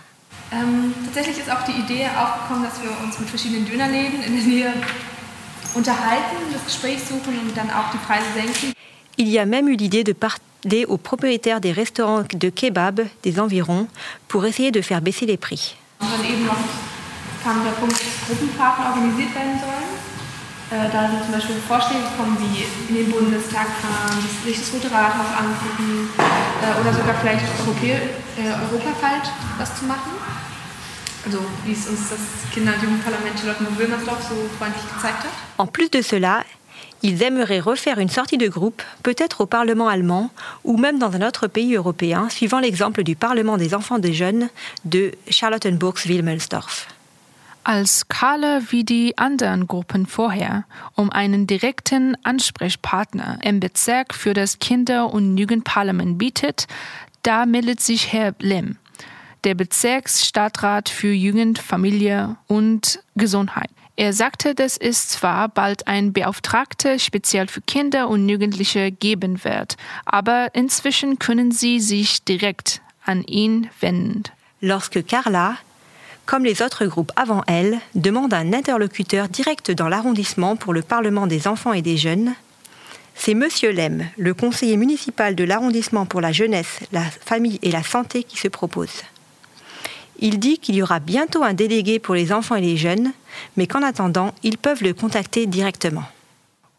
Ähm, 0.51 0.91
tatsächlich 1.05 1.37
ist 1.37 1.51
auch 1.51 1.63
die 1.63 1.79
Idee 1.79 2.07
aufgekommen, 2.07 2.63
dass 2.63 2.81
wir 2.81 2.89
uns 3.05 3.19
mit 3.19 3.29
verschiedenen 3.29 3.67
Dönerläden 3.67 4.23
in 4.23 4.35
der 4.37 4.45
Nähe 4.47 4.73
unterhalten, 5.75 6.37
das 6.51 6.65
Gespräch 6.65 6.97
suchen 7.03 7.37
und 7.45 7.55
dann 7.55 7.69
auch 7.69 7.91
die 7.93 7.99
Preise 7.99 8.25
senken. 8.33 8.73
Il 9.21 9.29
y 9.29 9.37
a 9.37 9.45
même 9.45 9.69
eu 9.69 9.75
l'idée 9.75 10.03
de 10.03 10.13
parler 10.13 10.83
aux 10.87 10.97
propriétaires 10.97 11.61
des 11.61 11.71
restaurants 11.71 12.23
de 12.33 12.49
kebab 12.49 13.01
des 13.21 13.39
environs 13.39 13.85
pour 14.27 14.47
essayer 14.47 14.71
de 14.71 14.81
faire 14.81 14.99
baisser 14.99 15.27
les 15.27 15.37
prix. 15.37 15.77
Und 15.99 16.09
dann 16.09 16.25
eben 16.25 16.43
noch 16.47 16.57
kam 17.43 17.63
der 17.63 17.77
Punkt, 17.77 17.93
dass 17.93 18.25
Gruppenfahrten 18.25 18.83
organisiert 18.83 19.29
werden 19.35 19.61
sollen. 19.61 19.89
Äh, 20.73 20.89
da 20.91 21.07
sind 21.07 21.21
zum 21.21 21.33
Beispiel 21.33 21.55
Vorschläge 21.67 22.01
gekommen, 22.01 22.35
wie 22.41 22.65
in 22.89 22.95
den 22.97 23.11
Bundestag 23.11 23.67
fahren, 23.77 24.17
sich 24.43 24.57
das 24.57 24.73
Rote 24.73 24.89
Rathaus 24.89 25.29
angucken 25.37 26.09
äh, 26.17 26.81
oder 26.81 26.91
sogar 26.91 27.13
vielleicht 27.21 27.45
Europä 27.61 27.93
äh, 27.93 28.57
europaweit 28.65 29.29
was 29.59 29.69
zu 29.77 29.85
machen. 29.85 30.17
Also 31.25 31.45
wie 31.63 31.73
es 31.73 31.85
uns 31.85 32.09
das 32.09 32.49
Kinder- 32.51 32.73
und 32.73 32.81
Jugendparlament 32.81 33.37
Charlottenburg-Wilmersdorf 33.37 34.21
so 34.33 34.49
freundlich 34.57 34.85
gezeigt 34.89 35.29
hat. 35.29 35.33
En 35.59 35.67
plus 35.67 35.91
de 35.91 36.01
cela, 36.01 36.41
ils 37.03 37.23
aimeraient 37.23 37.59
refaire 37.59 37.99
une 37.99 38.09
sortie 38.09 38.37
de 38.37 38.47
groupe, 38.47 38.81
peut-être 39.03 39.41
au 39.41 39.45
Parlement 39.45 39.87
allemand 39.87 40.29
ou 40.63 40.77
même 40.77 40.99
dans 40.99 41.13
un 41.15 41.27
autre 41.27 41.47
pays 41.47 41.75
européen, 41.75 42.29
suivant 42.29 42.59
l'exemple 42.59 43.03
du 43.03 43.15
Parlement 43.15 43.57
des 43.57 43.73
enfants 43.73 43.99
des 43.99 44.13
jeunes 44.13 44.49
de 44.85 45.11
Charlottenburgs-Wilmersdorf. 45.29 46.87
Als 47.63 48.07
Karla 48.07 48.59
wie 48.71 48.83
die 48.83 49.17
anderen 49.19 49.67
Gruppen 49.67 50.07
vorher 50.07 50.65
um 50.95 51.11
einen 51.11 51.45
direkten 51.45 52.17
Ansprechpartner 52.23 53.37
im 53.43 53.59
Bezirk 53.59 54.15
für 54.15 54.33
das 54.33 54.57
Kinder- 54.57 55.13
und 55.13 55.37
Jugendparlament 55.37 56.17
bietet, 56.17 56.65
da 57.21 57.45
meldet 57.45 57.79
sich 57.79 58.11
Herr 58.11 58.33
Lem, 58.39 58.77
der 59.43 59.53
Bezirksstadtrat 59.53 60.89
für 60.89 61.11
Jugend, 61.11 61.59
Familie 61.59 62.35
und 62.47 62.99
Gesundheit. 63.15 63.69
Er 63.97 64.13
sagte, 64.13 64.55
dass 64.55 64.77
es 64.77 65.09
zwar 65.09 65.49
bald 65.49 65.87
ein 65.87 66.13
Beauftragter 66.13 66.97
speziell 66.97 67.47
für 67.47 67.61
Kinder 67.61 68.07
und 68.07 68.27
Jugendliche 68.27 68.91
geben 68.91 69.43
wird, 69.43 69.75
aber 70.05 70.49
inzwischen 70.53 71.19
können 71.19 71.51
sie 71.51 71.79
sich 71.79 72.23
direkt 72.23 72.81
an 73.05 73.23
ihn 73.23 73.69
wenden. 73.79 74.23
Lorsque 74.61 75.05
Carla, 75.05 75.57
comme 76.25 76.45
les 76.45 76.61
autres 76.61 76.87
groupes 76.87 77.11
avant 77.15 77.43
elle, 77.47 77.81
demande 77.93 78.33
un 78.33 78.53
interlocuteur 78.53 79.27
direct 79.27 79.71
dans 79.71 79.89
l'arrondissement 79.89 80.55
pour 80.55 80.73
le 80.73 80.81
Parlement 80.81 81.27
des 81.27 81.47
enfants 81.47 81.73
et 81.73 81.81
des 81.81 81.97
jeunes, 81.97 82.33
c'est 83.15 83.33
Monsieur 83.33 83.71
Lem, 83.71 84.07
le 84.17 84.33
conseiller 84.33 84.77
municipal 84.77 85.35
de 85.35 85.43
l'arrondissement 85.43 86.05
pour 86.05 86.21
la 86.21 86.31
jeunesse, 86.31 86.79
la 86.91 87.03
famille 87.03 87.59
et 87.61 87.71
la 87.71 87.83
santé 87.83 88.23
qui 88.23 88.37
se 88.37 88.47
propose. 88.47 89.03
Il 90.19 90.39
dit 90.39 90.59
qu'il 90.59 90.75
y 90.75 90.83
aura 90.83 90.99
bientôt 90.99 91.43
un 91.43 91.53
délégué 91.53 91.99
pour 91.99 92.15
les 92.15 92.31
enfants 92.31 92.55
et 92.55 92.61
les 92.61 92.77
jeunes, 92.77 93.11
mais 93.55 93.67
qu'en 93.67 93.83
attendant, 93.83 94.33
ils 94.43 94.57
peuvent 94.57 94.83
le 94.83 94.93
contacter 94.93 95.47
directement. 95.47 96.05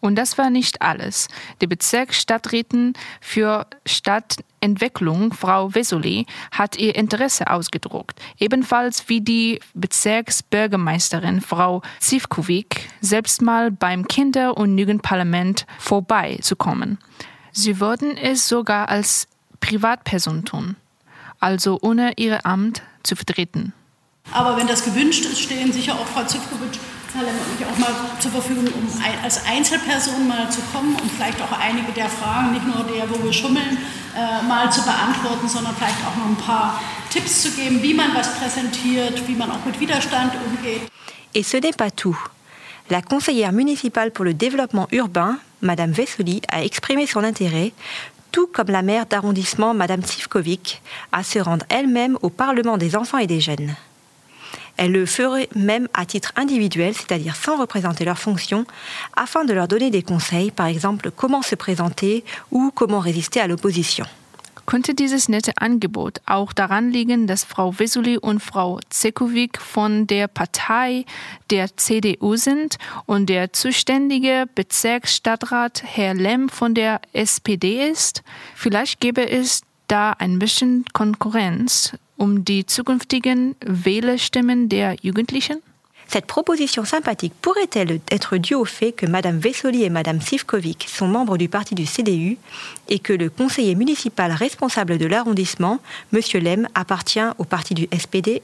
Und 0.03 0.17
das 0.17 0.37
war 0.37 0.51
nicht 0.51 0.83
alles. 0.83 1.29
Die 1.61 1.69
Bezirksstadträtin 1.69 2.95
für 3.21 3.69
Stadtentwicklung, 3.87 5.33
Frau 5.33 5.73
Wesoli, 5.77 6.27
hat 6.51 6.77
ihr 6.77 6.97
Interesse 6.97 7.49
ausgedruckt, 7.49 8.21
ebenfalls 8.41 9.09
wie 9.09 9.21
die 9.21 9.61
Bezirksbürgermeisterin, 9.75 11.41
Frau 11.41 11.83
Zivkovic, 12.01 12.89
selbst 13.01 13.43
mal 13.43 13.71
beim 13.71 14.09
Kinder- 14.09 14.57
und 14.57 14.77
Jugendparlament 14.77 15.67
vorbeizukommen. 15.79 16.99
Sie 17.53 17.79
würden 17.79 18.17
es 18.17 18.49
sogar 18.49 18.89
als 18.89 19.29
Privatperson 19.61 20.45
tun, 20.45 20.75
also 21.39 21.79
ohne 21.81 22.15
ihr 22.17 22.45
Amt 22.45 22.83
zu 23.05 23.15
vertreten. 23.15 23.73
Aber 24.31 24.57
wenn 24.57 24.66
das 24.66 24.85
gewünscht 24.85 25.25
ist, 25.25 25.41
stehen 25.41 25.73
sicher 25.73 25.95
auch 25.95 26.07
Frau 26.07 26.25
Zivkovic 26.25 26.79
und 27.14 27.61
ich 27.61 27.66
auch 27.66 27.79
mal 27.79 27.93
zur 28.20 28.31
Verfügung, 28.31 28.66
um 28.66 28.89
als 29.23 29.45
Einzelperson 29.47 30.27
mal 30.27 30.51
zu 30.51 30.61
kommen 30.73 30.97
und 30.97 31.11
vielleicht 31.12 31.41
auch 31.43 31.53
einige 31.61 31.93
der 31.93 32.09
Fragen, 32.09 32.53
nicht 32.53 32.64
nur 32.64 32.85
der, 32.85 33.09
wo 33.11 33.23
wir 33.23 33.33
schummeln, 33.33 33.77
äh, 34.16 34.43
mal 34.47 34.73
zu 34.73 34.83
beantworten, 34.83 35.47
sondern 35.47 35.75
vielleicht 35.77 35.99
auch 36.07 36.16
noch 36.16 36.27
ein 36.27 36.37
paar 36.37 36.81
Tipps 37.11 37.43
zu 37.43 37.51
geben, 37.51 37.83
wie 37.83 37.93
man 37.93 38.14
was 38.14 38.35
präsentiert, 38.39 39.29
wie 39.29 39.35
man 39.35 39.51
auch 39.51 39.64
mit 39.66 39.79
Widerstand 39.79 40.33
umgeht. 40.47 40.89
Et 41.35 41.43
ce 41.47 41.59
n'est 41.59 41.77
pas 41.77 41.91
tout. 41.91 42.16
La 42.91 43.03
conseillère 43.03 43.53
municipale 43.53 44.11
pour 44.11 44.25
le 44.25 44.35
développement 44.35 44.89
urbain, 44.93 45.39
Madame 45.61 45.93
Vessoli, 45.93 46.43
a 46.49 46.62
exprimé 46.64 47.07
son 47.07 47.25
intérêt, 47.25 47.73
tout 48.33 48.49
comme 48.53 48.68
la 48.68 48.83
maire 48.83 49.07
d'arrondissement, 49.07 49.75
Madame 49.75 50.03
Tsivkovic, 50.03 50.83
à 51.12 51.23
se 51.23 51.39
rendre 51.39 51.64
elle-même 51.68 52.18
au 52.23 52.31
Parlement 52.31 52.79
des 52.79 52.97
enfants 52.97 53.18
et 53.18 53.27
des 53.27 53.41
jeunes. 53.41 53.75
Elle 54.83 54.91
le 54.91 55.07
ferait 55.07 55.49
même 55.55 55.87
à 55.95 56.05
titre 56.07 56.33
individuel, 56.35 56.93
c'est-à-dire 56.93 57.37
sans 57.37 57.57
représenter 57.57 58.05
leurs 58.05 58.18
fonctions, 58.18 58.64
afin 59.14 59.45
de 59.45 59.53
leur 59.53 59.68
donner 59.68 59.91
des 59.91 60.03
conseils, 60.03 60.51
par 60.51 60.66
exemple 60.66 61.12
comment 61.14 61.41
se 61.41 61.55
présenter 61.55 62.24
ou 62.51 62.72
comment 62.74 62.99
résister 62.99 63.39
à 63.39 63.47
l'opposition. 63.47 64.05
Könnte 64.66 64.91
dieses 64.91 65.28
nette 65.28 65.53
Angebot 65.61 66.18
auch 66.26 66.53
daran 66.53 66.91
liegen, 66.91 67.28
dass 67.28 67.45
Frau 67.45 67.70
Vesuli 67.70 68.18
und 68.18 68.41
Frau 68.41 68.80
Zekovic 68.91 69.61
von 69.61 70.09
der 70.09 70.26
Partei 70.26 71.05
der 71.51 71.76
CDU 71.76 72.35
sind 72.35 72.76
und 73.07 73.26
der 73.26 73.53
zuständige 73.53 74.47
Bezirksstadtrat 74.53 75.85
Herr 75.85 76.14
Lem 76.14 76.49
von 76.49 76.74
der 76.74 77.01
SPD 77.12 77.89
ist? 77.89 78.24
Vielleicht 78.57 78.99
gäbe 78.99 79.30
es 79.30 79.62
da 79.87 80.11
ein 80.11 80.41
bisschen 80.41 80.85
Konkurrenz 80.93 81.93
um 82.17 82.45
die 82.45 82.67
zukünftigen 82.67 83.55
Wählerstimmen 83.65 84.69
der 84.69 84.97
Jugendlichen? 85.03 85.63
Cette 86.09 86.27
proposition 86.27 86.85
sympathique 86.85 87.33
pourrait-elle 87.41 88.01
être 88.11 88.37
due 88.37 88.55
au 88.55 88.67
fait 88.67 88.93
que 88.93 89.07
Mme 89.07 89.39
Vessoli 89.39 89.85
et 89.85 89.89
Mme 89.91 90.21
Sivkovic 90.21 90.87
sont 90.87 91.09
membres 91.09 91.39
du 91.39 91.49
parti 91.49 91.75
du 91.75 91.87
CDU 91.87 92.37
et 92.91 92.99
que 92.99 93.15
le 93.15 93.31
conseiller 93.31 93.75
municipal 93.75 94.31
responsable 94.31 94.99
de 94.99 95.07
l'arrondissement, 95.07 95.79
M. 96.13 96.21
Lem, 96.35 96.69
appartient 96.75 97.21
au 97.39 97.45
parti 97.45 97.73
du 97.73 97.89
SPD 97.93 98.43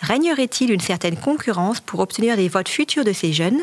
Régnerait-il 0.00 0.72
une 0.72 0.80
certaine 0.80 1.16
concurrence 1.16 1.80
pour 1.80 2.00
obtenir 2.00 2.36
des 2.36 2.48
votes 2.48 2.68
futurs 2.68 3.04
de 3.04 3.12
ces 3.12 3.32
jeunes 3.32 3.60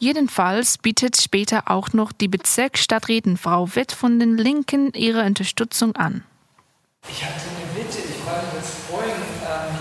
Jedenfalls 0.00 0.78
bietet 0.80 1.20
später 1.20 1.64
auch 1.66 1.92
noch 1.92 2.12
die 2.12 2.28
Bezirksstadträtin 2.28 3.36
Frau 3.36 3.68
Witt 3.74 3.92
von 3.92 4.18
den 4.18 4.38
Linken 4.38 4.92
ihre 4.94 5.24
Unterstützung 5.24 5.94
an. 5.94 6.22
Ich 7.08 7.24
hatte 7.24 7.48
eine 7.48 7.64
Bitte, 7.72 7.96
ich 7.96 8.20
wollte 8.28 8.60
das 8.60 8.84
vorhin 8.84 9.16
ähm, 9.40 9.72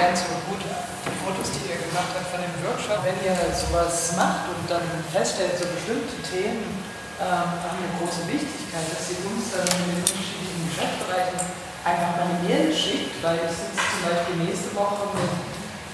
ganz 0.00 0.24
gut 0.48 0.56
die 0.56 1.16
Fotos, 1.20 1.52
die 1.52 1.68
ihr 1.68 1.76
gemacht 1.76 2.16
habt 2.16 2.32
von 2.32 2.40
dem 2.40 2.52
Workshop, 2.64 3.04
wenn 3.04 3.16
ihr 3.20 3.36
sowas 3.52 4.16
macht 4.16 4.48
und 4.48 4.64
dann 4.72 4.80
feststellt, 5.12 5.52
so 5.60 5.68
bestimmte 5.68 6.16
Themen 6.24 6.64
ähm, 7.20 7.48
haben 7.60 7.76
eine 7.76 7.92
große 8.00 8.24
Wichtigkeit, 8.24 8.88
dass 8.88 9.12
ihr 9.12 9.20
uns 9.20 9.52
dann 9.52 9.68
in 9.68 9.84
den 9.84 10.00
unterschiedlichen 10.00 10.64
Geschäftsbereichen 10.72 11.40
einfach 11.84 12.12
mal 12.16 12.24
eine 12.32 12.40
Mail 12.40 12.72
schickt, 12.72 13.20
weil 13.20 13.36
ich 13.44 13.52
sitze 13.52 13.76
zum 13.76 14.02
Beispiel 14.08 14.36
nächste 14.48 14.72
Woche 14.72 15.12
mit 15.12 15.32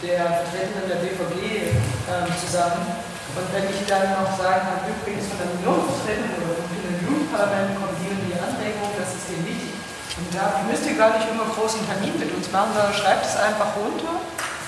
der 0.06 0.46
Vertreterin 0.46 0.86
der 0.86 1.02
BVG 1.02 1.74
ähm, 2.06 2.30
zusammen. 2.38 2.86
Und 3.34 3.46
wenn 3.50 3.66
ich 3.66 3.82
dann 3.90 4.14
noch 4.14 4.30
sagen 4.38 4.62
kann, 4.62 4.86
übrigens 4.86 5.26
von 5.26 5.42
der 5.42 5.50
Unionsvertretung 5.58 6.38
oder 6.38 6.54
von 6.54 6.70
dem 6.70 6.96
Jugendparlament 7.02 7.74
kommen 7.76 7.97
Da 10.38 10.62
müsst 10.70 10.86
ihr 10.86 10.94
gar 10.94 11.18
nicht 11.18 11.26
immer 11.28 11.46
großen 11.46 11.80
Termin 11.84 12.16
mit 12.16 12.32
uns 12.32 12.52
machen, 12.52 12.70
sondern 12.72 12.94
schreibt 12.94 13.26
es 13.26 13.34
einfach 13.34 13.74
runter. 13.74 14.20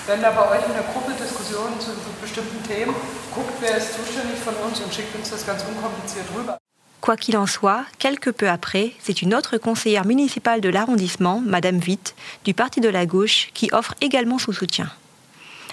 Wenn 0.09 0.21
da 0.21 0.33
bei 0.33 0.51
euch 0.51 0.67
in 0.67 0.73
der 0.73 0.83
Gruppe 0.83 1.13
Diskussionen 1.13 1.79
zu 1.79 1.91
bestimmten 2.21 2.61
Themen, 2.67 2.93
guckt, 3.33 3.55
wer 3.61 3.77
ist 3.77 3.95
zuständig 3.95 4.37
von 4.41 4.55
uns 4.67 4.81
und 4.81 4.93
schickt 4.93 5.15
uns 5.15 5.31
das 5.31 5.47
ganz 5.47 5.63
unkompliziert 5.63 6.27
rüber. 6.37 6.59
Quoi 7.01 7.17
qu'il 7.17 7.37
en 7.37 7.47
soit, 7.47 7.85
quelque 8.01 8.31
peu 8.31 8.51
après, 8.51 8.95
c'est 8.99 9.23
une 9.23 9.33
autre 9.33 9.59
conseillère 9.59 10.05
municipale 10.05 10.61
de 10.61 10.69
l'arrondissement, 10.69 11.41
Madame 11.41 11.79
Witt, 11.87 12.17
du 12.45 12.53
parti 12.53 12.81
de 12.81 12.89
la 12.89 13.07
gauche, 13.07 13.51
qui 13.55 13.73
offre 13.73 13.95
également 14.01 14.39
son 14.39 14.51
soutien. 14.51 14.91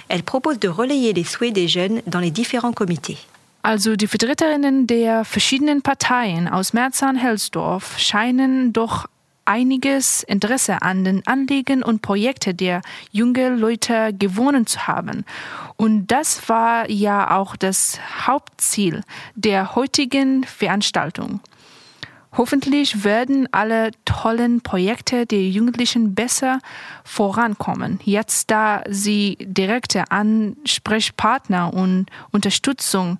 Elle 0.10 0.22
propose 0.22 0.60
de 0.60 0.70
relayer 0.70 1.12
les 1.12 1.24
souhaits 1.24 1.54
des 1.54 1.68
jeunes 1.68 2.04
dans 2.06 2.20
les 2.20 2.32
différents 2.32 2.72
comités. 2.72 3.18
Also 3.64 3.96
die 3.96 4.08
Vertreterinnen 4.08 4.86
der 4.86 5.26
verschiedenen 5.26 5.82
Parteien 5.82 6.48
aus 6.48 6.74
Merzahn-Helsdorf 6.74 7.98
scheinen 7.98 8.72
doch 8.72 9.08
einiges 9.48 10.24
Interesse 10.24 10.82
an 10.82 11.04
den 11.04 11.26
Anliegen 11.26 11.82
und 11.82 12.02
Projekten 12.02 12.58
der 12.58 12.82
jungen 13.12 13.58
Leute 13.58 14.14
gewonnen 14.14 14.68
zu 14.68 14.88
haben. 14.88 15.26
Und 15.78 16.08
das 16.08 16.50
war 16.50 16.90
ja 16.90 17.38
auch 17.38 17.56
das 17.56 18.00
Hauptziel 18.28 19.02
der 19.36 19.76
heutigen 19.76 20.44
Veranstaltung. 20.44 21.40
Hoffentlich 22.38 23.04
werden 23.04 23.48
alle 23.52 23.92
tollen 24.06 24.62
Projekte 24.62 25.26
der 25.26 25.48
Jugendlichen 25.48 26.14
besser 26.14 26.60
vorankommen, 27.04 28.00
jetzt 28.04 28.52
da 28.52 28.84
sie 28.88 29.38
direkte 29.40 30.12
Ansprechpartner 30.12 31.74
und 31.74 32.08
Unterstützung 32.32 33.18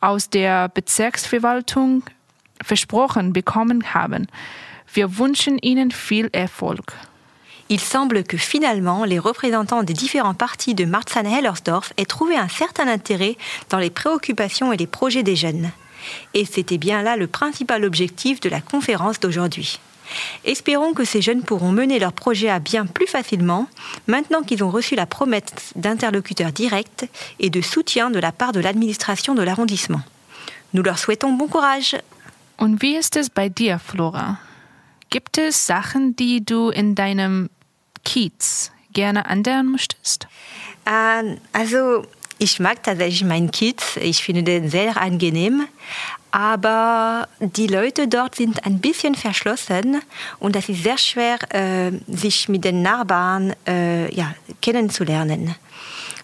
aus 0.00 0.30
der 0.30 0.68
Bezirksverwaltung 0.68 2.04
versprochen 2.62 3.32
bekommen 3.32 3.92
haben. 3.92 4.28
Wir 4.94 5.18
wünschen 5.18 5.58
Ihnen 5.58 5.90
viel 5.90 6.30
Erfolg. 6.32 6.92
Il 7.68 7.80
semble 7.80 8.22
que 8.22 8.36
finalement, 8.36 9.04
les 9.04 9.18
représentants 9.18 9.82
des 9.82 9.92
différents 9.92 10.34
partis 10.34 10.76
de 10.76 10.84
Marzahn-Hellersdorf 10.84 11.92
aient 11.96 12.04
trouvé 12.04 12.36
un 12.36 12.46
certain 12.46 12.86
intérêt 12.86 13.36
dans 13.70 13.80
les 13.80 13.90
préoccupations 13.90 14.72
et 14.72 14.76
les 14.76 14.86
projets 14.86 15.24
des 15.24 15.34
jeunes. 15.34 15.72
Et 16.32 16.44
c'était 16.44 16.78
bien 16.78 17.02
là 17.02 17.16
le 17.16 17.26
principal 17.26 17.84
objectif 17.84 18.38
de 18.38 18.48
la 18.48 18.60
conférence 18.60 19.18
d'aujourd'hui. 19.18 19.80
Espérons 20.44 20.94
que 20.94 21.04
ces 21.04 21.22
jeunes 21.22 21.42
pourront 21.42 21.72
mener 21.72 21.98
leurs 21.98 22.12
projets 22.12 22.50
à 22.50 22.60
bien 22.60 22.86
plus 22.86 23.08
facilement, 23.08 23.66
maintenant 24.06 24.42
qu'ils 24.42 24.62
ont 24.62 24.70
reçu 24.70 24.94
la 24.94 25.06
promesse 25.06 25.72
d'interlocuteurs 25.74 26.52
directs 26.52 27.10
et 27.40 27.50
de 27.50 27.62
soutien 27.62 28.10
de 28.10 28.20
la 28.20 28.30
part 28.30 28.52
de 28.52 28.60
l'administration 28.60 29.34
de 29.34 29.42
l'arrondissement. 29.42 30.02
Nous 30.72 30.84
leur 30.84 30.98
souhaitons 31.00 31.32
bon 31.32 31.48
courage. 31.48 31.96
Und 32.58 32.80
wie 32.80 32.96
ist 32.96 33.16
es 33.16 33.28
bei 33.28 33.48
dir, 33.48 33.80
Flora? 33.80 34.38
Gibt 35.14 35.38
es 35.38 35.64
Sachen, 35.64 36.16
die 36.16 36.44
du 36.44 36.70
in 36.70 36.96
deinem 36.96 37.48
Kiez 38.04 38.72
gerne 38.92 39.24
ändern 39.26 39.70
möchtest? 39.70 40.26
Äh, 40.86 41.36
also, 41.52 42.04
ich 42.38 42.58
mag 42.58 42.82
tatsächlich 42.82 43.22
meinen 43.22 43.52
Kiez. 43.52 43.96
Ich 44.02 44.24
finde 44.24 44.42
den 44.42 44.68
sehr 44.68 45.00
angenehm. 45.00 45.68
Aber 46.32 47.28
die 47.38 47.68
Leute 47.68 48.08
dort 48.08 48.34
sind 48.34 48.66
ein 48.66 48.80
bisschen 48.80 49.14
verschlossen 49.14 50.02
und 50.40 50.56
es 50.56 50.68
ist 50.68 50.82
sehr 50.82 50.98
schwer, 50.98 51.38
äh, 51.50 51.92
sich 52.08 52.48
mit 52.48 52.64
den 52.64 52.82
Nachbarn 52.82 53.54
äh, 53.68 54.12
ja, 54.12 54.34
kennenzulernen. 54.60 55.54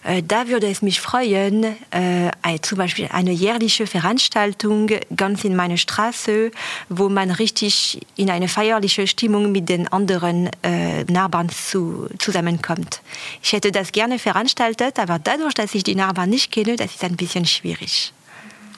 Äh, 0.03 0.23
da 0.23 0.47
würde 0.47 0.67
es 0.67 0.81
mich 0.81 0.99
freuen, 0.99 1.63
äh, 1.91 2.31
zum 2.61 2.77
Beispiel 2.77 3.07
eine 3.11 3.31
jährliche 3.31 3.85
Veranstaltung 3.87 4.89
ganz 5.15 5.43
in 5.43 5.55
meiner 5.55 5.77
Straße, 5.77 6.51
wo 6.89 7.09
man 7.09 7.31
richtig 7.31 8.01
in 8.15 8.29
eine 8.29 8.47
feierliche 8.47 9.07
Stimmung 9.07 9.51
mit 9.51 9.69
den 9.69 9.87
anderen 9.87 10.49
äh, 10.63 11.03
Nachbarn 11.05 11.49
zu, 11.49 12.07
zusammenkommt. 12.17 13.01
Ich 13.43 13.53
hätte 13.53 13.71
das 13.71 13.91
gerne 13.91 14.17
veranstaltet, 14.19 14.97
aber 14.99 15.19
dadurch, 15.19 15.53
dass 15.53 15.75
ich 15.75 15.83
die 15.83 15.95
Nachbarn 15.95 16.29
nicht 16.29 16.51
kenne, 16.51 16.75
das 16.75 16.95
ist 16.95 17.03
ein 17.03 17.15
bisschen 17.15 17.45
schwierig. 17.45 18.13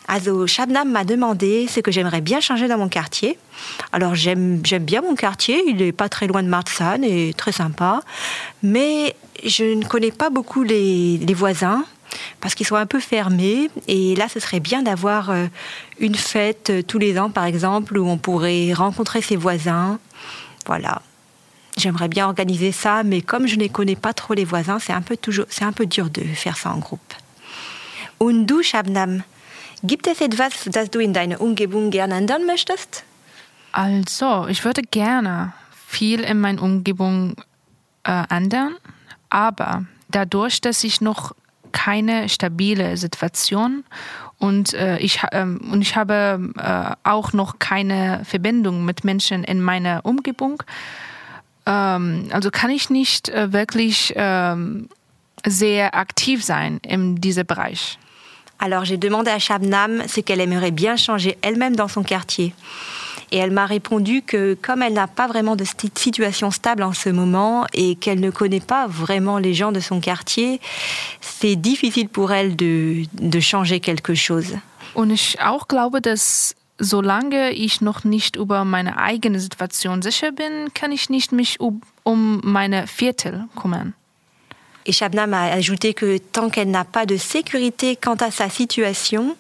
Also 0.06 0.48
Shabnam 0.48 0.92
m'a 0.92 1.06
demandé 1.06 1.66
ce 1.68 1.80
que 1.80 1.90
j'aimerais 1.90 2.22
bien 2.22 2.42
changer 2.42 2.68
dans 2.68 2.78
mon 2.78 2.90
quartier. 2.90 3.38
Alors 3.94 4.16
j'aime 4.16 4.60
bien 4.62 5.02
mon 5.02 5.16
quartier, 5.16 5.64
il 5.66 5.78
n'est 5.78 5.94
pas 5.94 6.10
très 6.10 6.28
loin 6.28 6.44
de 6.44 6.50
Marzahn 6.50 7.06
et 7.06 7.34
très 7.34 7.54
sympa, 7.54 8.02
mais 8.62 9.16
je 9.46 9.76
ne 9.76 9.84
connais 9.84 10.12
pas 10.12 10.30
beaucoup 10.30 10.64
les, 10.64 11.20
voisins 11.34 11.84
parce 12.40 12.56
qu'ils 12.56 12.68
sont 12.68 12.76
un 12.76 12.86
peu 12.86 13.00
fermés. 13.00 13.70
Et 13.88 14.16
là, 14.16 14.28
ce 14.30 14.40
serait 14.40 14.60
bien 14.60 14.84
d'avoir 14.84 15.30
euh, 15.30 15.48
une 16.00 16.16
fête 16.16 16.70
euh, 16.70 16.82
tous 16.84 17.00
les 17.00 17.18
ans, 17.20 17.30
par 17.30 17.46
exemple, 17.46 17.98
où 17.98 18.08
on 18.08 18.18
pourrait 18.18 18.74
rencontrer 18.74 19.22
ses 19.22 19.36
voisins. 19.36 20.00
Voilà. 20.66 21.02
J'aimerais 21.78 22.08
bien 22.08 22.28
organiser 22.28 22.72
ça, 22.72 23.04
mais 23.04 23.22
comme 23.22 23.48
je 23.48 23.56
ne 23.56 23.68
connais 23.68 23.96
pas 23.96 24.14
trop 24.14 24.36
les 24.36 24.46
voisins, 24.46 24.78
c'est 24.80 24.94
un 24.94 25.02
peu 25.02 25.18
toujours, 25.18 25.46
c'est 25.50 25.66
un 25.66 25.72
peu 25.72 25.88
dur 25.88 26.10
de 26.10 26.22
faire 26.22 26.58
ça 26.58 26.72
en 26.72 26.78
groupe. 26.78 27.14
Und 28.20 28.46
du, 28.46 28.64
Shabnam, 28.64 29.24
gibt 29.84 30.08
es 30.08 30.22
etwas, 30.22 30.70
das 30.72 30.90
du 30.90 31.00
in 31.00 31.14
deiner 31.14 31.42
Umgebung 31.42 31.90
gerne 31.90 32.16
ändern 32.16 32.46
möchtest? 32.46 33.04
Also, 33.72 34.48
ich 34.48 34.64
würde 34.64 34.84
gerne 34.84 35.54
viel 35.88 36.22
in 36.22 36.40
meiner 36.40 36.62
Umgebung 36.62 37.36
äh, 38.04 38.24
ändern, 38.30 38.76
aber 39.34 39.86
dadurch, 40.10 40.62
dass 40.62 40.84
ich 40.84 41.02
noch 41.02 41.34
keine 41.72 42.30
stabile 42.30 42.98
Situation 42.98 43.84
und 44.38 44.74
äh, 44.74 45.00
ich 45.00 45.22
ähm, 45.32 45.60
und 45.72 45.82
ich 45.82 45.96
habe 45.96 46.52
äh, 46.58 46.96
auch 47.04 47.34
noch 47.34 47.58
keine 47.58 48.22
Verbindung 48.26 48.86
mit 48.86 49.04
Menschen 49.04 49.44
in 49.44 49.60
meiner 49.60 50.06
Umgebung. 50.06 50.62
Ähm, 51.66 52.30
also 52.32 52.52
kann 52.52 52.70
ich 52.70 52.92
nicht 52.92 53.30
äh, 53.30 53.52
wirklich 53.52 54.14
ähm, 54.16 54.88
sehr 55.46 55.96
aktiv 55.96 56.44
sein 56.44 56.80
in 56.84 57.16
diesem 57.16 57.48
Bereich. 57.48 57.98
Alors 58.60 58.86
j'ai 58.86 58.98
demandé 58.98 59.32
à 59.32 59.40
Shabnam 59.40 60.08
ce 60.08 60.22
qu'elle 60.22 60.42
aimerait 60.42 60.72
bien 60.72 60.96
changer 60.96 61.38
elle-même 61.42 61.76
dans 61.76 61.88
son 61.88 62.04
quartier. 62.04 62.54
Et 63.34 63.38
elle 63.38 63.50
m'a 63.50 63.66
répondu 63.66 64.22
que 64.22 64.56
comme 64.62 64.84
elle 64.84 64.94
n'a 64.94 65.08
pas 65.08 65.26
vraiment 65.26 65.56
de 65.56 65.66
situation 65.96 66.52
stable 66.52 66.84
en 66.84 66.94
ce 66.94 67.10
moment 67.10 67.66
et 67.74 67.96
qu'elle 67.96 68.20
ne 68.20 68.30
connaît 68.30 68.60
pas 68.60 68.86
vraiment 68.86 69.40
les 69.40 69.56
gens 69.56 69.72
de 69.72 69.80
son 69.80 70.00
quartier, 70.00 70.62
c'est 71.20 71.56
difficile 71.56 72.10
pour 72.10 72.32
elle 72.32 72.56
de, 72.56 73.06
de 73.14 73.40
changer 73.40 73.80
quelque 73.80 74.14
chose. 74.14 74.56
Und 74.94 75.10
ich 75.10 75.40
auch 75.42 75.68
glaube, 75.68 76.00
dass 76.00 76.56
solange 76.80 77.54
ich 77.54 77.82
noch 77.82 78.04
nicht 78.04 78.36
über 78.36 78.66
meine 78.66 78.98
eigene 78.98 79.40
Situation 79.40 80.04
sicher 80.04 80.32
bin, 80.32 80.72
kann 80.76 80.92
ich 80.92 81.10
nicht 81.10 81.32
mich 81.32 81.60
um, 81.60 81.82
um 82.04 82.40
meine 82.44 82.86
Viertel 82.86 83.46
kümmern. 83.56 83.96
Et 84.86 84.94
Shabnam 84.94 85.34
a 85.34 85.46
ajouté 85.54 85.96
que 85.96 86.20
tant 86.20 86.52
qu'elle 86.52 86.70
n'a 86.70 86.84
pas 86.84 87.08
de 87.08 87.18
sécurité 87.18 87.96
quant 87.96 88.18
à 88.22 88.30
sa 88.30 88.50
situation, 88.50 89.36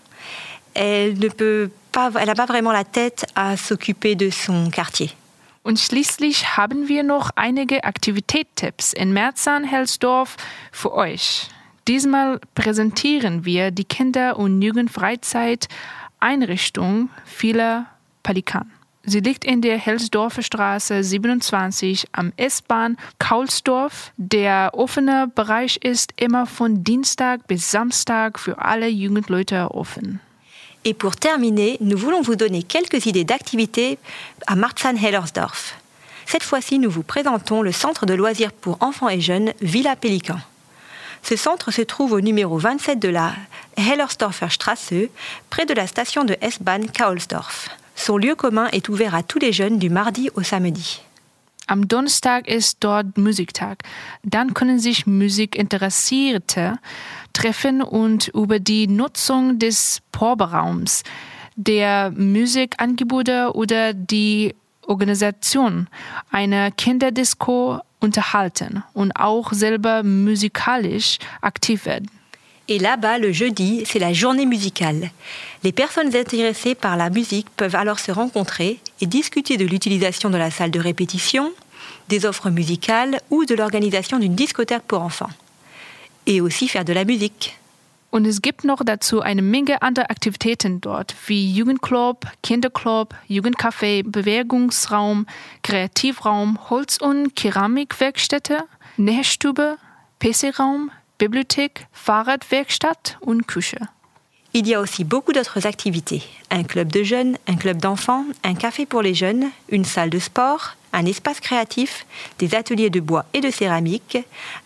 elle 0.73 1.19
ne 1.19 1.27
peut 1.27 1.69
pas, 1.93 2.11
elle 2.19 2.27
n'a 2.27 2.35
pas 2.35 2.45
vraiment 2.45 2.73
la 2.73 2.83
tête 2.83 3.25
à 3.35 3.55
s'occuper 3.55 4.15
de 4.15 4.29
son 4.29 4.69
quartier. 4.69 5.11
Und 5.63 5.79
schließlich 5.79 6.57
haben 6.57 6.89
wir 6.89 7.03
noch 7.03 7.29
einige 7.37 7.85
Aktivitätstipps 7.85 8.91
in 8.91 9.13
Merzahn-Helsdorf 9.13 10.35
für 10.73 10.93
euch. 10.93 11.47
Diesmal 11.87 12.41
präsentieren 12.53 13.45
wir 13.45 13.71
die 13.71 13.85
Kinder- 13.85 14.37
und 14.37 14.61
Jugendfreizeiteinrichtung 14.61 17.09
vieler 17.23 17.85
Pelikan. 18.23 18.69
Sie 19.05 19.19
liegt 19.19 19.43
in 19.43 19.61
der 19.61 19.77
Helsdorfer 19.77 20.43
Straße 20.43 21.03
27 21.03 22.07
am 22.13 22.31
S-Bahn 22.37 22.95
Kaulsdorf. 23.19 24.13
Der 24.15 24.71
offene 24.73 25.29
Bereich 25.33 25.75
ist 25.77 26.13
immer 26.15 26.45
von 26.45 26.85
Dienstag 26.85 27.45
bis 27.47 27.69
Samstag 27.69 28.39
für 28.39 28.59
alle 28.59 28.87
Jugendleute 28.87 29.71
offen. 29.71 30.21
Et 30.85 30.93
pour 30.93 31.15
terminer, 31.15 31.77
nous 31.79 31.97
voulons 31.97 32.21
vous 32.21 32.35
donner 32.35 32.61
quelques 32.61 33.05
idées 33.05 33.23
d'activités 33.23 33.97
à 34.47 34.55
Marzahn-Hellersdorf. 34.55 35.75
Cette 36.25 36.43
fois-ci, 36.43 36.79
nous 36.79 36.89
vous 36.89 37.03
présentons 37.03 37.61
le 37.61 37.71
centre 37.71 38.05
de 38.05 38.13
loisirs 38.13 38.51
pour 38.51 38.77
enfants 38.81 39.09
et 39.09 39.21
jeunes 39.21 39.53
Villa 39.61 39.95
Pélican. 39.95 40.39
Ce 41.21 41.37
centre 41.37 41.71
se 41.71 41.81
trouve 41.81 42.11
au 42.11 42.21
numéro 42.21 42.57
27 42.57 42.99
de 42.99 43.07
la 43.07 43.33
Hellersdorfer 43.77 44.49
Straße, 44.49 45.09
près 45.49 45.65
de 45.65 45.73
la 45.73 45.87
station 45.87 46.25
de 46.25 46.35
S-Bahn 46.41 46.85
Kaulsdorf. 46.91 47.69
Son 47.95 48.17
lieu 48.17 48.35
commun 48.35 48.67
est 48.73 48.89
ouvert 48.89 49.15
à 49.15 49.23
tous 49.23 49.39
les 49.39 49.53
jeunes 49.53 49.79
du 49.79 49.89
mardi 49.89 50.29
au 50.35 50.43
samedi. 50.43 51.01
Am 51.67 51.87
Donnerstag 51.87 52.49
ist 52.49 52.79
dort 52.81 53.17
Musiktag. 53.17 53.83
Dann 54.23 54.53
können 54.53 54.79
sich 54.79 55.07
Musikinteressierte 55.07 56.73
und 57.89 58.29
über 58.29 58.59
die 58.59 58.87
Nutzung 58.87 59.59
des 59.59 60.01
Proberaums, 60.11 61.03
der 61.55 62.11
Musikangebote 62.11 63.51
oder 63.53 63.93
die 63.93 64.55
Organisation 64.87 65.87
einer 66.31 66.71
Kinderdisco 66.71 67.79
unterhalten 67.99 68.83
und 68.93 69.11
auch 69.13 69.53
selber 69.53 70.03
musikalisch 70.03 71.17
aktiv 71.41 71.85
werden. 71.85 72.09
Et 72.69 72.79
là-bas, 72.79 73.17
le 73.17 73.33
jeudi, 73.33 73.83
c'est 73.85 73.99
la 73.99 74.13
journée 74.13 74.45
musicale. 74.45 75.11
Les 75.63 75.73
personnes 75.73 76.15
intéressées 76.15 76.75
par 76.75 76.95
la 76.95 77.09
musique 77.09 77.47
peuvent 77.57 77.75
alors 77.75 77.99
se 77.99 78.11
rencontrer 78.11 78.79
et 79.01 79.05
discuter 79.05 79.57
de 79.57 79.65
l'utilisation 79.65 80.29
de 80.29 80.37
la 80.37 80.49
salle 80.49 80.71
de 80.71 80.79
répétition, 80.79 81.51
des 82.07 82.25
offres 82.25 82.49
musicales 82.49 83.19
ou 83.29 83.43
de 83.43 83.53
l'organisation 83.53 84.17
d'une 84.17 84.35
discothèque 84.35 84.83
pour 84.87 85.01
enfants. 85.01 85.29
Et 86.25 86.41
aussi 86.41 86.67
faire 86.67 86.85
de 86.85 86.93
la 86.93 87.05
musique. 87.05 87.57
Und 88.13 88.27
es 88.27 88.43
gibt 88.43 88.63
noch 88.63 88.83
dazu 88.85 89.21
eine 89.21 89.41
Menge 89.41 89.81
anderer 89.81 90.11
Aktivitäten 90.11 90.79
dort, 90.81 91.15
wie 91.25 91.51
Jugendclub, 91.51 92.27
Kinderclub, 92.43 93.15
Jugendcafé, 93.27 94.03
Bewegungsraum, 94.05 95.25
Kreativraum, 95.63 96.59
Holz- 96.69 97.01
und 97.01 97.35
Keramikwerkstätte, 97.35 98.65
Nährstube, 98.97 99.77
PC-Raum, 100.19 100.91
Bibliothek, 101.17 101.87
Fahrradwerkstatt 101.91 103.17
und 103.21 103.47
Küche. 103.47 103.79
Il 104.55 104.67
y 104.67 104.75
a 104.75 104.79
aussi 104.79 105.03
beaucoup 105.03 105.33
d'autres 105.33 105.65
activités. 105.65 106.21
Un 106.51 106.63
club 106.63 106.91
de 106.91 107.01
jeunes, 107.03 107.39
un 107.47 107.55
club 107.55 107.81
d'enfants, 107.81 108.25
un 108.43 108.53
café 108.53 108.85
pour 108.85 109.01
les 109.01 109.15
jeunes, 109.15 109.49
une 109.69 109.85
salle 109.85 110.11
de 110.11 110.19
sport, 110.19 110.75
un 110.93 111.07
espace 111.07 111.39
créatif, 111.39 112.05
des 112.37 112.53
ateliers 112.53 112.91
de 112.91 112.99
bois 112.99 113.25
et 113.33 113.41
de 113.41 113.49
céramique, 113.49 114.19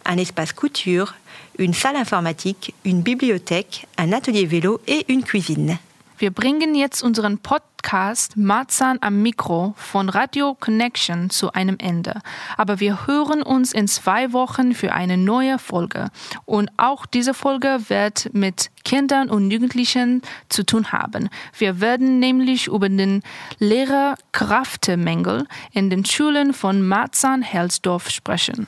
un 0.04 0.18
espace 0.18 0.52
couture, 0.52 1.16
une 1.58 1.74
salle 1.74 1.96
informatique, 1.96 2.74
une 2.86 3.02
bibliothèque, 3.02 3.88
un 3.98 4.12
atelier 4.12 4.46
vélo 4.46 4.80
et 4.88 5.06
une 5.10 5.24
cuisine. 5.24 5.80
Wir 6.20 6.32
bringen 6.32 6.74
jetzt 6.74 7.04
unseren 7.04 7.38
Podcast 7.38 8.36
Marzahn 8.38 8.98
am 9.02 9.22
Mikro 9.22 9.76
von 9.78 10.10
Radio 10.10 10.56
Connection 10.60 11.30
zu 11.30 11.54
einem 11.54 11.76
Ende. 11.78 12.22
Aber 12.58 12.80
wir 12.80 13.06
hören 13.06 13.44
uns 13.44 13.72
in 13.72 13.88
zwei 13.88 14.34
Wochen 14.34 14.74
für 14.74 14.94
eine 14.94 15.16
neue 15.16 15.60
Folge. 15.60 16.10
Und 16.46 16.72
auch 16.78 17.06
diese 17.06 17.36
Folge 17.36 17.78
wird 17.90 18.32
mit 18.34 18.72
Kindern 18.84 19.30
und 19.30 19.52
Jugendlichen 19.52 20.24
zu 20.50 20.66
tun 20.66 20.92
haben. 20.92 21.30
Wir 21.56 21.82
werden 21.82 22.18
nämlich 22.18 22.66
über 22.66 22.90
den 22.90 23.22
Lehrerkräftemangel 23.60 25.46
in 25.72 25.92
den 25.92 26.04
Schulen 26.04 26.56
von 26.56 26.82
Marzahn-Helsdorf 26.82 28.10
sprechen. 28.10 28.68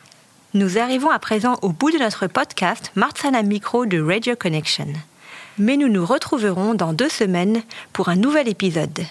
Nous 0.55 0.79
arrivons 0.79 1.11
à 1.11 1.19
présent 1.19 1.59
au 1.61 1.69
bout 1.69 1.91
de 1.91 1.99
notre 1.99 2.25
podcast 2.25 2.91
Marzahn 2.95 3.35
am 3.35 3.45
Micro 3.45 3.85
de 3.85 4.01
Radio 4.01 4.35
Connection. 4.35 4.87
Mais 5.59 5.77
nous 5.77 5.89
nous 5.89 6.03
retrouverons 6.03 6.73
dans 6.73 6.91
deux 6.91 7.07
semaines 7.07 7.61
pour 7.93 8.09
un 8.09 8.15
nouvel 8.15 8.47
épisode. 8.47 9.05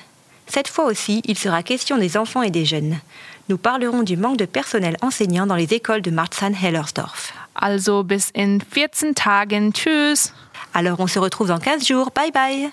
Cette 0.49 0.66
fois 0.66 0.86
aussi, 0.86 1.22
il 1.26 1.39
sera 1.39 1.62
question 1.62 1.97
des 1.97 2.16
enfants 2.16 2.43
et 2.43 2.51
des 2.51 2.64
jeunes. 2.64 2.99
Nous 3.49 3.57
parlerons 3.57 4.03
du 4.03 4.16
manque 4.16 4.36
de 4.39 4.47
personnel 4.47 4.97
enseignant 5.01 5.47
dans 5.47 5.55
les 5.55 5.72
écoles 5.74 6.03
de 6.03 6.11
Marzahn-Hellersdorf. 6.11 7.32
Also 7.55 8.03
bis 8.03 8.32
in 8.36 8.59
14 8.59 9.14
Tagen. 9.14 9.70
Tschüss. 9.72 10.34
Alors 10.74 10.99
on 10.99 11.07
se 11.07 11.20
retrouve 11.20 11.49
dans 11.49 11.61
15 11.61 11.86
jours. 11.86 12.11
Bye 12.16 12.32
bye. 12.32 12.72